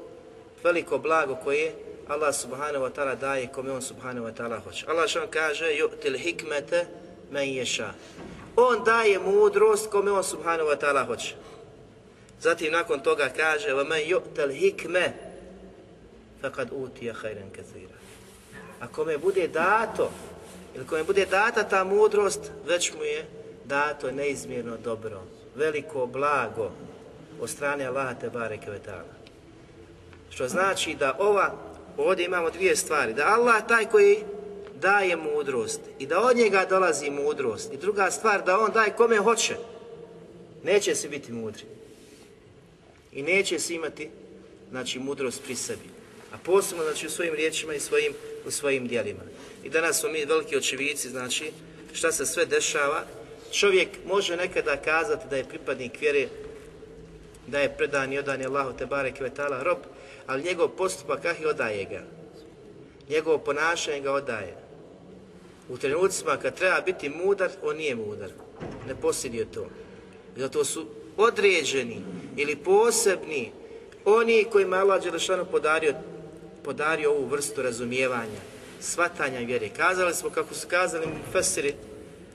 veliko 0.64 0.98
blago 0.98 1.36
koje 1.44 1.74
Allah 2.08 2.34
subhanahu 2.34 2.84
wa 2.84 2.90
ta'ala 2.90 3.14
daje 3.14 3.48
kome 3.52 3.72
on 3.72 3.82
subhanahu 3.82 4.26
wa 4.26 4.32
ta'ala 4.32 4.60
hoće. 4.64 4.86
Allah 4.88 5.08
što 5.08 5.26
kaže, 5.30 5.64
yu'til 5.64 6.18
hikmete 6.18 6.86
men 7.30 7.48
ješa. 7.48 7.92
On 8.56 8.84
daje 8.84 9.18
mudrost 9.18 9.90
kome 9.90 10.12
on 10.12 10.24
subhanahu 10.24 10.68
wa 10.68 10.76
ta'ala 10.76 11.06
hoće. 11.06 11.34
Zatim 12.40 12.72
nakon 12.72 13.00
toga 13.00 13.28
kaže, 13.36 13.74
men 13.74 14.02
yu'til 14.08 14.52
hikme 14.52 15.12
faqad 16.42 16.68
utija 16.72 17.14
khairan 17.14 17.50
kathira. 17.50 17.96
A 18.80 18.88
kome 18.88 19.18
bude 19.18 19.48
dato, 19.48 20.10
ili 20.74 20.86
kome 20.86 21.04
bude 21.04 21.26
data 21.26 21.62
ta 21.62 21.84
mudrost, 21.84 22.40
već 22.66 22.92
mu 22.94 23.04
je 23.04 23.26
dato 23.64 24.10
neizmjerno 24.10 24.76
dobro 24.76 25.22
veliko 25.56 26.06
blago 26.06 26.70
od 27.40 27.50
strane 27.50 27.84
Allaha 27.84 28.14
te 28.14 28.30
bareke 28.30 28.70
Što 30.30 30.48
znači 30.48 30.94
da 30.94 31.16
ova, 31.18 31.54
ovdje 31.96 32.24
imamo 32.24 32.50
dvije 32.50 32.76
stvari, 32.76 33.14
da 33.14 33.26
Allah 33.26 33.66
taj 33.68 33.84
koji 33.84 34.24
daje 34.80 35.16
mudrost 35.16 35.80
i 35.98 36.06
da 36.06 36.20
od 36.20 36.36
njega 36.36 36.66
dolazi 36.68 37.10
mudrost. 37.10 37.72
I 37.72 37.76
druga 37.76 38.10
stvar, 38.10 38.44
da 38.44 38.60
on 38.60 38.72
daje 38.72 38.92
kome 38.96 39.16
hoće. 39.16 39.56
Neće 40.64 40.94
se 40.94 41.08
biti 41.08 41.32
mudri. 41.32 41.64
I 43.12 43.22
neće 43.22 43.58
se 43.58 43.74
imati, 43.74 44.10
znači, 44.70 44.98
mudrost 44.98 45.42
pri 45.44 45.56
sebi. 45.56 45.88
A 46.32 46.36
posebno, 46.44 46.84
znači, 46.84 47.06
u 47.06 47.10
svojim 47.10 47.34
riječima 47.34 47.74
i 47.74 47.80
svojim, 47.80 48.12
u 48.46 48.50
svojim 48.50 48.88
dijelima. 48.88 49.22
I 49.64 49.70
danas 49.70 50.00
smo 50.00 50.08
mi 50.08 50.24
veliki 50.24 50.56
očevici, 50.56 51.08
znači, 51.08 51.52
šta 51.92 52.12
se 52.12 52.26
sve 52.26 52.46
dešava 52.46 53.04
Čovjek 53.52 53.88
može 54.06 54.36
nekada 54.36 54.76
kazati 54.76 55.28
da 55.30 55.36
je 55.36 55.48
pripadnik 55.48 56.00
vjere, 56.00 56.28
da 57.46 57.60
je 57.60 57.76
predan 57.76 58.12
i 58.12 58.18
odan 58.18 58.40
je 58.40 58.46
Allahu 58.46 58.76
te 58.78 58.86
barek 58.86 59.20
vetala 59.20 59.62
rob, 59.62 59.78
ali 60.26 60.42
njegov 60.42 60.68
postupak 60.68 61.24
ah 61.24 61.34
i 61.42 61.46
odaje 61.46 61.84
ga. 61.84 62.02
Njegovo 63.08 63.38
ponašanje 63.38 64.00
ga 64.00 64.12
odaje. 64.12 64.65
U 65.68 65.78
trenucima 65.78 66.36
kad 66.36 66.54
treba 66.54 66.80
biti 66.80 67.08
mudar, 67.08 67.50
on 67.62 67.76
nije 67.76 67.94
mudar. 67.94 68.30
Ne 68.88 68.94
posjedio 68.94 69.46
to. 69.54 69.66
Zato 70.36 70.64
su 70.64 70.86
određeni 71.16 71.96
ili 72.36 72.56
posebni 72.56 73.52
oni 74.04 74.46
kojima 74.52 74.76
Allah 74.76 75.02
Đelešanu 75.02 75.44
podario, 75.44 75.94
podario 76.64 77.10
ovu 77.10 77.26
vrstu 77.26 77.62
razumijevanja, 77.62 78.40
svatanja 78.80 79.38
vjere. 79.38 79.68
Kazali 79.68 80.14
smo 80.14 80.30
kako 80.30 80.54
su 80.54 80.68
kazali 80.68 81.06
mu 81.06 81.14
Fesiri, 81.32 81.74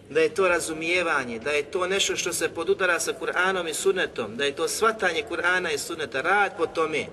da 0.09 0.19
je 0.19 0.29
to 0.29 0.47
razumijevanje, 0.47 1.39
da 1.39 1.51
je 1.51 1.63
to 1.63 1.87
nešto 1.87 2.15
što 2.15 2.33
se 2.33 2.49
podudara 2.49 2.99
sa 2.99 3.13
Kur'anom 3.21 3.69
i 3.69 3.73
sunnetom, 3.73 4.37
da 4.37 4.45
je 4.45 4.55
to 4.55 4.67
svatanje 4.67 5.23
Kur'ana 5.29 5.73
i 5.73 5.77
sunneta, 5.77 6.21
rad 6.21 6.57
po 6.57 6.65
tome. 6.67 7.05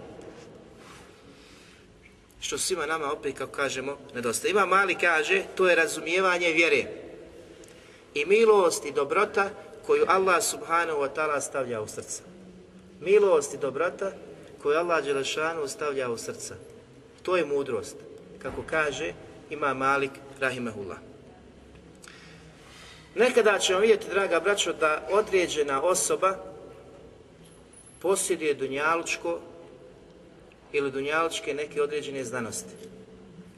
Što 2.40 2.58
svima 2.58 2.86
nama 2.86 3.12
opet, 3.12 3.38
kako 3.38 3.52
kažemo, 3.52 3.98
nedostaje. 4.14 4.50
Ima 4.50 4.66
mali 4.66 4.94
kaže, 4.94 5.42
to 5.54 5.68
je 5.68 5.76
razumijevanje 5.76 6.52
vjere. 6.52 6.84
I 8.14 8.24
milost 8.24 8.84
i 8.84 8.92
dobrota 8.92 9.50
koju 9.86 10.04
Allah 10.08 10.42
subhanahu 10.42 11.00
wa 11.00 11.08
ta'ala 11.14 11.40
stavlja 11.40 11.80
u 11.80 11.88
srca. 11.88 12.22
Milost 13.00 13.54
i 13.54 13.58
dobrota 13.58 14.12
koju 14.62 14.78
Allah 14.78 15.04
Đelešanu 15.04 15.68
stavlja 15.68 16.10
u 16.10 16.18
srca. 16.18 16.54
To 17.22 17.36
je 17.36 17.46
mudrost. 17.46 17.96
Kako 18.42 18.62
kaže, 18.70 19.12
ima 19.50 19.74
Malik 19.74 20.10
Rahimahullah. 20.40 20.98
Nekada 23.14 23.58
ćemo 23.58 23.78
vidjeti, 23.78 24.10
draga 24.10 24.40
braćo, 24.40 24.72
da 24.72 25.08
određena 25.10 25.82
osoba 25.82 26.36
posjeduje 28.00 28.54
dunjalučko 28.54 29.40
ili 30.72 30.90
dunjalučke 30.90 31.54
neke 31.54 31.82
određene 31.82 32.24
znanosti. 32.24 32.70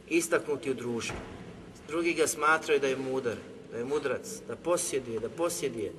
Istaknuti 0.09 0.71
u 0.71 0.75
društvu. 0.75 1.17
Drugi 1.89 2.13
ga 2.13 2.27
smatraju 2.27 2.81
da 2.81 2.87
je 2.87 2.97
mudar, 2.97 3.37
da 3.73 3.79
je 3.79 3.85
mudrac, 3.85 4.27
da 4.49 4.57
posjeduje, 4.57 5.21
da 5.21 5.29
posjeduje, 5.29 5.93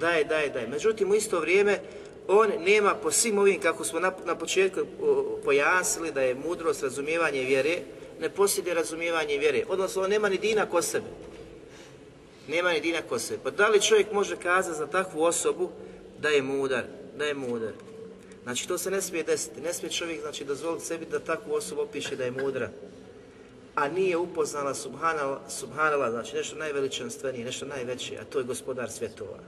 daje, 0.00 0.24
daje, 0.24 0.50
daje. 0.50 0.68
Međutim, 0.68 1.10
u 1.10 1.14
isto 1.14 1.40
vrijeme 1.40 1.80
on 2.28 2.50
nema 2.66 2.94
po 2.94 3.10
svim 3.10 3.38
ovim, 3.38 3.60
kako 3.60 3.84
smo 3.84 4.00
na, 4.00 4.12
na 4.26 4.34
početku 4.34 4.80
pojasnili, 5.44 6.12
da 6.12 6.22
je 6.22 6.34
mudrost, 6.34 6.82
razumijevanje 6.82 7.42
vjere, 7.42 7.78
ne 8.20 8.30
posjeduje 8.30 8.74
razumijevanje 8.74 9.38
vjere. 9.38 9.64
Odnosno, 9.68 10.02
on 10.02 10.10
nema 10.10 10.28
ni 10.28 10.38
dina 10.38 10.66
ko 10.66 10.82
sebe 10.82 11.06
nema 12.48 12.72
ni 12.72 12.80
dina 12.80 13.02
kose. 13.08 13.38
Pa 13.42 13.50
da 13.50 13.68
li 13.68 13.80
čovjek 13.80 14.12
može 14.12 14.36
kazati 14.36 14.78
za 14.78 14.86
takvu 14.86 15.22
osobu 15.22 15.70
da 16.18 16.28
je 16.28 16.42
mudar, 16.42 16.84
da 17.18 17.24
je 17.24 17.34
mudar? 17.34 17.72
Znači 18.44 18.68
to 18.68 18.78
se 18.78 18.90
ne 18.90 19.02
smije 19.02 19.24
desiti. 19.24 19.60
Ne 19.60 19.72
smije 19.72 19.92
čovjek 19.92 20.20
znači, 20.20 20.44
dozvoliti 20.44 20.84
sebi 20.84 21.06
da 21.10 21.18
takvu 21.18 21.54
osobu 21.54 21.80
opiše 21.80 22.16
da 22.16 22.24
je 22.24 22.30
mudra. 22.30 22.70
A 23.74 23.88
nije 23.88 24.16
upoznala 24.16 24.74
subhanala, 24.74 25.40
subhanala 25.48 26.10
znači 26.10 26.36
nešto 26.36 26.56
najveličanstvenije, 26.56 27.44
nešto 27.44 27.66
najveće, 27.66 28.18
a 28.20 28.24
to 28.24 28.38
je 28.38 28.44
gospodar 28.44 28.90
svjetova. 28.90 29.38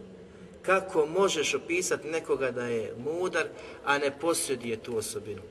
Kako 0.63 1.07
možeš 1.07 1.55
opisati 1.55 2.09
nekoga 2.09 2.51
da 2.51 2.67
je 2.67 2.95
mudar, 3.05 3.47
a 3.85 3.99
ne 3.99 4.19
posjeduje 4.21 4.77
tu 4.77 4.97
osobinu? 4.97 5.43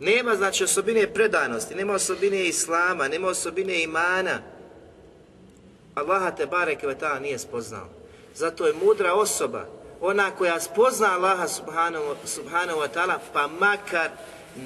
Nema 0.00 0.36
znači 0.36 0.64
osobine 0.64 1.14
predanosti, 1.14 1.74
nema 1.74 1.92
osobine 1.92 2.46
islama, 2.46 3.08
nema 3.08 3.28
osobine 3.28 3.82
imana, 3.82 4.42
Allaha 5.94 6.30
te 6.30 6.46
bareke 6.46 6.86
ve 6.86 6.96
nije 7.20 7.38
spoznao. 7.38 7.88
Zato 8.34 8.66
je 8.66 8.72
mudra 8.72 9.14
osoba, 9.14 9.66
ona 10.00 10.30
koja 10.30 10.60
spozna 10.60 11.14
Allaha 11.14 11.48
subhanahu, 11.48 12.16
subhanahu 12.24 12.80
wa 12.80 12.88
ta'ala, 12.94 13.18
pa 13.32 13.46
makar 13.46 14.10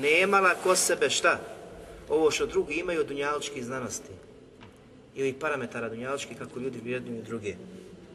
nemala 0.00 0.54
ko 0.54 0.76
sebe 0.76 1.10
šta? 1.10 1.38
Ovo 2.08 2.30
što 2.30 2.46
drugi 2.46 2.74
imaju 2.74 3.00
od 3.00 3.06
dunjaličkih 3.06 3.64
znanosti. 3.64 4.12
I 5.14 5.32
parametara 5.32 5.88
dunjaličkih 5.88 6.38
kako 6.38 6.60
ljudi 6.60 6.80
vjernuju 6.84 7.22
druge. 7.22 7.54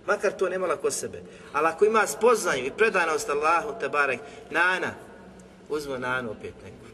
Makar 0.07 0.31
to 0.31 0.49
nemala 0.49 0.75
ko 0.75 0.91
sebe. 0.91 1.21
Ali 1.53 1.67
ako 1.67 1.85
ima 1.85 2.07
spoznaju 2.07 2.65
i 2.65 2.71
predanost 2.77 3.29
Allahu 3.29 3.79
te 3.79 3.89
barek, 3.89 4.19
nana, 4.51 4.93
uzmo 5.69 5.97
nanu 5.97 6.31
opet 6.31 6.53
neku, 6.63 6.87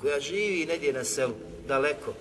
koja 0.00 0.20
živi 0.20 0.66
negdje 0.66 0.92
na 0.92 1.04
selu, 1.04 1.34
daleko, 1.68 2.14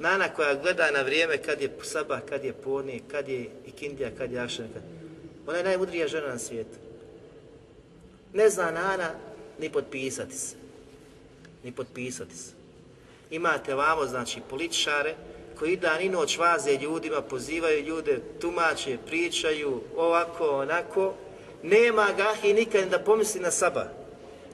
Nana 0.00 0.28
koja 0.28 0.54
gleda 0.54 0.90
na 0.90 1.02
vrijeme 1.02 1.38
kad 1.38 1.60
je 1.60 1.70
sabah, 1.82 2.20
kad 2.28 2.44
je 2.44 2.52
podne, 2.52 3.00
kad 3.10 3.28
je 3.28 3.50
ikindija, 3.66 4.10
kad 4.18 4.32
je 4.32 4.38
akšan, 4.38 4.66
kad... 4.74 4.82
Ona 5.46 5.58
je 5.58 5.64
najmudrija 5.64 6.08
žena 6.08 6.28
na 6.28 6.38
svijetu. 6.38 6.78
Ne 8.32 8.50
zna 8.50 8.70
Nana 8.70 9.10
ni 9.58 9.70
potpisati 9.70 10.34
se. 10.34 10.56
Ni 11.64 11.72
potpisati 11.72 12.36
se. 12.36 12.52
Imate 13.30 13.74
vamo, 13.74 14.06
znači, 14.06 14.40
političare 14.50 15.14
koji 15.58 15.76
dan 15.76 16.00
i 16.00 16.08
noć 16.08 16.38
vaze 16.38 16.76
ljudima, 16.76 17.22
pozivaju 17.22 17.84
ljude, 17.84 18.20
tumače, 18.40 18.98
pričaju, 19.06 19.80
ovako, 19.96 20.48
onako. 20.48 21.14
Nema 21.62 22.06
gahi 22.16 22.52
nikad 22.52 22.88
da 22.88 22.98
pomisli 22.98 23.40
na 23.40 23.50
sabah 23.50 23.86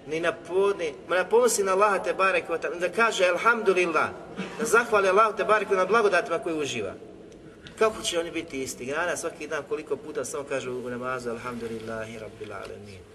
ni 0.06 0.20
na 0.20 0.32
podne, 0.32 0.92
na 1.08 1.24
pomisli 1.24 1.64
na 1.64 1.72
Allaha 1.72 1.98
te 1.98 2.14
barek 2.14 2.44
da 2.80 2.88
kaže 2.88 3.24
Alhamdulillah, 3.24 4.10
da 4.58 4.64
zahvali 4.64 5.08
Allahu 5.08 5.36
te 5.36 5.44
barek 5.44 5.70
na 5.70 5.84
blagodatima 5.84 6.38
koje 6.38 6.54
uživa. 6.54 6.94
Kako 7.78 8.02
će 8.02 8.20
oni 8.20 8.30
biti 8.30 8.62
isti? 8.62 8.84
Grana 8.84 9.16
svaki 9.16 9.46
dan 9.46 9.62
koliko 9.68 9.96
puta 9.96 10.24
samo 10.24 10.44
kaže 10.44 10.70
u 10.70 10.90
namazu 10.90 11.30
Alhamdulillahi 11.30 12.18
Rabbil 12.18 12.52
Alamin. 12.52 13.13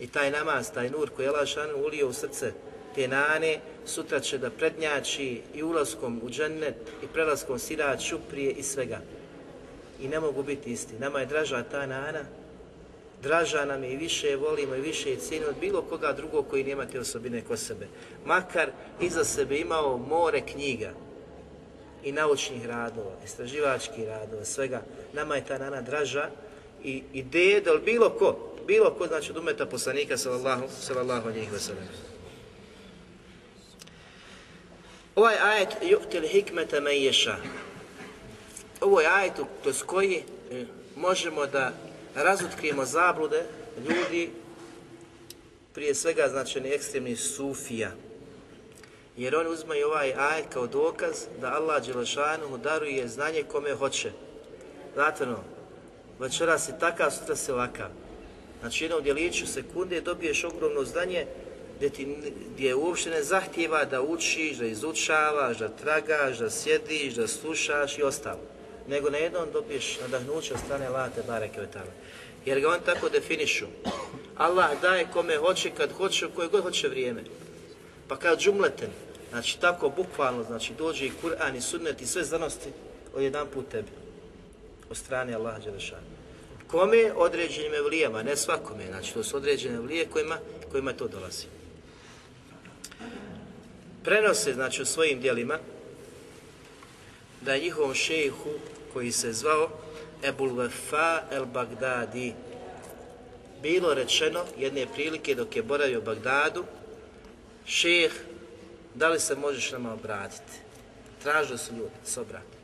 I 0.00 0.06
taj 0.06 0.30
namaz, 0.30 0.70
taj 0.72 0.90
nur 0.90 1.10
koji 1.10 1.26
je 1.26 1.28
Allah 1.28 1.48
ulio 1.86 2.08
u 2.08 2.12
srce 2.12 2.52
te 2.94 3.08
nane, 3.08 3.60
sutra 3.86 4.20
će 4.20 4.38
da 4.38 4.50
prednjači 4.50 5.40
i 5.54 5.62
ulaskom 5.62 6.20
u 6.22 6.30
džennet 6.30 6.74
i 7.02 7.06
prelaskom 7.06 7.58
sirač, 7.58 8.02
šuprije 8.02 8.52
i 8.52 8.62
svega. 8.62 9.00
I 10.00 10.08
ne 10.08 10.20
mogu 10.20 10.42
biti 10.42 10.72
isti. 10.72 10.94
Nama 10.98 11.20
je 11.20 11.26
draža 11.26 11.62
ta 11.62 11.86
nana 11.86 12.24
draža 13.22 13.64
nam 13.64 13.84
je 13.84 13.92
i 13.92 13.96
više 13.96 14.28
je 14.28 14.36
volimo 14.36 14.74
i 14.74 14.80
više 14.80 15.10
je 15.10 15.16
cijenimo 15.16 15.50
od 15.50 15.56
bilo 15.60 15.82
koga 15.82 16.12
drugog 16.12 16.46
koji 16.50 16.64
nema 16.64 16.86
te 16.86 17.00
osobine 17.00 17.42
kod 17.42 17.58
sebe. 17.58 17.86
Makar 18.24 18.70
iza 19.00 19.24
sebe 19.24 19.58
imao 19.58 19.98
more 19.98 20.40
knjiga 20.40 20.90
i 22.04 22.12
naučnih 22.12 22.66
radova, 22.66 23.12
istraživačkih 23.24 24.08
radova, 24.08 24.44
svega. 24.44 24.82
Nama 25.12 25.36
je 25.36 25.44
ta 25.44 25.58
nana 25.58 25.82
draža 25.82 26.28
i, 26.84 27.02
i 27.12 27.22
deda, 27.22 27.70
bilo 27.84 28.10
ko, 28.10 28.49
bilo 28.70 28.90
ko 28.90 29.06
znači 29.06 29.30
od 29.30 29.36
umeta 29.36 29.66
poslanika 29.66 30.16
sallallahu, 30.16 30.64
sallallahu 30.80 31.28
alihi 31.28 31.50
wasallam. 31.50 31.86
Ovaj 35.16 35.36
ajet 35.38 35.68
yu'til 35.82 36.28
hikmeta 36.28 36.80
me 36.80 36.98
ješa. 36.98 37.36
Ovo 38.80 39.00
je 39.00 39.08
ajet 39.08 39.32
kroz 39.62 39.82
koji 39.82 40.16
e, 40.16 40.64
možemo 40.96 41.46
da 41.46 41.72
razotkrijemo 42.14 42.84
zablude 42.84 43.42
ljudi, 43.88 44.30
prije 45.74 45.94
svega 45.94 46.28
značajni 46.28 46.68
ekstremni 46.68 47.16
sufija. 47.16 47.90
Jer 49.16 49.36
oni 49.36 49.48
uzmaju 49.48 49.86
ovaj 49.86 50.12
ajet 50.18 50.46
kao 50.52 50.66
dokaz 50.66 51.26
da 51.40 51.54
Allah 51.54 51.86
Đelešanu 51.86 52.58
daruje 52.58 53.08
znanje 53.08 53.42
kome 53.42 53.74
hoće. 53.74 54.12
Znate 54.94 55.24
ono, 55.24 55.42
večera 56.18 56.58
si 56.58 56.72
takav, 56.80 57.10
sutra 57.10 57.36
si 57.36 57.52
ovakav. 57.52 57.90
Znači 58.60 58.84
jednom 58.84 59.02
djeliću 59.02 59.46
sekunde 59.46 60.00
dobiješ 60.00 60.44
ogromno 60.44 60.84
znanje 60.84 61.26
gdje, 61.76 61.90
ti, 61.90 62.16
gdje 62.54 62.74
uopšte 62.74 63.10
ne 63.10 63.22
zahtjeva 63.22 63.84
da 63.84 64.02
učiš, 64.02 64.56
da 64.56 64.66
izučavaš, 64.66 65.58
da 65.58 65.68
tragaš, 65.68 66.38
da 66.38 66.50
sjediš, 66.50 67.14
da 67.14 67.26
slušaš 67.26 67.98
i 67.98 68.02
ostalo 68.02 68.50
nego 68.90 69.10
na 69.10 69.18
jednom 69.18 69.48
dobiješ 69.52 69.98
nadahnuće 70.00 70.54
od 70.54 70.60
strane 70.60 70.86
Allah 70.86 71.10
te 71.14 71.22
bareke 71.26 71.60
Jer 72.44 72.60
ga 72.60 72.68
on 72.68 72.80
tako 72.84 73.08
definišu. 73.08 73.66
Allah 74.36 74.80
daje 74.82 75.06
kome 75.12 75.36
hoće, 75.36 75.70
kad 75.70 75.92
hoće, 75.92 76.26
koje 76.34 76.48
god 76.48 76.62
hoće 76.62 76.88
vrijeme. 76.88 77.24
Pa 78.08 78.16
kad 78.16 78.40
džumleten, 78.40 78.90
znači 79.30 79.60
tako 79.60 79.88
bukvalno, 79.88 80.42
znači 80.42 80.72
dođe 80.78 81.06
i 81.06 81.12
Kur'an 81.22 81.56
i 81.56 81.60
sunnet 81.60 82.02
i 82.02 82.06
sve 82.06 82.24
znanosti 82.24 82.68
od 83.14 83.22
jedan 83.22 83.46
put 83.54 83.68
tebi. 83.68 83.88
Od 84.90 84.96
strane 84.96 85.34
Allaha 85.34 85.58
Đelešana. 85.58 86.19
Kome 86.70 87.12
određenim 87.16 87.74
evlijama, 87.74 88.22
ne 88.22 88.36
svakome, 88.36 88.86
znači 88.86 89.14
to 89.14 89.24
su 89.24 89.36
određene 89.36 89.76
evlije 89.76 90.06
kojima, 90.06 90.38
kojima 90.70 90.92
to 90.92 91.08
dolazi. 91.08 91.46
Prenose, 94.04 94.54
znači 94.54 94.82
u 94.82 94.86
svojim 94.86 95.20
dijelima, 95.20 95.58
da 97.40 97.54
je 97.54 97.60
njihovom 97.60 97.94
šehu 97.94 98.50
koji 98.92 99.12
se 99.12 99.32
zvao 99.32 99.68
Ebul 100.22 100.54
Vefa 100.54 101.22
el 101.30 101.44
Bagdadi 101.44 102.34
bilo 103.62 103.94
rečeno 103.94 104.44
jedne 104.58 104.86
prilike 104.94 105.34
dok 105.34 105.56
je 105.56 105.62
boravio 105.62 105.98
u 105.98 106.02
Bagdadu 106.02 106.64
šeh, 107.66 108.12
da 108.94 109.08
li 109.08 109.20
se 109.20 109.36
možeš 109.36 109.72
nama 109.72 109.92
obratiti? 109.92 110.52
Tražili 111.22 111.58
su 111.58 111.74
ljudi 111.74 111.90
se 112.04 112.20
obrati. 112.20 112.56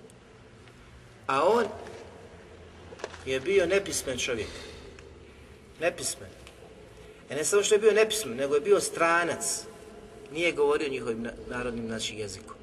A 1.27 1.49
on 1.49 1.65
je 3.27 3.41
bio 3.41 3.67
nepismen 3.67 4.19
čovjek. 4.19 4.49
Nepismen. 5.81 6.31
E 7.31 7.35
ne 7.35 7.45
samo 7.45 7.63
što 7.63 7.75
je 7.75 7.79
bio 7.79 7.93
nepismen, 7.93 8.37
nego 8.37 8.55
je 8.55 8.61
bio 8.61 8.81
stranac. 8.81 9.65
Nije 10.33 10.53
govorio 10.53 10.89
njihovim 10.89 11.29
narodnim 11.49 11.87
znači, 11.87 12.15
jezikom. 12.15 12.57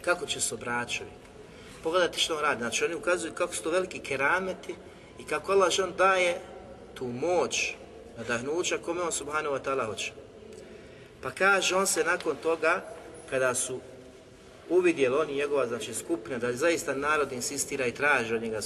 Kako 0.00 0.26
će 0.26 0.40
se 0.40 0.54
obraćati? 0.54 1.10
Pogledajte 1.82 2.18
što 2.18 2.34
on 2.36 2.40
radi. 2.40 2.60
Znači 2.60 2.84
oni 2.84 2.94
ukazuju 2.94 3.32
kako 3.32 3.54
su 3.54 3.62
to 3.62 3.70
veliki 3.70 3.98
kerameti 3.98 4.74
i 5.18 5.24
kako 5.24 5.52
Allah 5.52 5.72
on 5.82 5.92
daje 5.98 6.40
tu 6.94 7.06
moć 7.06 7.74
nadahnuća 8.18 8.78
kome 8.78 9.02
on 9.02 9.12
subhanahu 9.12 9.54
wa 9.54 9.62
ta'ala 9.64 9.86
hoće. 9.86 10.12
Pa 11.22 11.30
kaže 11.30 11.74
on 11.74 11.86
se 11.86 12.04
nakon 12.04 12.36
toga, 12.42 12.84
kada 13.30 13.54
su 13.54 13.80
uvidjeli 14.68 15.16
oni 15.16 15.34
njegova 15.34 15.66
znači, 15.66 15.94
skupina, 15.94 16.38
da 16.38 16.52
zaista 16.52 16.94
narod 16.94 17.32
insistira 17.32 17.86
i 17.86 17.94
traži 17.94 18.34
od 18.34 18.42
njega 18.42 18.62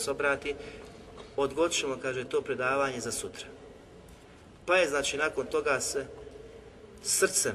sobrati, 1.35 1.53
odgoćemo, 1.53 1.97
kaže, 2.03 2.25
to 2.25 2.41
predavanje 2.41 3.01
za 3.01 3.13
sutra. 3.13 3.47
Pa 4.67 4.77
je, 4.77 4.89
znači, 4.89 5.17
nakon 5.17 5.47
toga 5.47 5.81
se 5.81 6.07
srcem 7.03 7.55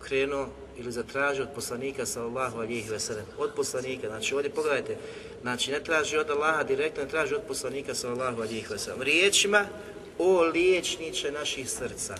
krenuo 0.00 0.48
ili 0.78 0.92
zatraži 0.92 1.42
od 1.42 1.48
poslanika 1.54 2.06
sallallahu 2.06 2.58
alihi 2.58 2.90
veselem. 2.90 3.26
Od 3.38 3.50
poslanika, 3.56 4.08
znači 4.08 4.34
ovdje 4.34 4.50
pogledajte, 4.50 4.96
znači 5.42 5.70
ne 5.72 5.80
traži 5.80 6.16
od 6.16 6.30
Allaha 6.30 6.62
direktno, 6.62 7.02
ne 7.02 7.08
traži 7.08 7.34
od 7.34 7.42
poslanika 7.48 7.94
sallallahu 7.94 8.42
alihi 8.42 8.66
veselem. 8.70 9.02
Riječima 9.02 9.66
o 10.18 10.42
liječniče 10.42 11.32
naših 11.32 11.70
srca. 11.70 12.14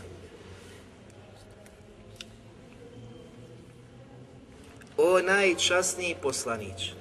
O 4.97 5.21
najčasniji 5.23 6.17
poslanić. 6.23 6.93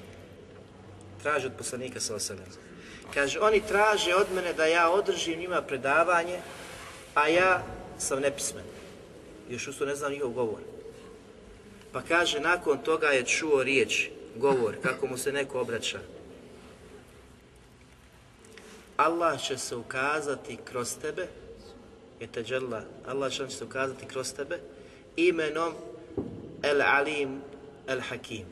Traži 1.23 1.47
od 1.47 1.53
poslanika 1.57 1.99
sallallahu 1.99 2.66
Kaže, 3.13 3.39
oni 3.39 3.61
traže 3.61 4.15
od 4.15 4.27
mene 4.35 4.53
da 4.53 4.65
ja 4.65 4.89
održim 4.89 5.39
njima 5.39 5.61
predavanje, 5.61 6.39
a 7.15 7.27
ja 7.27 7.63
sam 7.97 8.19
nepismen. 8.19 8.63
Još 9.49 9.67
usto 9.67 9.85
ne 9.85 9.95
znam 9.95 10.11
njihov 10.11 10.29
govor. 10.29 10.59
Pa 11.91 12.01
kaže, 12.01 12.39
nakon 12.39 12.77
toga 12.77 13.07
je 13.07 13.25
čuo 13.25 13.63
riječ, 13.63 14.09
govor, 14.35 14.75
kako 14.83 15.07
mu 15.07 15.17
se 15.17 15.31
neko 15.31 15.61
obraća. 15.61 15.99
Allah 18.97 19.41
će 19.41 19.57
se 19.57 19.75
ukazati 19.75 20.57
kroz 20.65 20.97
tebe, 21.01 21.27
je 22.19 22.27
teđela, 22.27 22.81
Allah 23.07 23.31
će 23.31 23.49
se 23.49 23.63
ukazati 23.63 24.05
kroz 24.05 24.33
tebe, 24.33 24.59
imenom 25.15 25.73
El 26.63 26.81
Alim 26.81 27.41
El 27.87 28.01
Hakim. 28.01 28.45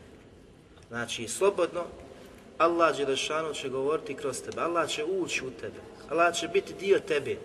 Znači, 0.87 1.27
slobodno, 1.27 1.85
Allah 2.57 2.97
Đelešanu 2.97 3.53
će 3.53 3.69
govoriti 3.69 4.13
kroz 4.13 4.41
tebe, 4.41 4.61
Allah 4.61 4.89
će 4.89 5.03
ući 5.03 5.45
u 5.45 5.51
tebe, 5.51 5.79
Allah 6.09 6.35
će 6.35 6.47
biti 6.47 6.73
dio 6.73 6.99
tebe. 6.99 7.37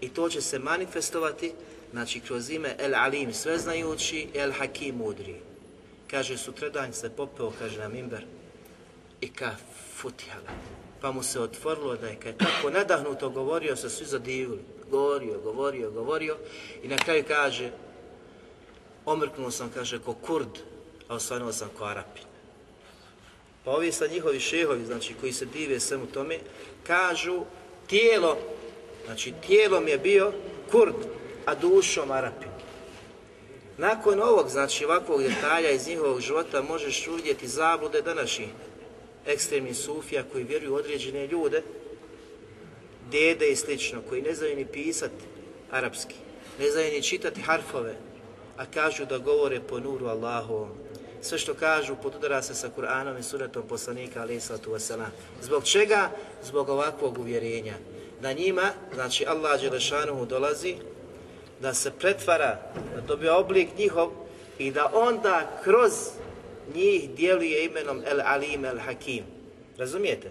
I 0.00 0.08
to 0.08 0.28
će 0.28 0.40
se 0.40 0.58
manifestovati 0.58 1.52
znači 1.92 2.20
kroz 2.20 2.50
ime 2.50 2.76
El 2.78 2.94
Alim 2.94 3.32
sveznajući, 3.32 4.28
El 4.34 4.52
Hakim 4.52 4.96
mudri. 4.96 5.36
Kaže, 6.10 6.38
sutradanj 6.38 6.92
se 6.92 7.10
popeo, 7.10 7.52
kaže 7.58 7.78
na 7.78 7.88
mimber, 7.88 8.24
i 9.20 9.28
ka 9.28 9.56
futihala. 9.96 10.50
Pa 11.00 11.12
mu 11.12 11.22
se 11.22 11.40
otvorilo 11.40 11.96
da 11.96 12.08
je 12.08 12.16
kad 12.16 12.36
tako 12.36 12.70
nadahnuto 12.70 13.30
govorio, 13.30 13.76
se 13.76 13.90
svi 13.90 14.06
zadivili. 14.06 14.60
Govorio, 14.90 15.40
govorio, 15.40 15.90
govorio 15.90 16.36
i 16.82 16.88
na 16.88 16.96
kraju 16.96 17.24
kaže, 17.28 17.70
omrknuo 19.04 19.50
sam, 19.50 19.70
kaže, 19.74 19.98
ko 19.98 20.14
kurd, 20.14 20.58
a 21.08 21.14
osvanuo 21.14 21.52
sam 21.52 21.68
ko 21.78 21.84
arapin. 21.84 22.31
Pa 23.64 23.70
ovi 23.70 23.92
sa 23.92 24.06
njihovi 24.06 24.40
šehovi, 24.40 24.84
znači 24.84 25.14
koji 25.20 25.32
se 25.32 25.44
dive 25.44 25.80
svemu 25.80 26.06
tome, 26.06 26.38
kažu 26.86 27.44
tijelo, 27.86 28.38
znači 29.06 29.32
tijelom 29.46 29.88
je 29.88 29.98
bio 29.98 30.32
kurd, 30.70 30.94
a 31.46 31.54
dušom 31.54 32.10
Arapin. 32.10 32.48
Nakon 33.78 34.20
ovog, 34.20 34.48
znači 34.48 34.84
ovakvog 34.84 35.22
detalja 35.22 35.70
iz 35.70 35.86
njihovog 35.88 36.20
života 36.20 36.62
možeš 36.62 37.08
uvidjeti 37.08 37.48
zablude 37.48 38.02
današnjih 38.02 38.48
ekstremnih 39.26 39.76
sufija 39.76 40.22
koji 40.32 40.44
vjeruju 40.44 40.74
određene 40.74 41.26
ljude, 41.26 41.62
dede 43.10 43.48
i 43.48 43.56
slično, 43.56 44.02
koji 44.08 44.22
ne 44.22 44.34
znaju 44.34 44.56
ni 44.56 44.66
pisati 44.66 45.24
arapski, 45.70 46.14
ne 46.58 46.70
znaju 46.70 46.92
ni 46.92 47.02
čitati 47.02 47.40
harfove, 47.40 47.94
a 48.56 48.66
kažu 48.66 49.04
da 49.04 49.18
govore 49.18 49.60
po 49.60 49.80
nuru 49.80 50.06
Allahovom, 50.06 50.68
sve 51.22 51.38
što 51.38 51.54
kažu 51.54 51.96
podudara 52.02 52.42
se 52.42 52.54
sa 52.54 52.68
Kur'anom 52.76 53.18
i 53.18 53.22
sunetom 53.22 53.62
poslanika 53.68 54.22
alaih 54.22 54.42
sallatu. 54.42 54.76
Zbog 55.42 55.64
čega? 55.64 56.10
Zbog 56.44 56.68
ovakvog 56.68 57.18
uvjerenja. 57.18 57.74
Da 58.22 58.32
njima, 58.32 58.70
znači 58.94 59.24
Allah 59.26 59.60
Đelešanuhu 59.60 60.26
dolazi, 60.26 60.76
da 61.60 61.74
se 61.74 61.90
pretvara, 61.90 62.58
da 62.94 63.00
dobije 63.00 63.32
oblik 63.32 63.68
njihov 63.78 64.10
i 64.58 64.70
da 64.70 64.90
onda 64.94 65.60
kroz 65.64 65.92
njih 66.74 67.10
djeluje 67.10 67.64
imenom 67.64 68.02
El 68.06 68.20
Alim 68.24 68.64
El 68.64 68.78
Hakim. 68.78 69.24
Razumijete? 69.78 70.30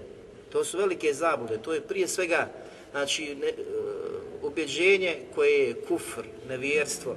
To 0.51 0.63
su 0.63 0.77
velike 0.77 1.13
zabude, 1.13 1.57
to 1.57 1.73
je 1.73 1.81
prije 1.81 2.07
svega 2.07 2.47
znači, 2.91 3.35
ne, 3.35 3.47
uh, 3.47 4.51
ubjeđenje 4.51 5.17
koje 5.35 5.67
je 5.67 5.81
kufr, 5.87 6.21
nevjerstvo. 6.49 7.15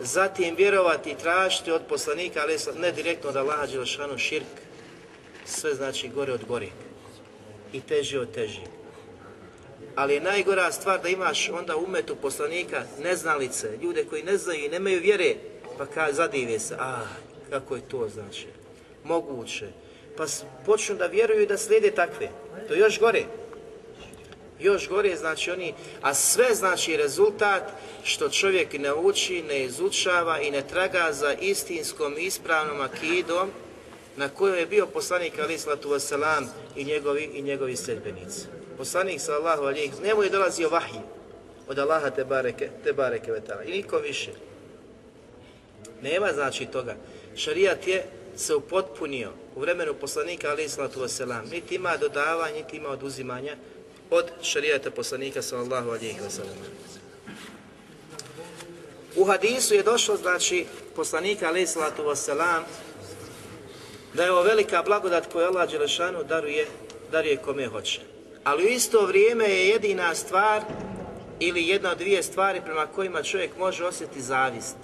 Zatim 0.00 0.56
vjerovati 0.56 1.10
i 1.10 1.18
tražiti 1.18 1.70
od 1.70 1.82
poslanika, 1.88 2.40
ali 2.42 2.80
ne 2.80 2.92
direktno 2.92 3.30
od 3.30 3.36
Allaha 3.36 3.66
Đelšanu 3.66 4.18
širk, 4.18 4.46
sve 5.44 5.74
znači 5.74 6.08
gore 6.08 6.32
od 6.32 6.44
gore 6.44 6.68
i 7.72 7.80
teže 7.80 8.20
od 8.20 8.34
teži. 8.34 8.60
Ali 9.96 10.14
je 10.14 10.20
najgora 10.20 10.72
stvar 10.72 11.02
da 11.02 11.08
imaš 11.08 11.48
onda 11.48 11.76
umetu 11.76 12.16
poslanika 12.16 12.84
neznalice, 12.98 13.78
ljude 13.82 14.04
koji 14.04 14.22
ne 14.22 14.36
znaju 14.36 14.64
i 14.64 14.68
nemaju 14.68 15.00
vjere, 15.00 15.34
pa 15.78 15.86
ka, 15.86 16.12
zadive 16.12 16.58
se, 16.58 16.76
a 16.78 17.06
kako 17.50 17.76
je 17.76 17.88
to 17.88 18.08
znači, 18.08 18.46
moguće. 19.04 19.66
Pa 20.16 20.24
počnu 20.66 20.96
da 20.96 21.06
vjeruju 21.06 21.42
i 21.42 21.46
da 21.46 21.58
slijede 21.58 21.90
takve. 21.90 22.28
To 22.68 22.74
još 22.74 23.00
gore. 23.00 23.24
Još 24.60 24.88
gore 24.88 25.16
znači 25.16 25.50
oni, 25.50 25.74
a 26.02 26.14
sve 26.14 26.54
znači 26.54 26.96
rezultat 26.96 27.62
što 28.04 28.28
čovjek 28.28 28.72
ne 28.72 28.94
uči, 28.94 29.42
ne 29.42 29.64
izučava 29.64 30.40
i 30.40 30.50
ne 30.50 30.62
traga 30.68 31.08
za 31.12 31.32
istinskom 31.32 32.14
ispravnom 32.18 32.80
akidom 32.80 33.50
na 34.16 34.28
kojoj 34.28 34.60
je 34.60 34.66
bio 34.66 34.86
poslanik 34.86 35.32
Ali 35.42 35.58
Slatu 35.58 35.88
Wasalam 35.88 36.46
i 36.76 36.84
njegovi, 36.84 37.30
i 37.34 37.42
njegovi 37.42 37.76
sedbenici. 37.76 38.46
Poslanik 38.76 39.20
sallahu 39.20 39.62
alijih, 39.62 39.92
njemu 40.02 40.22
je 40.22 40.30
dolazio 40.30 40.68
vahij 40.68 41.00
od 41.68 41.78
Allaha 41.78 42.10
te 42.10 42.24
bareke, 42.24 42.70
te 42.84 42.92
bareke 42.92 43.32
vetala 43.32 43.62
i 43.62 43.72
nikom 43.72 44.02
više. 44.02 44.30
Nema 46.02 46.32
znači 46.32 46.66
toga. 46.66 46.96
Šarijat 47.36 47.86
je 47.86 48.04
se 48.36 48.54
upotpunio 48.54 49.30
u 49.56 49.60
vremenu 49.60 49.94
poslanika 49.94 50.50
Ali 50.50 50.68
Slatu 50.68 51.00
Wasalam. 51.00 51.50
Niti 51.50 51.74
ima 51.74 51.96
dodavanja, 51.96 52.54
niti 52.54 52.76
ima 52.76 52.88
oduzimanja 52.88 53.56
od 54.10 54.30
šarijata 54.42 54.90
poslanika 54.90 55.42
sallallahu 55.42 55.90
alijih 55.90 56.16
wasallam. 56.22 56.56
U 59.16 59.24
hadisu 59.24 59.74
je 59.74 59.82
došlo, 59.82 60.16
znači, 60.16 60.66
poslanika 60.96 61.48
alaih 61.48 61.68
sallatu 61.68 62.02
wasalam, 62.02 62.62
da 64.14 64.24
je 64.24 64.32
ovo 64.32 64.42
velika 64.42 64.82
blagodat 64.82 65.32
koju 65.32 65.46
Allah 65.46 65.70
Đelešanu 65.70 66.24
daruje, 66.24 66.66
daruje 67.12 67.36
kome 67.36 67.66
hoće. 67.66 68.00
Ali 68.44 68.64
u 68.64 68.68
isto 68.68 69.06
vrijeme 69.06 69.44
je 69.44 69.68
jedina 69.68 70.14
stvar 70.14 70.62
ili 71.40 71.68
jedna 71.68 71.92
od 71.92 71.98
dvije 71.98 72.22
stvari 72.22 72.60
prema 72.64 72.86
kojima 72.86 73.22
čovjek 73.22 73.50
može 73.58 73.84
osjetiti 73.84 74.20
zavist. 74.20 74.76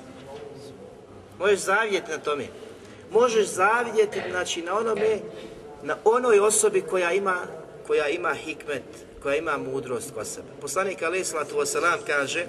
Možeš 1.38 1.60
zavidjeti 1.60 2.10
na 2.10 2.18
tome. 2.18 2.46
Možeš 3.10 3.46
zavidjeti 3.46 4.22
znači, 4.30 4.62
na 4.62 4.78
onome, 4.78 5.18
na 5.82 5.96
onoj 6.04 6.38
osobi 6.38 6.80
koja 6.80 7.12
ima, 7.12 7.36
koja 7.86 8.08
ima 8.08 8.34
hikmet, 8.34 8.82
koja 9.24 9.36
ima 9.36 9.58
mudrost 9.58 10.10
kod 10.14 10.26
sebe. 10.26 10.48
Poslanik 10.60 11.02
alaih 11.02 11.26
sallatu 11.26 11.56
wasalam 11.56 11.98
kaže 12.06 12.46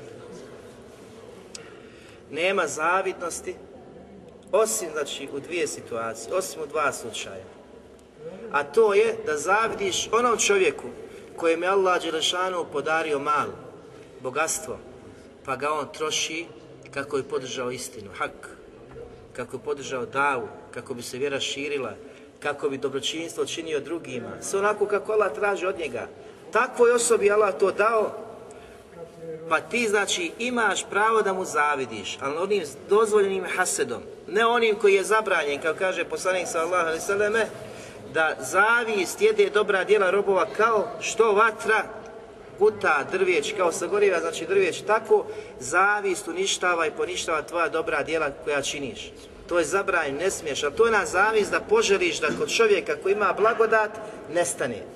nema 2.31 2.67
zavidnosti 2.67 3.55
osim 4.51 4.89
znači 4.91 5.29
u 5.33 5.39
dvije 5.39 5.67
situacije, 5.67 6.33
osim 6.33 6.61
u 6.61 6.65
dva 6.65 6.93
slučaja. 6.93 7.43
A 8.51 8.63
to 8.63 8.93
je 8.93 9.15
da 9.25 9.37
zavidiš 9.37 10.09
onom 10.11 10.37
čovjeku 10.37 10.87
kojem 11.37 11.63
je 11.63 11.69
Allah 11.69 12.01
Đelešanu 12.01 12.65
podario 12.71 13.19
malo, 13.19 13.53
bogatstvo, 14.21 14.77
pa 15.45 15.55
ga 15.55 15.71
on 15.71 15.87
troši 15.93 16.45
kako 16.93 17.17
je 17.17 17.23
podržao 17.23 17.71
istinu, 17.71 18.11
hak, 18.17 18.49
kako 19.33 19.55
je 19.55 19.63
podržao 19.63 20.05
davu, 20.05 20.47
kako 20.71 20.93
bi 20.93 21.01
se 21.01 21.17
vjera 21.17 21.39
širila, 21.39 21.93
kako 22.39 22.69
bi 22.69 22.77
dobročinstvo 22.77 23.45
činio 23.45 23.79
drugima, 23.79 24.31
sve 24.41 24.59
onako 24.59 24.85
kako 24.85 25.11
Allah 25.11 25.33
traži 25.33 25.65
od 25.65 25.79
njega. 25.79 26.07
Takvoj 26.55 26.91
osobi 26.91 27.31
Allah 27.31 27.53
to 27.59 27.71
dao, 27.71 28.11
pa 29.49 29.59
ti 29.61 29.87
znači 29.87 30.31
imaš 30.39 30.85
pravo 30.89 31.21
da 31.21 31.33
mu 31.33 31.45
zavidiš, 31.45 32.17
ali 32.21 32.37
onim 32.37 32.63
dozvoljenim 32.89 33.45
hasedom, 33.55 34.01
ne 34.27 34.45
onim 34.45 34.75
koji 34.75 34.93
je 34.93 35.03
zabranjen, 35.03 35.61
kao 35.61 35.73
kaže 35.79 36.03
poslanik 36.03 36.47
sallallahu 36.47 36.81
alejhi 36.87 36.99
ve 36.99 37.05
selleme, 37.05 37.45
da 38.13 38.35
zavist 38.39 39.21
jede 39.21 39.49
dobra 39.49 39.83
djela 39.83 40.09
robova 40.09 40.45
kao 40.57 40.87
što 41.01 41.31
vatra 41.31 41.83
guta 42.59 43.03
drvijeć 43.11 43.53
kao 43.57 43.71
sagoriva, 43.71 44.19
znači 44.19 44.45
drvijeć, 44.45 44.81
tako 44.81 45.25
zavist 45.59 46.27
uništava 46.27 46.87
i 46.87 46.91
poništava 46.91 47.41
tvoja 47.41 47.69
dobra 47.69 48.03
djela 48.03 48.29
koja 48.43 48.61
činiš. 48.61 49.11
To 49.47 49.59
je 49.59 49.65
zabranjeno, 49.65 50.19
ne 50.19 50.31
smiješ, 50.31 50.63
ali 50.63 50.75
to 50.75 50.85
je 50.85 50.91
na 50.91 51.05
zavist 51.05 51.51
da 51.51 51.59
poželiš 51.59 52.19
da 52.19 52.27
kod 52.39 52.51
čovjeka 52.51 52.95
koji 53.03 53.13
ima 53.13 53.33
blagodat, 53.33 53.91
nestane. 54.33 54.95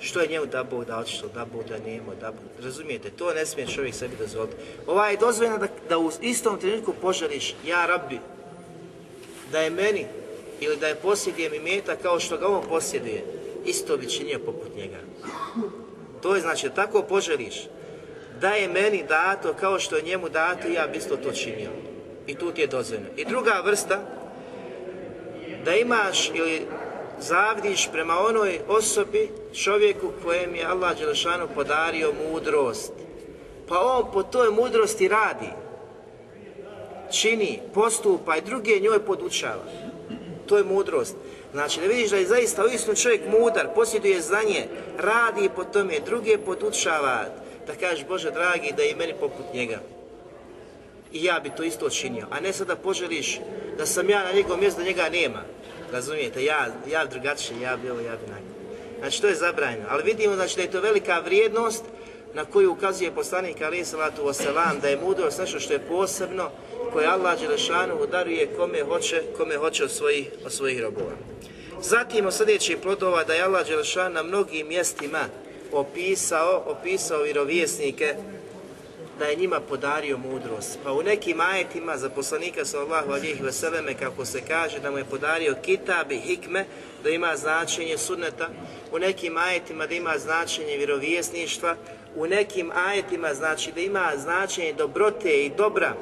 Što 0.00 0.20
je 0.20 0.28
njemu 0.28 0.46
da 0.46 0.64
Bog 0.64 0.84
da 0.84 0.98
očišlo, 0.98 1.28
da 1.34 1.44
Bog 1.44 1.64
da 1.68 1.78
nema, 1.78 2.14
da 2.20 2.30
Bog, 2.30 2.64
razumijete, 2.64 3.10
to 3.10 3.34
ne 3.34 3.46
smije 3.46 3.68
čovjek 3.68 3.94
sebi 3.94 4.16
dozvoliti. 4.16 4.56
Ovaj 4.86 5.12
je 5.12 5.16
dozvoljeno 5.16 5.58
da, 5.58 5.66
da 5.88 5.98
u 5.98 6.10
istom 6.20 6.60
trenutku 6.60 6.94
poželiš, 7.02 7.54
ja 7.66 7.86
rabbi, 7.86 8.18
da 9.52 9.60
je 9.60 9.70
meni 9.70 10.06
ili 10.60 10.76
da 10.76 10.88
je 10.88 10.94
posjedijem 10.94 11.54
imeta 11.54 11.96
kao 11.96 12.20
što 12.20 12.36
ga 12.36 12.46
on 12.48 12.62
posjeduje, 12.68 13.24
isto 13.64 13.96
bi 13.96 14.10
činio 14.10 14.38
poput 14.38 14.76
njega. 14.76 14.98
To 16.22 16.34
je 16.34 16.40
znači, 16.40 16.70
tako 16.74 17.02
poželiš, 17.02 17.54
da 18.40 18.50
je 18.50 18.68
meni 18.68 19.04
dato 19.08 19.54
kao 19.54 19.78
što 19.78 19.96
je 19.96 20.02
njemu 20.02 20.28
dato, 20.28 20.68
ja 20.68 20.86
bi 20.86 20.98
isto 20.98 21.16
to 21.16 21.32
činio. 21.32 21.70
I 22.26 22.34
tu 22.34 22.50
ti 22.50 22.60
je 22.60 22.66
dozvoljeno. 22.66 23.08
I 23.16 23.24
druga 23.24 23.62
vrsta, 23.64 24.00
da 25.64 25.74
imaš 25.74 26.30
ili 26.34 26.66
zavdiš 27.20 27.88
prema 27.92 28.18
onoj 28.18 28.60
osobi, 28.68 29.28
čovjeku 29.54 30.12
kojem 30.24 30.54
je 30.54 30.64
Allah 30.64 30.98
Đelešanu 30.98 31.48
podario 31.54 32.12
mudrost. 32.30 32.92
Pa 33.68 33.80
on 33.80 34.12
po 34.12 34.22
toj 34.22 34.50
mudrosti 34.50 35.08
radi, 35.08 35.48
čini, 37.12 37.60
postupa 37.74 38.36
i 38.36 38.42
druge 38.42 38.80
njoj 38.80 38.98
podučava. 38.98 39.64
To 40.46 40.56
je 40.56 40.64
mudrost. 40.64 41.16
Znači 41.52 41.80
da 41.80 41.86
vidiš 41.86 42.10
da 42.10 42.16
je 42.16 42.26
zaista 42.26 42.64
uistinu 42.64 42.96
čovjek 42.96 43.20
mudar, 43.28 43.68
posjeduje 43.74 44.20
znanje, 44.20 44.66
radi 44.98 45.48
po 45.56 45.64
tome, 45.64 46.00
druge 46.06 46.38
podučava, 46.38 47.24
da 47.66 47.74
kažeš 47.74 48.06
Bože 48.08 48.30
dragi 48.30 48.72
da 48.76 48.82
je 48.82 48.96
meni 48.96 49.14
poput 49.20 49.54
njega. 49.54 49.78
I 51.12 51.24
ja 51.24 51.40
bi 51.40 51.50
to 51.56 51.62
isto 51.62 51.90
činio, 51.90 52.26
a 52.30 52.40
ne 52.40 52.52
sad 52.52 52.66
da 52.66 52.76
poželiš 52.76 53.40
da 53.78 53.86
sam 53.86 54.10
ja 54.10 54.24
na 54.24 54.32
njegovom 54.32 54.60
mjestu, 54.60 54.80
da 54.80 54.86
njega 54.86 55.08
nema. 55.08 55.42
Razumijete, 55.94 56.44
ja, 56.44 56.66
ja 56.90 57.04
drugačije, 57.04 57.60
ja 57.60 57.76
bi 57.76 57.90
ovo, 57.90 58.00
ja 58.00 58.16
bi 58.16 58.26
nakon. 58.26 58.54
Znači 58.98 59.20
to 59.20 59.28
je 59.28 59.34
zabranjeno, 59.34 59.86
ali 59.90 60.02
vidimo 60.02 60.34
znači, 60.34 60.56
da 60.56 60.62
je 60.62 60.70
to 60.70 60.80
velika 60.80 61.20
vrijednost 61.24 61.84
na 62.34 62.44
koju 62.44 62.72
ukazuje 62.72 63.10
poslanik 63.10 63.62
alaih 63.62 63.86
salatu 63.86 64.22
wasalam, 64.22 64.80
da 64.82 64.88
je 64.88 65.00
mudrost 65.00 65.38
nešto 65.38 65.60
što 65.60 65.72
je 65.72 65.78
posebno, 65.78 66.50
koje 66.92 67.06
Allah 67.06 67.40
Đelešanu 67.40 67.94
udaruje 68.02 68.46
kome 68.56 68.82
hoće, 68.82 69.22
kome 69.36 69.56
hoće 69.56 69.84
od 69.84 69.90
svojih, 69.90 70.30
od 70.44 70.52
svojih 70.52 70.80
robova. 70.80 71.12
Zatim 71.82 72.26
od 72.26 72.34
sljedećih 72.34 72.76
plodova 72.82 73.24
da 73.24 73.34
je 73.34 73.42
Allah 73.42 73.66
Đelešan 73.66 74.12
na 74.12 74.22
mnogim 74.22 74.68
mjestima 74.68 75.24
opisao, 75.72 76.62
opisao 76.66 77.22
vjerovjesnike 77.22 78.14
da 79.18 79.24
je 79.24 79.36
njima 79.36 79.60
podario 79.60 80.18
mudrost. 80.18 80.78
Pa 80.84 80.92
u 80.92 81.02
nekim 81.02 81.40
ajetima 81.40 81.96
za 81.96 82.10
poslanika 82.10 82.64
sallallahu 82.64 83.12
alihi 83.12 83.42
veseleme 83.42 83.94
kako 83.94 84.24
se 84.24 84.40
kaže 84.48 84.78
da 84.78 84.90
mu 84.90 84.98
je 84.98 85.04
podario 85.04 85.54
kitab 85.62 86.12
i 86.12 86.18
hikme, 86.18 86.64
da 87.04 87.10
ima 87.10 87.36
značenje 87.36 87.98
sunneta, 87.98 88.48
u 88.92 88.98
nekim 88.98 89.36
ajetima 89.36 89.86
da 89.86 89.94
ima 89.94 90.18
značenje 90.18 90.76
vjerovjesništva, 90.76 91.76
u 92.16 92.26
nekim 92.26 92.70
ajetima 92.86 93.34
znači 93.34 93.72
da 93.72 93.80
ima 93.80 94.12
značenje 94.16 94.72
dobrote 94.72 95.44
i 95.44 95.50
dobra, 95.56 95.94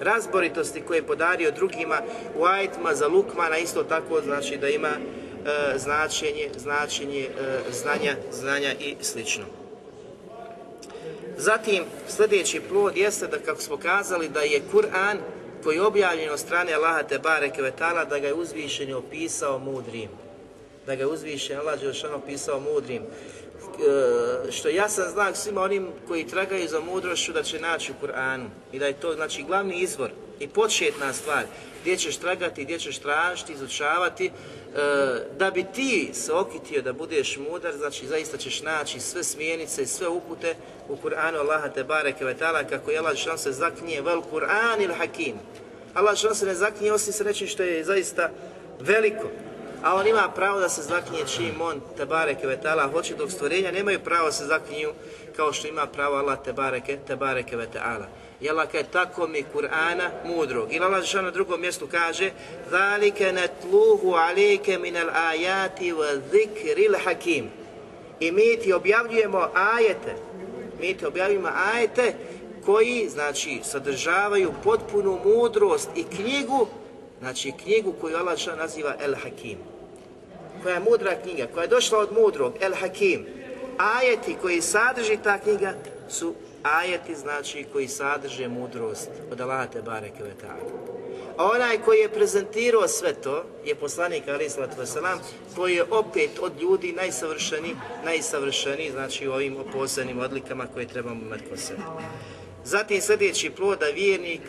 razboritosti 0.00 0.80
koje 0.80 0.98
je 0.98 1.06
podario 1.06 1.50
drugima, 1.50 2.00
u 2.36 2.44
ajetima 2.44 2.94
za 2.94 3.08
Lukmana 3.08 3.58
isto 3.58 3.82
tako 3.82 4.20
znači 4.20 4.56
da 4.56 4.68
ima 4.68 4.88
e, 4.88 5.78
značenje, 5.78 6.50
značenje 6.56 7.20
e, 7.20 7.72
znanja, 7.72 8.16
znanja 8.32 8.74
i 8.80 8.96
slično. 9.00 9.57
Zatim, 11.40 11.84
sljedeći 12.08 12.60
plod 12.60 12.96
jeste 12.96 13.26
da, 13.26 13.38
kako 13.38 13.60
smo 13.60 13.76
kazali, 13.76 14.28
da 14.28 14.40
je 14.40 14.62
Kur'an 14.72 15.16
koji 15.64 15.76
je 15.76 15.82
objavljen 15.82 16.30
od 16.30 16.38
strane 16.38 16.72
Allaha 16.72 17.02
Tebare 17.02 17.50
Kvetala, 17.50 18.04
da 18.04 18.18
ga 18.18 18.26
je 18.26 18.34
uzvišen 18.34 18.94
opisao 18.94 19.58
mudrim. 19.58 20.08
Da 20.86 20.94
ga 20.94 21.02
je 21.02 21.06
uzvišen 21.06 21.58
Allah 21.58 21.80
Đelšan 21.80 22.14
opisao 22.14 22.60
mudrim. 22.60 23.02
E, 23.02 24.52
što 24.52 24.68
ja 24.68 24.88
sam 24.88 25.10
znak 25.10 25.36
svima 25.36 25.62
onim 25.62 25.88
koji 26.08 26.26
tragaju 26.26 26.68
za 26.68 26.80
mudrošću 26.80 27.32
da 27.32 27.42
će 27.42 27.60
naći 27.60 27.92
u 27.92 28.06
Kur'anu. 28.06 28.46
I 28.72 28.78
da 28.78 28.86
je 28.86 29.00
to, 29.00 29.14
znači, 29.14 29.42
glavni 29.42 29.80
izvor 29.80 30.10
i 30.40 30.48
početna 30.48 31.12
stvar 31.12 31.44
gdje 31.82 31.96
ćeš 31.96 32.16
tragati, 32.16 32.64
gdje 32.64 32.78
ćeš 32.78 32.98
tražiti, 32.98 33.52
izučavati, 33.52 34.30
da 35.38 35.50
bi 35.50 35.64
ti 35.74 36.10
se 36.12 36.32
okitio 36.32 36.82
da 36.82 36.92
budeš 36.92 37.38
mudar, 37.50 37.76
znači 37.76 38.06
zaista 38.06 38.36
ćeš 38.36 38.62
naći 38.62 39.00
sve 39.00 39.24
smjenice 39.24 39.82
i 39.82 39.86
sve 39.86 40.08
upute 40.08 40.54
u 40.88 40.96
Kur'anu 40.96 41.38
Allaha 41.38 41.68
te 41.68 41.84
bareke 41.84 42.24
ve 42.24 42.36
kako 42.70 42.90
je 42.90 42.98
Allah 42.98 43.16
se 43.36 43.52
zaknije 43.52 44.02
vel 44.02 44.22
Kur'an 44.32 44.82
il 44.82 44.94
hakim. 44.98 45.34
Allah 45.94 46.18
se 46.34 46.46
ne 46.46 46.54
zaknije 46.54 46.92
osim 46.92 47.12
se 47.12 47.24
reći 47.24 47.46
što 47.46 47.62
je 47.62 47.84
zaista 47.84 48.30
veliko. 48.80 49.28
A 49.82 49.94
on 49.94 50.06
ima 50.06 50.28
pravo 50.34 50.60
da 50.60 50.68
se 50.68 50.82
zaknije 50.82 51.24
čim 51.26 51.60
on, 51.60 51.80
te 51.96 52.06
bareke 52.06 52.46
vetala, 52.46 52.88
hoće 52.92 53.14
dok 53.14 53.30
stvorenja 53.30 53.70
nemaju 53.70 54.00
pravo 54.04 54.32
se 54.32 54.44
zakniju 54.44 54.92
kao 55.36 55.52
što 55.52 55.68
ima 55.68 55.86
pravo 55.86 56.16
Allah 56.16 56.38
te 56.44 56.52
bareke, 56.52 56.98
te 57.06 57.16
bareke 57.16 57.56
vetala. 57.56 58.06
I 58.40 58.48
Allah 58.48 58.68
tako 58.92 59.26
mi 59.26 59.44
Kur'ana 59.54 60.10
mudrog. 60.24 60.72
I 60.72 60.78
Allah 60.78 61.14
na 61.14 61.30
drugom 61.30 61.60
mjestu 61.60 61.86
kaže 61.86 62.30
Zalike 62.70 63.32
netluhu 63.32 64.14
alike 64.14 64.78
minal 64.78 65.10
ajati 65.10 65.92
wa 65.92 66.20
zikril 66.32 66.94
hakim. 67.04 67.50
I 68.20 68.32
mi 68.32 68.56
ti 68.56 68.72
objavljujemo 68.72 69.48
ajete, 69.54 70.16
mi 70.80 70.94
ti 70.94 71.06
objavljujemo 71.06 71.48
ajete 71.74 72.14
koji, 72.64 73.08
znači, 73.08 73.60
sadržavaju 73.64 74.52
potpunu 74.64 75.20
mudrost 75.24 75.88
i 75.96 76.04
knjigu 76.04 76.66
Znači 77.20 77.52
knjigu 77.62 77.92
koju 78.00 78.16
Allah 78.16 78.38
naziva 78.58 78.94
El 79.00 79.14
Hakim. 79.14 79.58
Koja 80.62 80.74
je 80.74 80.80
mudra 80.80 81.14
knjiga, 81.22 81.46
koja 81.54 81.62
je 81.62 81.68
došla 81.68 81.98
od 81.98 82.12
mudrog, 82.12 82.52
El 82.60 82.74
Hakim. 82.74 83.26
Ajeti 83.78 84.36
koji 84.42 84.60
sadrži 84.60 85.18
ta 85.24 85.38
knjiga 85.38 85.74
su 86.08 86.34
ajeti 86.62 87.14
znači 87.14 87.66
koji 87.72 87.88
sadrže 87.88 88.48
mudrost 88.48 89.10
od 89.32 89.40
Allaha 89.40 89.66
te 89.66 89.82
bareke 89.82 90.22
ve 90.22 90.32
A 91.36 91.44
onaj 91.54 91.78
koji 91.78 91.98
je 91.98 92.08
prezentirao 92.08 92.88
sve 92.88 93.14
to 93.14 93.44
je 93.64 93.74
poslanik 93.74 94.22
Ali 94.28 94.48
wasalam 94.48 95.18
koji 95.56 95.74
je 95.74 95.84
opet 95.90 96.30
od 96.40 96.60
ljudi 96.60 96.92
najsavršeniji, 96.92 97.76
najsavršeniji 98.04 98.90
znači 98.90 99.28
u 99.28 99.32
ovim 99.32 99.56
posebnim 99.72 100.18
odlikama 100.18 100.66
koje 100.66 100.88
trebamo 100.88 101.22
imati 101.22 101.44
kod 101.50 101.58
sebe. 101.58 101.82
Zatim 102.64 103.00
sljedeći 103.00 103.50
plod 103.50 103.78
da 103.78 103.86
vjernik 103.86 104.40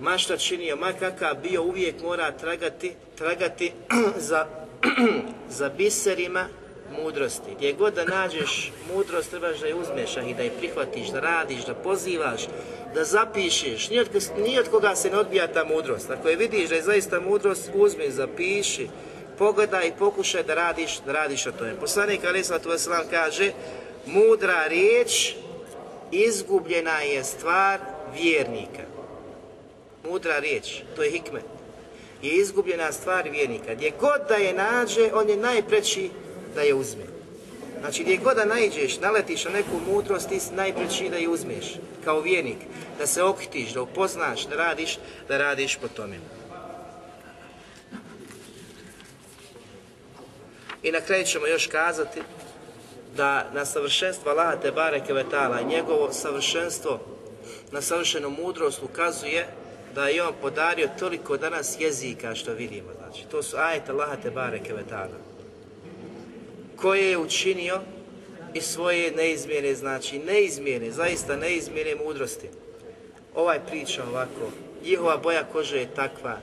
ma 0.00 0.18
šta 0.18 0.36
činio, 0.36 0.76
ma 0.76 0.92
kakav 0.92 1.34
bio, 1.42 1.62
uvijek 1.62 2.02
mora 2.02 2.32
tragati, 2.32 2.92
tragati 3.18 3.72
za, 4.28 4.46
za 5.58 5.68
biserima 5.68 6.48
mudrosti. 7.02 7.54
Gdje 7.56 7.72
god 7.72 7.94
da 7.94 8.04
nađeš 8.04 8.72
mudrost, 8.94 9.30
trebaš 9.30 9.60
da 9.60 9.66
je 9.66 9.74
uzmeš 9.74 10.16
i 10.16 10.34
da 10.34 10.42
je 10.42 10.50
prihvatiš, 10.58 11.08
da 11.08 11.20
radiš, 11.20 11.64
da 11.64 11.74
pozivaš, 11.74 12.46
da 12.94 13.04
zapišeš. 13.04 13.90
Nije 14.36 14.60
od, 14.60 14.68
koga 14.70 14.94
se 14.96 15.10
ne 15.10 15.18
odbija 15.18 15.46
ta 15.46 15.64
mudrost. 15.64 16.10
Ako 16.10 16.28
je 16.28 16.36
vidiš 16.36 16.68
da 16.68 16.74
je 16.74 16.82
zaista 16.82 17.20
mudrost, 17.20 17.70
uzmi, 17.74 18.10
zapiši, 18.10 18.88
pogledaj 19.38 19.88
i 19.88 19.92
pokušaj 19.98 20.42
da 20.42 20.54
radiš, 20.54 21.00
da 21.06 21.12
radiš 21.12 21.46
o 21.46 21.52
tome. 21.52 21.74
Poslanik 21.80 22.20
Ali 22.24 22.42
Vesselam 22.64 23.04
kaže, 23.10 23.52
mudra 24.06 24.66
riječ 24.66 25.34
izgubljena 26.12 27.00
je 27.00 27.24
stvar 27.24 27.78
vjernika 28.14 28.94
mudra 30.08 30.38
riječ, 30.38 30.82
to 30.96 31.02
je 31.02 31.10
hikmet, 31.10 31.44
je 32.22 32.32
izgubljena 32.32 32.92
stvar 32.92 33.28
vjernika. 33.28 33.74
Gdje 33.74 33.92
god 34.00 34.20
da 34.28 34.34
je 34.34 34.52
nađe, 34.52 35.10
on 35.14 35.28
je 35.28 35.36
najpreći 35.36 36.10
da 36.54 36.60
je 36.60 36.74
uzme. 36.74 37.04
Znači 37.80 38.02
gdje 38.02 38.16
god 38.16 38.36
da 38.36 38.44
naiđeš, 38.44 39.00
naletiš 39.00 39.44
na 39.44 39.50
neku 39.50 39.92
mudrost, 39.92 40.28
ti 40.28 40.40
najpreći 40.52 41.08
da 41.08 41.16
je 41.16 41.28
uzmeš 41.28 41.64
kao 42.04 42.20
vjernik, 42.20 42.58
da 42.98 43.06
se 43.06 43.22
okitiš, 43.22 43.72
da 43.72 43.82
upoznaš, 43.82 44.46
da 44.46 44.56
radiš, 44.56 44.98
da 45.28 45.38
radiš 45.38 45.76
po 45.76 45.88
tome. 45.88 46.18
I 50.82 50.92
na 50.92 51.00
kraju 51.00 51.24
ćemo 51.24 51.46
još 51.46 51.66
kazati 51.66 52.20
da 53.16 53.50
na 53.54 53.64
savršenstvo 53.64 54.30
Allaha 54.30 54.56
te 54.56 54.70
bareke 54.70 55.12
njegovo 55.68 56.12
savršenstvo 56.12 57.00
na 57.72 57.80
savršenu 57.80 58.30
mudrost 58.30 58.82
ukazuje 58.82 59.46
da 59.94 60.08
je 60.08 60.22
on 60.22 60.34
podario 60.40 60.88
toliko 60.98 61.36
danas 61.36 61.76
jezika 61.80 62.34
što 62.34 62.52
vidimo. 62.52 62.88
Znači, 62.98 63.24
to 63.30 63.42
su 63.42 63.56
ajete 63.56 63.92
Allaha 63.92 64.16
te 64.22 64.30
koje 66.84 67.10
je 67.10 67.18
učinio 67.18 67.80
i 68.54 68.60
svoje 68.60 69.10
neizmjene, 69.10 69.74
znači 69.74 70.18
neizmjene, 70.18 70.90
zaista 70.90 71.36
neizmjene 71.36 71.94
mudrosti. 71.94 72.48
Ovaj 73.34 73.60
priča 73.66 74.04
ovako, 74.10 74.52
njihova 74.84 75.16
boja 75.16 75.44
kože 75.52 75.78
je 75.78 75.94
takva, 75.94 76.38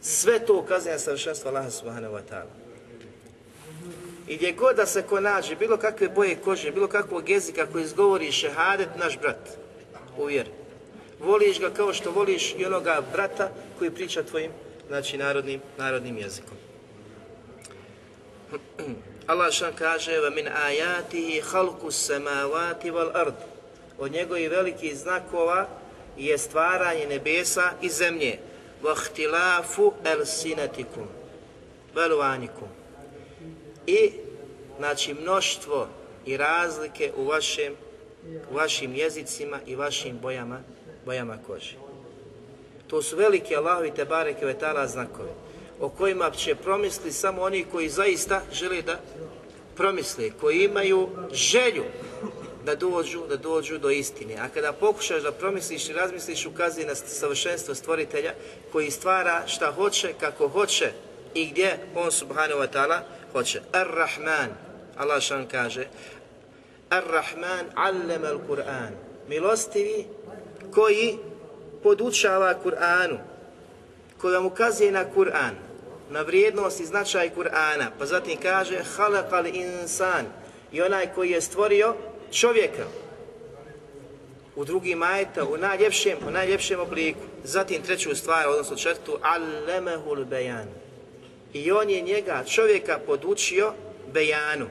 sve 0.00 0.46
to 0.46 0.58
ukazuje 0.58 0.92
na 0.92 0.98
savršenstvo 0.98 1.50
Allaha 1.50 1.70
subhanahu 1.70 2.14
wa 2.14 2.22
ta'ala. 2.30 2.50
I 4.28 4.36
gdje 4.36 4.52
god 4.52 4.76
da 4.76 4.86
se 4.86 5.02
ko 5.02 5.20
nađe, 5.20 5.56
bilo 5.56 5.76
kakve 5.76 6.08
boje 6.08 6.36
kože, 6.44 6.72
bilo 6.72 6.88
kakvog 6.88 7.28
jezika 7.28 7.66
koji 7.66 7.84
izgovori 7.84 8.32
šehadet, 8.32 8.88
naš 8.98 9.18
brat, 9.18 9.58
uvjeri. 10.18 10.50
Voliš 11.20 11.60
ga 11.60 11.70
kao 11.70 11.92
što 11.92 12.10
voliš 12.10 12.54
i 12.58 12.64
onoga 12.64 13.02
brata 13.12 13.50
koji 13.78 13.90
priča 13.90 14.22
tvojim, 14.22 14.50
znači, 14.88 15.18
narodnim, 15.18 15.60
narodnim 15.78 16.18
jezikom. 16.18 16.56
Allah 19.26 19.52
šan 19.52 19.74
kaže 19.74 20.20
va 20.20 20.30
min 20.30 20.48
ajatihi 20.48 21.40
halku 21.40 21.90
samavati 21.90 22.90
wal 22.90 23.10
ard. 23.14 23.34
Od 23.98 24.12
njegovih 24.12 24.50
velikih 24.50 24.96
znakova 24.96 25.66
je 26.16 26.38
stvaranje 26.38 27.06
nebesa 27.06 27.70
i 27.82 27.88
zemlje. 27.88 28.38
Vahtilafu 28.82 29.92
el 30.04 30.24
sinatikum. 30.24 31.08
Veluvanikum. 31.94 32.68
I, 33.86 34.10
znači, 34.78 35.14
mnoštvo 35.14 35.88
i 36.26 36.36
razlike 36.36 37.12
u 37.16 37.24
vašem 37.24 37.74
u 38.50 38.54
vašim 38.54 38.94
jezicima 38.94 39.60
i 39.66 39.76
vašim 39.76 40.18
bojama 40.18 40.60
bojama 41.04 41.38
kože. 41.46 41.74
To 42.86 43.02
su 43.02 43.16
velike 43.16 43.56
Allahovi 43.56 43.90
te 43.90 44.04
bareke 44.04 44.46
vetala 44.46 44.86
znakovi 44.86 45.30
o 45.80 45.88
kojima 45.88 46.30
će 46.30 46.54
promisli 46.54 47.12
samo 47.12 47.42
oni 47.42 47.64
koji 47.72 47.88
zaista 47.88 48.42
žele 48.52 48.82
da 48.82 49.00
promisle, 49.76 50.30
koji 50.40 50.64
imaju 50.64 51.08
želju 51.32 51.84
da 52.64 52.74
dođu, 52.74 53.26
da 53.28 53.36
dođu 53.36 53.78
do 53.78 53.90
istine. 53.90 54.34
A 54.34 54.48
kada 54.48 54.72
pokušaš 54.72 55.22
da 55.22 55.32
promisliš 55.32 55.88
i 55.88 55.92
razmisliš, 55.92 56.46
ukazuje 56.46 56.86
na 56.86 56.94
savršenstvo 56.94 57.74
stvoritelja 57.74 58.32
koji 58.72 58.90
stvara 58.90 59.42
šta 59.46 59.72
hoće, 59.72 60.12
kako 60.20 60.48
hoće 60.48 60.92
i 61.34 61.46
gdje 61.46 61.78
on 61.94 62.12
subhanahu 62.12 62.60
wa 62.60 62.68
ta'ala 62.72 63.00
hoće. 63.32 63.60
Ar-Rahman, 63.72 64.50
Allah 64.96 65.22
šan 65.22 65.46
kaže, 65.48 65.86
Ar-Rahman 66.90 67.64
allama 67.74 68.28
al-Qur'an. 68.28 68.90
Milostivi 69.28 70.06
koji 70.74 71.18
podučava 71.82 72.54
Kur'anu, 72.64 73.18
koji 74.20 74.34
vam 74.34 74.46
ukazuje 74.46 74.92
na 74.92 75.04
Kur'an, 75.16 75.65
na 76.10 76.22
vrijednost 76.22 76.80
i 76.80 76.86
značaj 76.86 77.30
Kur'ana, 77.36 77.90
pa 77.98 78.06
zatim 78.06 78.38
kaže 78.42 78.78
halakal 78.96 79.46
insan 79.46 80.26
i 80.72 80.82
onaj 80.82 81.12
koji 81.14 81.30
je 81.30 81.40
stvorio 81.40 81.94
čovjeka 82.32 82.84
u 84.56 84.64
drugim 84.64 84.98
majeta, 84.98 85.44
u 85.44 85.56
najljepšem, 85.56 86.18
u 86.28 86.30
najljepšem 86.30 86.80
obliku. 86.80 87.20
Zatim 87.44 87.82
treću 87.82 88.14
stvar, 88.14 88.48
odnosno 88.48 88.76
četvrtu, 88.76 89.18
allemehul 89.22 90.24
bejan. 90.24 90.68
I 91.52 91.72
on 91.72 91.90
je 91.90 92.00
njega, 92.00 92.44
čovjeka, 92.44 92.98
podučio 93.06 93.72
bejanu. 94.12 94.66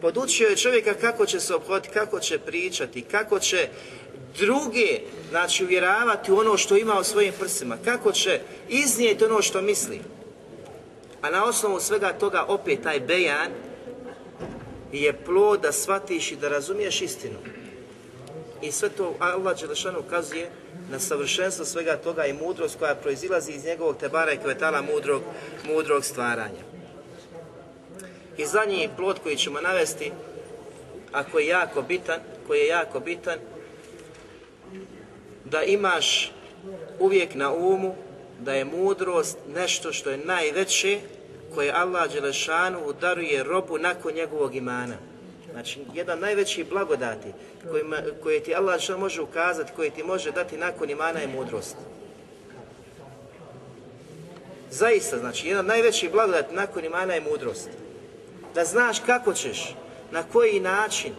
Podučio 0.00 0.48
je 0.48 0.56
čovjeka 0.56 0.94
kako 0.94 1.26
će 1.26 1.40
se 1.40 1.54
obhoditi, 1.54 1.94
kako 1.94 2.20
će 2.20 2.38
pričati, 2.38 3.02
kako 3.02 3.38
će 3.38 3.68
druge, 4.38 5.00
znači 5.30 5.64
uvjeravati 5.64 6.32
u 6.32 6.38
ono 6.38 6.56
što 6.56 6.76
ima 6.76 6.98
u 6.98 7.04
svojim 7.04 7.32
prsima, 7.38 7.78
kako 7.84 8.12
će 8.12 8.40
iznijeti 8.68 9.24
ono 9.24 9.42
što 9.42 9.62
misli. 9.62 10.00
A 11.22 11.30
na 11.30 11.44
osnovu 11.44 11.80
svega 11.80 12.12
toga 12.12 12.44
opet 12.48 12.82
taj 12.82 13.00
bejan 13.00 13.50
je 14.92 15.12
plod 15.12 15.60
da 15.60 15.72
shvatiš 15.72 16.32
i 16.32 16.36
da 16.36 16.48
razumiješ 16.48 17.02
istinu. 17.02 17.38
I 18.62 18.72
sve 18.72 18.88
to 18.88 19.14
Allah 19.18 19.60
Đelešanu 19.60 19.98
ukazuje 19.98 20.50
na 20.90 20.98
savršenstvo 20.98 21.64
svega 21.64 21.96
toga 21.96 22.26
i 22.26 22.32
mudrost 22.32 22.78
koja 22.78 22.94
proizilazi 22.94 23.52
iz 23.52 23.64
njegovog 23.64 23.96
tebara 23.96 24.32
i 24.32 24.38
kvetala 24.38 24.82
mudrog, 24.82 25.22
mudrog 25.66 26.04
stvaranja. 26.04 26.62
I 28.36 28.46
zadnji 28.46 28.88
plod 28.96 29.18
koji 29.22 29.36
ćemo 29.36 29.60
navesti, 29.60 30.12
a 31.12 31.24
koji 31.24 31.44
je 31.44 31.48
jako 31.48 31.82
bitan, 31.82 32.20
koji 32.46 32.58
je 32.58 32.66
jako 32.66 33.00
bitan, 33.00 33.38
da 35.44 35.62
imaš 35.62 36.32
uvijek 36.98 37.34
na 37.34 37.52
umu 37.52 37.94
da 38.44 38.54
je 38.54 38.64
mudrost 38.64 39.38
nešto 39.54 39.92
što 39.92 40.10
je 40.10 40.16
najveće 40.16 41.00
koje 41.54 41.72
Allah 41.72 42.12
Đelešanu 42.12 42.78
udaruje 42.86 43.42
robu 43.42 43.78
nakon 43.78 44.14
njegovog 44.14 44.54
imana. 44.54 44.96
Znači, 45.52 45.80
jedan 45.94 46.18
najveći 46.20 46.64
blagodati 46.64 47.28
kojima, 47.70 47.96
koje 48.22 48.42
ti 48.42 48.54
Allah 48.54 48.80
što 48.80 48.98
može 48.98 49.22
ukazati, 49.22 49.72
koje 49.76 49.90
ti 49.90 50.02
može 50.02 50.30
dati 50.30 50.56
nakon 50.56 50.90
imana 50.90 51.20
je 51.20 51.26
mudrost. 51.26 51.76
Zaista, 54.70 55.18
znači, 55.18 55.48
jedan 55.48 55.66
najveći 55.66 56.08
blagodat 56.08 56.52
nakon 56.52 56.84
imana 56.84 57.14
je 57.14 57.20
mudrost. 57.20 57.68
Da 58.54 58.64
znaš 58.64 59.00
kako 59.06 59.34
ćeš, 59.34 59.74
na 60.10 60.22
koji 60.32 60.60
način 60.60 61.12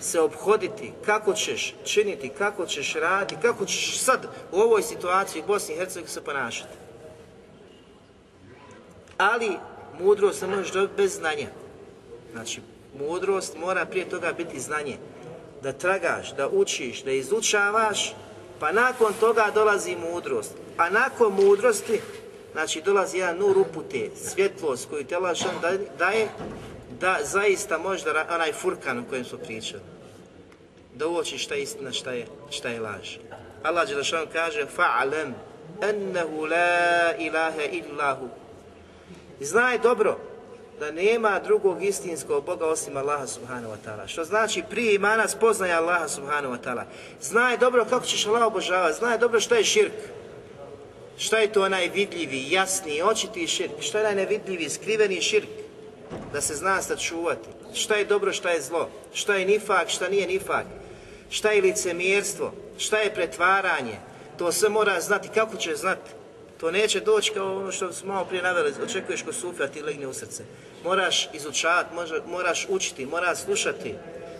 se 0.00 0.20
obhoditi, 0.20 0.92
kako 1.06 1.34
ćeš 1.34 1.74
činiti, 1.84 2.28
kako 2.28 2.66
ćeš 2.66 2.94
raditi, 2.94 3.42
kako 3.42 3.66
ćeš 3.66 3.98
sad 3.98 4.26
u 4.52 4.56
ovoj 4.56 4.82
situaciji 4.82 5.42
u 5.42 5.46
Bosni 5.46 5.74
i 5.74 5.78
Hercegovini 5.78 6.12
se 6.12 6.24
ponašati. 6.24 6.74
Ali 9.18 9.50
mudrost 10.00 10.38
se 10.38 10.46
možeš 10.46 10.72
dobiti 10.72 10.96
bez 10.96 11.14
znanja. 11.14 11.46
Znači, 12.32 12.60
mudrost 12.98 13.56
mora 13.58 13.86
prije 13.86 14.08
toga 14.08 14.32
biti 14.32 14.60
znanje. 14.60 14.96
Da 15.62 15.72
tragaš, 15.72 16.34
da 16.36 16.48
učiš, 16.48 17.02
da 17.02 17.10
izučavaš, 17.10 18.14
pa 18.60 18.72
nakon 18.72 19.12
toga 19.20 19.50
dolazi 19.54 19.96
mudrost. 19.96 20.52
A 20.76 20.90
nakon 20.90 21.32
mudrosti, 21.32 22.00
znači 22.52 22.82
dolazi 22.82 23.18
jedan 23.18 23.38
nur 23.38 23.58
upute, 23.58 24.10
svjetlost 24.16 24.88
koju 24.90 25.04
te 25.04 25.18
lažan 25.18 25.54
daje, 25.98 26.28
da 27.00 27.18
zaista 27.22 27.78
možda 27.78 28.26
onaj 28.34 28.52
furkan 28.52 28.98
o 28.98 29.04
kojem 29.08 29.24
smo 29.24 29.38
pričali. 29.38 29.82
Da 30.94 31.06
uoči 31.06 31.38
šta 31.38 31.54
je 31.54 31.62
istina, 31.62 31.92
šta 31.92 32.12
je, 32.12 32.26
šta 32.50 32.68
je 32.68 32.80
laž. 32.80 33.16
Allah 33.62 33.88
Đelešan 33.88 34.26
kaže 34.32 34.66
fa'alem 34.76 35.32
ennehu 35.82 36.46
la 36.46 37.14
ilaha 37.18 37.62
illahu. 37.72 38.28
Znaj 39.40 39.78
dobro 39.78 40.18
da 40.80 40.90
nema 40.90 41.40
drugog 41.40 41.84
istinskog 41.84 42.44
Boga 42.44 42.66
osim 42.66 42.96
Allaha 42.96 43.26
subhanahu 43.26 43.72
wa 43.72 43.76
ta'ala. 43.86 44.06
Što 44.06 44.24
znači 44.24 44.62
prije 44.70 44.94
imana 44.94 45.28
spoznaje 45.28 45.72
Allaha 45.72 46.08
subhanahu 46.08 46.54
wa 46.54 46.58
ta'ala. 46.64 46.82
Znaj 47.20 47.58
dobro 47.58 47.84
kako 47.84 48.06
ćeš 48.06 48.26
Allah 48.26 48.46
obožavati, 48.46 48.98
znaj 48.98 49.18
dobro 49.18 49.40
što 49.40 49.54
je 49.54 49.64
širk. 49.64 49.92
Šta 51.18 51.38
je 51.38 51.52
to 51.52 51.62
onaj 51.62 51.88
vidljivi, 51.88 52.50
jasni, 52.50 53.02
očiti 53.02 53.46
širk? 53.46 53.80
Šta 53.80 53.98
je 53.98 54.04
onaj 54.04 54.16
nevidljivi, 54.16 54.70
skriveni 54.70 55.22
širk? 55.22 55.48
Da 56.32 56.40
se 56.40 56.54
zna 56.54 56.82
sačuvati. 56.82 57.48
Šta 57.74 57.94
je 57.94 58.04
dobro, 58.04 58.32
šta 58.32 58.50
je 58.50 58.62
zlo? 58.62 58.88
Šta 59.12 59.34
je 59.34 59.46
nifak, 59.46 59.88
šta 59.88 60.08
nije 60.08 60.26
nifak? 60.26 60.66
Šta 61.30 61.50
je 61.50 61.62
licemjerstvo? 61.62 62.52
Šta 62.78 62.98
je 62.98 63.14
pretvaranje? 63.14 63.96
To 64.38 64.52
sve 64.52 64.68
mora 64.68 65.00
znati. 65.00 65.28
Kako 65.28 65.56
će 65.56 65.76
znati? 65.76 66.10
To 66.60 66.70
neće 66.70 67.00
doći 67.00 67.32
kao 67.32 67.56
ono 67.56 67.72
što 67.72 67.92
smo 67.92 68.12
malo 68.12 68.24
prije 68.24 68.42
naveli, 68.42 68.74
očekuješ 68.84 69.22
ko 69.22 69.32
sufi, 69.32 69.62
a 69.62 69.68
ti 69.68 69.82
legne 69.82 70.06
u 70.06 70.12
srce. 70.12 70.42
Moraš 70.84 71.28
izučavati, 71.32 71.94
moraš 72.26 72.66
učiti, 72.68 73.06
moraš 73.06 73.38
slušati, 73.38 73.94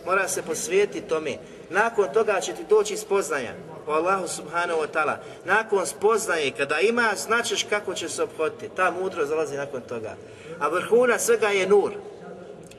moraš 0.06 0.30
se 0.30 0.42
posvijetiti 0.42 1.08
tome. 1.08 1.36
Nakon 1.70 2.08
toga 2.14 2.40
će 2.40 2.52
ti 2.52 2.62
doći 2.68 2.96
spoznanja 2.96 3.54
o 3.86 3.92
Allahu 3.92 4.28
subhanahu 4.28 4.80
wa 4.80 4.86
ta'ala. 4.92 5.16
Nakon 5.44 5.86
spoznaje, 5.86 6.50
kada 6.50 6.80
imaš, 6.80 7.18
značiš 7.18 7.62
kako 7.70 7.94
će 7.94 8.08
se 8.08 8.22
obhoditi. 8.22 8.68
Ta 8.76 8.90
mudro 8.90 9.26
zalazi 9.26 9.56
nakon 9.56 9.80
toga. 9.80 10.16
A 10.60 10.68
vrhunac 10.68 11.22
svega 11.22 11.48
je 11.48 11.68
nur. 11.68 11.92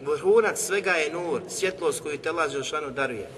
Vrhunac 0.02 0.60
svega 0.60 0.92
je 0.92 1.14
nur, 1.14 1.42
svjetlost 1.50 2.02
koju 2.02 2.18
te 2.18 2.30
Allah 2.30 2.52
Želšanu 2.52 2.92
daruje 2.92 3.30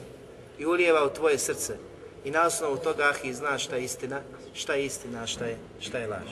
i 0.59 0.65
ulijeva 0.65 1.05
u 1.05 1.09
tvoje 1.09 1.37
srce. 1.37 1.77
I 2.25 2.31
na 2.31 2.45
osnovu 2.45 2.77
toga 2.77 3.03
ahi 3.03 3.33
znaš 3.33 3.63
šta 3.63 3.75
je 3.75 3.83
istina, 3.83 4.21
šta 4.53 4.73
je 4.73 4.85
istina, 4.85 5.27
šta 5.27 5.45
je, 5.45 5.57
šta 5.79 5.97
je 5.97 6.07
laž. 6.07 6.31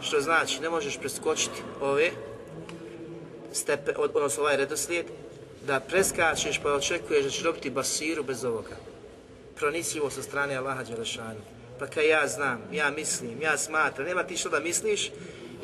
Što 0.00 0.20
znači, 0.20 0.60
ne 0.60 0.70
možeš 0.70 0.98
preskočiti 0.98 1.62
ove 1.80 2.10
stepe, 3.52 3.92
odnosno 3.96 4.42
ovaj 4.42 4.56
redoslijed, 4.56 5.06
da 5.66 5.80
preskačeš 5.80 6.60
pa 6.62 6.72
očekuješ 6.72 7.24
da 7.24 7.30
ćeš 7.30 7.42
dobiti 7.42 7.70
basiru 7.70 8.22
bez 8.22 8.44
ovoga. 8.44 8.76
Pronisljivo 9.56 10.10
sa 10.10 10.22
strane 10.22 10.56
Allaha 10.56 10.82
Đelešanu. 10.82 11.40
Pa 11.78 11.86
kaj 11.86 12.08
ja 12.08 12.28
znam, 12.28 12.62
ja 12.72 12.90
mislim, 12.90 13.42
ja 13.42 13.58
smatram, 13.58 14.06
nema 14.06 14.22
ti 14.22 14.36
što 14.36 14.48
da 14.48 14.60
misliš 14.60 15.10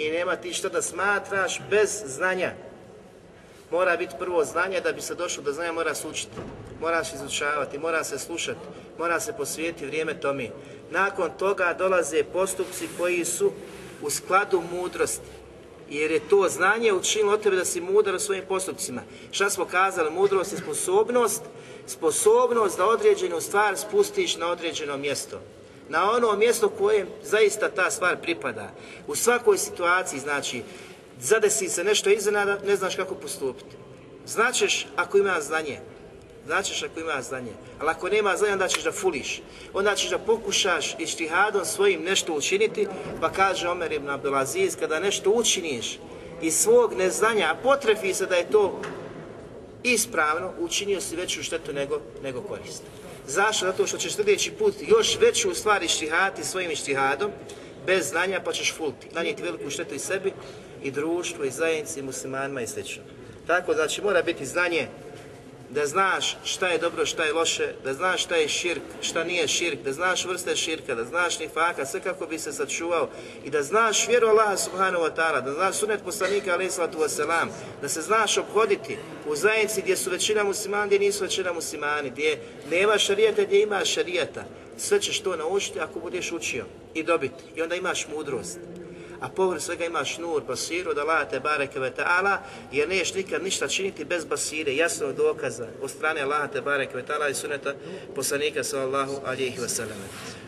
i 0.01 0.11
nema 0.11 0.37
ti 0.37 0.53
što 0.53 0.69
da 0.69 0.83
smatraš 0.83 1.61
bez 1.71 2.03
znanja. 2.07 2.53
Mora 3.71 3.97
biti 3.97 4.15
prvo 4.19 4.45
znanje, 4.45 4.81
da 4.81 4.93
bi 4.93 5.01
se 5.01 5.15
došlo 5.15 5.43
do 5.43 5.53
znanja 5.53 5.73
mora 5.73 5.95
se 5.95 6.09
učiti, 6.09 6.33
mora 6.81 7.05
se 7.05 7.17
izučavati, 7.17 7.79
mora 7.79 8.05
se 8.05 8.19
slušati, 8.19 8.61
mora 8.99 9.21
se 9.21 9.33
posvijeti 9.33 9.87
vrijeme 9.87 10.21
tome. 10.21 10.49
Nakon 10.91 11.31
toga 11.39 11.75
dolaze 11.79 12.25
postupci 12.25 12.89
koji 12.99 13.25
su 13.25 13.53
u 14.03 14.11
skladu 14.11 14.63
mudrosti. 14.73 15.31
Jer 15.91 16.11
je 16.11 16.29
to 16.29 16.49
znanje 16.49 16.93
učinilo 16.93 17.33
od 17.33 17.43
tebe 17.43 17.57
da 17.57 17.65
si 17.65 17.81
mudar 17.81 18.15
u 18.15 18.19
svojim 18.19 18.45
postupcima. 18.49 19.03
Šta 19.31 19.51
smo 19.51 19.65
kazali? 19.65 20.11
Mudrost 20.11 20.53
je 20.53 20.59
sposobnost, 20.59 21.43
sposobnost 21.87 22.77
da 22.79 22.87
određenu 22.87 23.41
stvar 23.41 23.77
spustiš 23.77 24.37
na 24.37 24.47
određeno 24.47 24.97
mjesto. 24.97 25.41
Na 25.91 26.11
ono 26.11 26.37
mjesto 26.37 26.69
kojem 26.69 27.07
zaista 27.23 27.69
ta 27.69 27.91
stvar 27.91 28.17
pripada. 28.23 28.71
U 29.07 29.17
svakoj 29.17 29.59
situaciji, 29.59 30.21
znači, 30.21 30.63
zadesi 31.21 31.69
se 31.69 31.85
nešto 31.85 32.11
iznenada, 32.11 32.59
ne 32.67 32.77
znaš 32.77 32.97
kako 32.97 33.15
postupiti. 33.15 33.77
Značeš 34.27 34.87
ako 34.97 35.19
ima 35.19 35.41
znanje, 35.41 35.81
značeš 36.47 36.83
ako 36.83 37.01
ima 37.01 37.23
znanje, 37.23 37.53
ali 37.81 37.91
ako 37.91 38.09
nema 38.09 38.37
znanja 38.37 38.53
onda 38.53 38.69
ćeš 38.69 38.85
da 38.85 38.93
fuliš, 38.93 39.43
onda 39.73 39.95
ćeš 39.95 40.11
da 40.11 40.19
pokušaš 40.19 40.95
ištihadom 40.99 41.65
svojim 41.65 42.03
nešto 42.03 42.35
učiniti, 42.35 42.87
pa 43.21 43.33
kaže 43.33 43.69
Omer 43.69 43.93
ibn 43.93 44.11
Abdulaziz, 44.11 44.77
kada 44.77 45.01
nešto 45.01 45.31
učiniš 45.31 45.99
iz 46.43 46.57
svog 46.57 46.95
neznanja, 46.95 47.47
a 47.51 47.63
potrefi 47.63 48.15
se 48.15 48.27
da 48.27 48.37
je 48.37 48.51
to 48.51 48.81
ispravno, 49.83 50.53
učinio 50.59 51.01
si 51.01 51.17
veću 51.17 51.43
štetu 51.43 51.73
nego, 51.73 52.01
nego 52.23 52.41
korist. 52.41 52.83
Zašto? 53.31 53.67
Zato 53.67 53.87
što 53.87 53.99
ćeš 53.99 54.15
sljedeći 54.15 54.51
put 54.51 54.75
još 54.89 55.19
veću 55.21 55.55
stvar 55.55 55.83
ištihati 55.83 56.45
svojim 56.45 56.71
ištihadom, 56.71 57.31
bez 57.87 58.09
znanja 58.09 58.41
pa 58.45 58.53
ćeš 58.53 58.75
fulti, 58.75 59.07
nanijeti 59.13 59.43
veliku 59.43 59.71
štetu 59.71 59.95
i 59.95 59.99
sebi 59.99 60.33
i 60.83 60.91
društvu 60.91 61.45
i 61.45 61.51
zajednici, 61.51 62.03
muslimanima 62.03 62.63
i 62.63 62.67
sl. 62.67 62.81
Tako 63.47 63.75
znači 63.75 64.03
mora 64.03 64.23
biti 64.23 64.47
znanje 64.47 64.89
da 65.71 65.87
znaš 65.87 66.37
šta 66.45 66.69
je 66.69 66.79
dobro, 66.79 67.07
šta 67.07 67.25
je 67.25 67.33
loše, 67.33 67.75
da 67.85 67.95
znaš 67.95 68.25
šta 68.25 68.37
je 68.37 68.49
širk, 68.49 68.83
šta 69.01 69.25
nije 69.25 69.49
širk, 69.49 69.83
da 69.85 69.93
znaš 69.93 70.25
vrste 70.25 70.57
širka, 70.57 70.95
da 70.95 71.05
znaš 71.05 71.39
nifaka, 71.39 71.87
sve 71.87 72.01
kako 72.01 72.27
bi 72.27 72.39
se 72.39 72.53
sačuvao 72.53 73.09
i 73.45 73.51
da 73.51 73.63
znaš 73.63 74.09
vjeru 74.09 74.29
Allaha 74.29 74.57
subhanahu 74.57 75.05
wa 75.05 75.11
ta'ala, 75.17 75.41
da 75.45 75.53
znaš 75.53 75.77
sunet 75.77 76.01
poslanika 76.05 76.53
alaih 76.53 76.73
sallatu 76.73 76.99
wasalam, 76.99 77.49
da 77.83 77.89
se 77.89 78.03
znaš 78.03 78.39
obhoditi 78.39 78.99
u 79.27 79.37
zajednici 79.37 79.83
gdje 79.83 79.97
su 79.97 80.11
većina 80.11 80.45
muslimani, 80.45 80.87
gdje 80.87 80.99
nisu 80.99 81.25
većina 81.25 81.53
muslimani, 81.53 82.11
gdje 82.11 82.41
nema 82.71 82.99
šarijeta, 82.99 83.43
gdje 83.43 83.63
ima 83.63 83.85
šarijeta. 83.85 84.45
Sve 84.77 85.01
ćeš 85.01 85.21
to 85.21 85.37
naučiti 85.37 85.81
ako 85.81 86.01
budeš 86.01 86.33
učio 86.33 86.65
i 86.95 87.03
dobiti. 87.03 87.45
I 87.57 87.63
onda 87.63 87.75
imaš 87.75 88.07
mudrost 88.09 88.59
a 89.21 89.29
povrh 89.29 89.63
svega 89.63 89.85
imaš 89.85 90.19
nur, 90.19 90.43
basiru, 90.43 90.95
da 90.95 91.01
Allah 91.01 91.31
te 91.31 91.41
bareke 91.41 91.81
ve 91.81 91.91
ta'ala, 91.91 92.39
jer 92.73 92.89
neš 92.89 93.15
nikad 93.15 93.43
ništa 93.43 93.69
činiti 93.69 94.05
bez 94.05 94.25
basire, 94.25 94.77
jasnog 94.77 95.17
dokaza 95.17 95.69
od 95.83 95.91
strane 95.91 96.21
Allah 96.21 96.51
te 96.53 96.61
bareke 96.61 96.97
ve 96.97 97.03
ta'ala 97.03 97.31
i 97.31 97.35
suneta 97.35 97.75
poslanika 98.15 98.65
sallallahu 98.65 99.21
alihi 99.27 99.59
wasallam. 99.59 99.99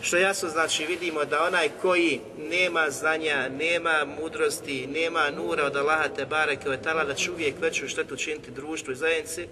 Što 0.03 0.17
jasno 0.17 0.49
znači 0.49 0.87
vidimo 0.87 1.25
da 1.25 1.45
onaj 1.45 1.71
koji 1.83 2.21
nema 2.39 2.91
znanja, 2.91 3.49
nema 3.49 4.05
mudrosti, 4.21 4.87
nema 4.87 5.31
nura 5.31 5.65
od 5.65 5.77
Allaha 5.77 6.09
te 6.09 6.27
bareke 6.27 6.69
ve 6.69 6.79
ta'ala, 6.85 7.07
da 7.07 7.15
će 7.15 7.31
uvijek 7.31 7.55
veću 7.61 7.89
štetu 7.89 8.17
činiti 8.17 8.51
društvu 8.51 8.93
i 8.93 8.97
zajednici 8.97 9.49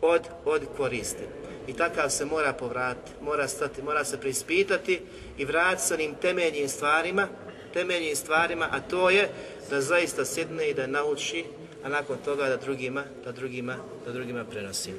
od, 0.00 0.22
od 0.44 0.62
koristi. 0.76 1.24
I 1.66 1.72
takav 1.72 2.10
se 2.10 2.24
mora 2.24 2.52
povratiti, 2.52 3.12
mora 3.20 3.48
stati, 3.48 3.82
mora 3.82 4.04
se 4.04 4.20
preispitati 4.20 5.00
i 5.38 5.44
vratiti 5.44 5.86
sa 5.86 5.94
onim 5.94 6.14
temeljnim 6.14 6.68
stvarima 6.68 7.28
temeljnim 7.72 8.16
stvarima, 8.16 8.68
a 8.70 8.80
to 8.80 9.10
je 9.10 9.28
da 9.70 9.80
zaista 9.80 10.24
sjedne 10.24 10.70
i 10.70 10.74
da 10.74 10.86
nauči, 10.86 11.44
a 11.84 11.88
nakon 11.88 12.18
toga 12.24 12.48
da 12.48 12.56
drugima, 12.56 13.04
da 13.24 13.32
drugima, 13.32 13.76
da 14.06 14.12
drugima 14.12 14.44
prenosi. 14.44 14.92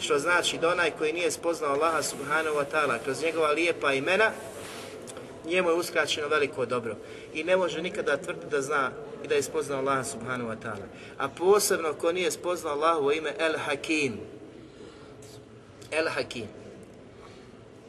Što 0.00 0.18
znači 0.18 0.58
da 0.58 0.68
onaj 0.68 0.90
koji 0.90 1.12
nije 1.12 1.30
spoznao 1.30 1.72
Allaha 1.72 2.02
subhanahu 2.02 2.56
wa 2.56 2.64
ta'ala 2.72 2.98
kroz 3.04 3.22
njegova 3.22 3.50
lijepa 3.50 3.92
imena, 3.92 4.30
njemu 5.46 5.68
je 5.68 5.74
uskraćeno 5.74 6.28
veliko 6.28 6.66
dobro. 6.66 6.96
I 7.34 7.44
ne 7.44 7.56
može 7.56 7.82
nikada 7.82 8.16
tvrditi 8.16 8.46
da 8.50 8.62
zna 8.62 8.90
i 9.24 9.28
da 9.28 9.34
je 9.34 9.42
spoznao 9.42 9.78
Allaha 9.78 10.04
subhanahu 10.04 10.50
wa 10.50 10.56
ta'ala. 10.62 10.86
A 11.18 11.28
posebno 11.28 11.94
ko 11.94 12.12
nije 12.12 12.30
spoznao 12.30 12.72
Allahu 12.72 13.12
ime 13.12 13.34
El 13.38 13.58
Hakim. 13.58 14.20
El 15.90 16.08
Hakim. 16.08 16.57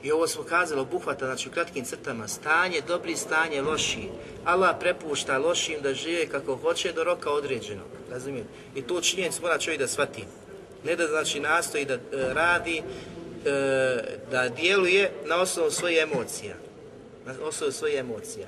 I 0.03 0.11
ovo 0.11 0.27
smo 0.27 0.43
kazali, 0.43 0.81
obuhvata, 0.81 1.25
znači 1.25 1.49
u 1.49 1.51
kratkim 1.51 1.85
crtama, 1.85 2.27
stanje, 2.27 2.81
dobri 2.87 3.15
stanje, 3.15 3.61
loši. 3.61 4.09
Allah 4.45 4.75
prepušta 4.79 5.37
lošim 5.37 5.81
da 5.81 5.93
žive 5.93 6.27
kako 6.27 6.55
hoće 6.55 6.91
do 6.91 7.03
roka 7.03 7.31
određenog. 7.31 7.87
Razumijete? 8.11 8.49
I 8.75 8.81
tu 8.81 9.01
činjenicu 9.01 9.41
mora 9.41 9.57
čovjek 9.57 9.81
da 9.81 9.87
shvati. 9.87 10.23
Ne 10.83 10.95
da 10.95 11.07
znači 11.07 11.39
nastoji 11.39 11.85
da 11.85 11.93
e, 11.93 11.99
radi, 12.11 12.77
e, 12.77 12.81
da 14.31 14.49
djeluje 14.49 15.11
na 15.25 15.41
osnovu 15.41 15.71
svojih 15.71 15.99
emocija. 16.01 16.55
Na 17.25 17.33
osnovu 17.43 17.71
svojih 17.71 17.99
emocija. 17.99 18.47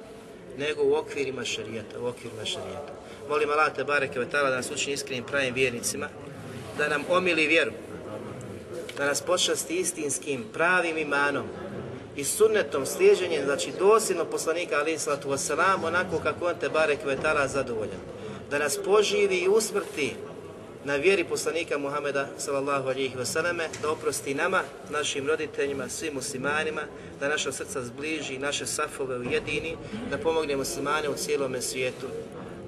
Nego 0.57 0.83
u 0.83 0.95
okvirima 0.95 1.45
šarijeta, 1.45 1.99
u 1.99 2.07
okvirima 2.07 2.45
šarijeta. 2.45 2.93
molim 3.29 3.49
Allah 3.49 3.75
te 3.75 3.83
da 4.31 4.55
nas 4.55 4.71
učini 4.71 4.93
iskrenim 4.93 5.23
pravim 5.23 5.53
vjernicima, 5.53 6.09
da 6.77 6.87
nam 6.87 7.03
omili 7.09 7.47
vjeru, 7.47 7.71
da 9.01 9.07
nas 9.07 9.21
počasti 9.21 9.75
istinskim 9.75 10.43
pravim 10.53 10.97
imanom 10.97 11.45
i 12.15 12.23
sunnetom 12.23 12.85
slijeđenjem, 12.85 13.45
znači 13.45 13.71
dosljedno 13.79 14.25
poslanika 14.25 14.75
alaih 14.75 15.01
sallatu 15.01 15.29
wasalam, 15.29 15.85
onako 15.85 16.19
kako 16.19 16.45
on 16.45 16.55
te 16.59 16.69
bareke 16.69 17.05
ve 17.05 17.17
ta'ala 17.17 17.47
zadovoljan. 17.47 17.99
Da 18.49 18.59
nas 18.59 18.77
poživi 18.85 19.37
i 19.37 19.49
usmrti 19.49 20.13
na 20.85 20.95
vjeri 20.95 21.23
poslanika 21.23 21.77
Muhameda 21.77 22.27
sallallahu 22.37 22.89
alejhi 22.89 23.17
ve 23.17 23.25
selleme 23.25 23.69
da 23.81 23.91
oprosti 23.91 24.33
nama, 24.33 24.61
našim 24.89 25.27
roditeljima, 25.27 25.89
svim 25.89 26.13
muslimanima, 26.13 26.81
da 27.19 27.29
naša 27.29 27.51
srca 27.51 27.81
zbliži, 27.81 28.37
naše 28.37 28.65
safove 28.65 29.17
ujedini, 29.17 29.77
da 30.11 30.17
pomogne 30.17 30.55
muslimane 30.55 31.09
u 31.09 31.15
cijelome 31.15 31.61
svijetu, 31.61 32.07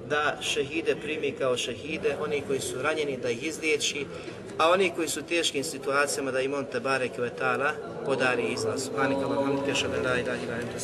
da 0.08 0.38
šehide 0.40 0.96
primi 0.96 1.32
kao 1.32 1.56
šehide, 1.56 2.16
oni 2.20 2.42
koji 2.46 2.60
su 2.60 2.82
ranjeni 2.82 3.16
da 3.16 3.30
ih 3.30 3.44
izliječi, 3.44 4.06
a 4.58 4.70
oni 4.70 4.92
koji 4.96 5.08
su 5.08 5.20
u 5.20 5.28
teškim 5.28 5.64
situacijama 5.64 6.30
da 6.30 6.40
im 6.40 6.54
on 6.54 6.64
te 6.64 6.80
podari 8.04 8.52
izlaz. 8.52 8.84
Subhanaka 8.84 9.20
Allahumma 9.20 9.52
wa 9.52 9.66
bihamdika 9.66 9.72
ashhadu 9.72 9.94
an 9.94 10.04
la 10.04 10.20
ilaha 10.20 10.42
illa 10.42 10.54
anta 10.54 10.80